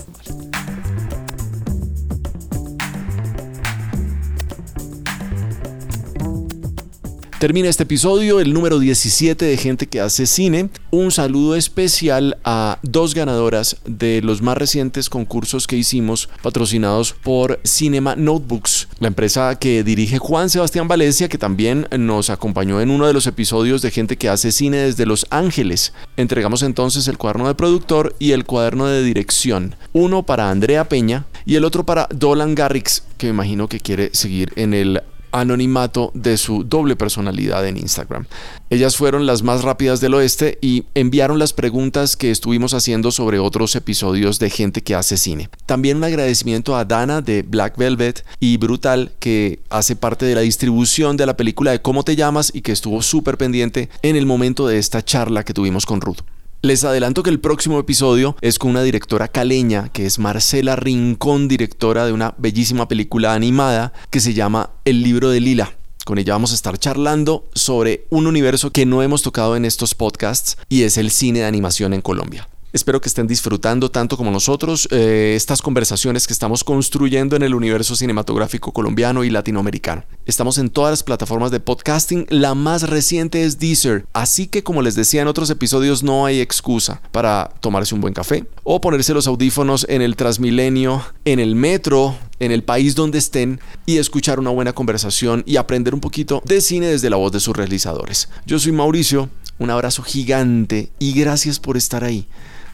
Termina 7.39 7.69
este 7.69 7.83
episodio, 7.83 8.41
el 8.41 8.55
número 8.55 8.79
17 8.79 9.45
de 9.45 9.59
Gente 9.59 9.87
que 9.89 10.01
hace 10.01 10.25
cine. 10.25 10.71
Un 10.91 11.11
saludo 11.11 11.55
especial 11.55 12.39
a 12.45 12.79
dos 12.83 13.15
ganadoras 13.15 13.77
de 13.85 14.23
los 14.23 14.41
más 14.41 14.57
recientes 14.57 15.11
concursos 15.11 15.67
que 15.67 15.77
hicimos, 15.77 16.31
patrocinados 16.41 17.13
por 17.13 17.61
Cinema 17.63 18.17
Notebooks, 18.17 18.89
la 19.01 19.09
empresa 19.09 19.55
que 19.59 19.85
dirige 19.85 20.17
Juan 20.17 20.49
Sebastián 20.49 20.89
Valencia, 20.89 21.29
que 21.29 21.37
también 21.37 21.87
nos 21.99 22.31
acompañó 22.31 22.81
en 22.81 22.91
uno 22.91 23.07
de 23.07 23.13
los 23.13 23.27
episodios 23.27 23.83
de 23.83 23.91
Gente 23.91 24.17
que 24.17 24.31
hace 24.31 24.51
cine 24.51 24.79
desde 24.79 25.05
Los 25.05 25.27
Ángeles. 25.29 25.93
Entregamos 26.17 26.63
entonces 26.63 27.07
el 27.07 27.19
cuaderno 27.19 27.49
de 27.49 27.55
productor 27.55 28.17
y 28.19 28.33
el 28.33 28.47
cuaderno 28.47 28.87
de 28.87 29.03
dirección. 29.03 29.75
Uno 29.93 30.23
para 30.23 30.51
Andrea 30.51 30.89
Peña 30.89 31.27
y 31.45 31.57
el 31.57 31.67
otro 31.67 31.85
para 31.85 32.09
Dolan 32.15 32.55
Garrix, 32.55 33.03
que 33.19 33.27
me 33.27 33.35
imagino 33.35 33.69
que 33.69 33.81
quiere 33.81 34.09
seguir 34.15 34.55
en 34.57 34.73
el 34.73 35.03
anonimato 35.41 36.11
de 36.15 36.37
su 36.37 36.65
doble 36.65 36.97
personalidad 36.97 37.67
en 37.67 37.77
Instagram. 37.77 38.27
Ellas 38.71 38.97
fueron 38.97 39.27
las 39.27 39.43
más 39.43 39.63
rápidas 39.63 40.01
del 40.01 40.15
oeste 40.15 40.59
y 40.61 40.85
enviaron 40.95 41.39
las 41.39 41.53
preguntas 41.53 42.17
que 42.17 42.31
estuvimos 42.31 42.75
haciendo 42.75 43.11
sobre 43.11 43.39
otros 43.39 43.77
episodios 43.77 44.39
de 44.39 44.51
gente 44.51 44.83
que 44.83 44.95
hace 44.95 45.17
cine. 45.17 45.49
También 45.67 45.99
un 45.99 46.05
agradecimiento 46.05 46.77
a 46.77 46.85
Dana 46.85 47.21
de 47.21 47.43
Black 47.43 47.77
Velvet 47.77 48.25
y 48.41 48.57
Brutal 48.57 49.13
que 49.21 49.61
hace 49.71 49.97
parte 49.97 50.27
de 50.27 50.35
la 50.35 50.41
distribución 50.41 51.17
de 51.17 51.27
la 51.27 51.37
película 51.37 51.71
de 51.71 51.83
Cómo 51.83 52.03
te 52.03 52.17
llamas 52.17 52.51
y 52.55 52.63
que 52.63 52.73
estuvo 52.73 53.03
súper 53.03 53.39
pendiente 53.39 53.89
en 54.03 54.17
el 54.17 54.27
momento 54.27 54.67
de 54.67 54.79
esta 54.79 55.05
charla 55.05 55.45
que 55.45 55.55
tuvimos 55.55 55.87
con 55.87 56.01
Ruth. 56.01 56.36
Les 56.63 56.85
adelanto 56.85 57.23
que 57.23 57.31
el 57.31 57.39
próximo 57.39 57.79
episodio 57.79 58.37
es 58.41 58.59
con 58.59 58.71
una 58.71 58.83
directora 58.83 59.29
caleña 59.29 59.91
que 59.91 60.07
es 60.07 60.19
Marcela 60.19 60.75
Rincón, 60.75 61.49
directora 61.49 62.07
de 62.07 62.13
una 62.13 62.35
bellísima 62.39 62.89
película 62.89 63.35
animada 63.35 63.93
que 64.11 64.21
se 64.21 64.35
llama 64.35 64.71
El 64.85 65.03
libro 65.03 65.31
de 65.31 65.41
Lila. 65.41 65.77
Con 66.07 66.19
ella 66.19 66.33
vamos 66.33 66.53
a 66.53 66.55
estar 66.55 66.79
charlando 66.79 67.49
sobre 67.55 68.07
un 68.11 68.27
universo 68.27 68.73
que 68.73 68.87
no 68.87 69.03
hemos 69.03 69.23
tocado 69.23 69.55
en 69.55 69.65
estos 69.65 69.95
podcasts 69.95 70.57
y 70.69 70.83
es 70.83 70.97
el 70.97 71.11
cine 71.11 71.41
de 71.41 71.45
animación 71.45 71.93
en 71.93 72.01
Colombia. 72.01 72.49
Espero 72.73 73.01
que 73.01 73.09
estén 73.09 73.29
disfrutando 73.29 73.91
tanto 73.91 74.17
como 74.17 74.31
nosotros 74.31 74.89
eh, 74.91 75.35
estas 75.37 75.63
conversaciones 75.63 76.27
que 76.27 76.33
estamos 76.33 76.65
construyendo 76.65 77.37
en 77.37 77.43
el 77.43 77.55
universo 77.55 77.95
cinematográfico 77.95 78.73
colombiano 78.73 79.23
y 79.23 79.31
latinoamericano. 79.31 80.05
Estamos 80.27 80.59
en 80.59 80.71
todas 80.71 80.91
las 80.91 81.03
plataformas 81.05 81.53
de 81.53 81.61
podcasting, 81.61 82.27
la 82.29 82.55
más 82.55 82.91
reciente 82.91 83.45
es 83.45 83.61
Deezer, 83.61 84.05
así 84.13 84.49
que 84.49 84.65
como 84.65 84.83
les 84.83 84.97
decía 84.97 85.23
en 85.23 85.29
otros 85.29 85.49
episodios 85.49 86.03
no 86.03 86.27
hay 86.27 86.41
excusa 86.41 87.01
para 87.13 87.51
tomarse 87.61 87.95
un 87.95 88.01
buen 88.01 88.13
café 88.13 88.45
o 88.65 88.81
ponerse 88.81 89.15
los 89.15 89.29
audífonos 89.29 89.87
en 89.89 90.03
el 90.03 90.17
Transmilenio, 90.17 91.03
en 91.25 91.39
el 91.39 91.55
metro, 91.55 92.17
en 92.41 92.51
el 92.51 92.65
país 92.65 92.97
donde 92.97 93.19
estén 93.19 93.61
y 93.87 93.99
escuchar 93.99 94.41
una 94.41 94.51
buena 94.51 94.73
conversación 94.73 95.45
y 95.47 95.57
aprender 95.57 95.95
un 95.95 96.01
poquito 96.01 96.43
de 96.45 96.61
cine 96.61 96.89
desde 96.89 97.11
la 97.11 97.17
voz 97.17 97.31
de 97.31 97.41
sus 97.41 97.57
realizadores. 97.57 98.29
Yo 98.45 98.59
soy 98.59 98.73
Mauricio, 98.73 99.31
un 99.59 99.71
abrazo 99.71 100.03
gigante 100.03 100.91
y 100.99 101.13
gracias 101.13 101.61
por 101.61 101.77
estar 101.77 102.03
ahí. 102.03 102.27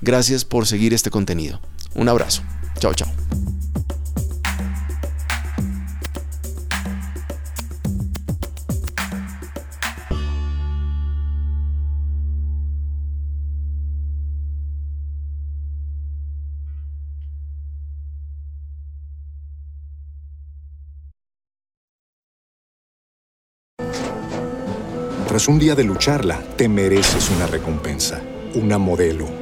Gracias 0.03 0.45
por 0.45 0.67
seguir 0.67 0.93
este 0.93 1.11
contenido. 1.11 1.61
Un 1.95 2.09
abrazo. 2.09 2.43
Chao, 2.81 2.93
chao. 2.93 3.09
Tras 25.29 25.49
un 25.49 25.61
día 25.61 25.75
de 25.77 25.85
lucharla, 25.85 26.43
te 26.57 26.69
mereces 26.69 27.31
una 27.31 27.47
recompensa, 27.47 28.21
una 28.55 28.77
modelo, 28.77 29.42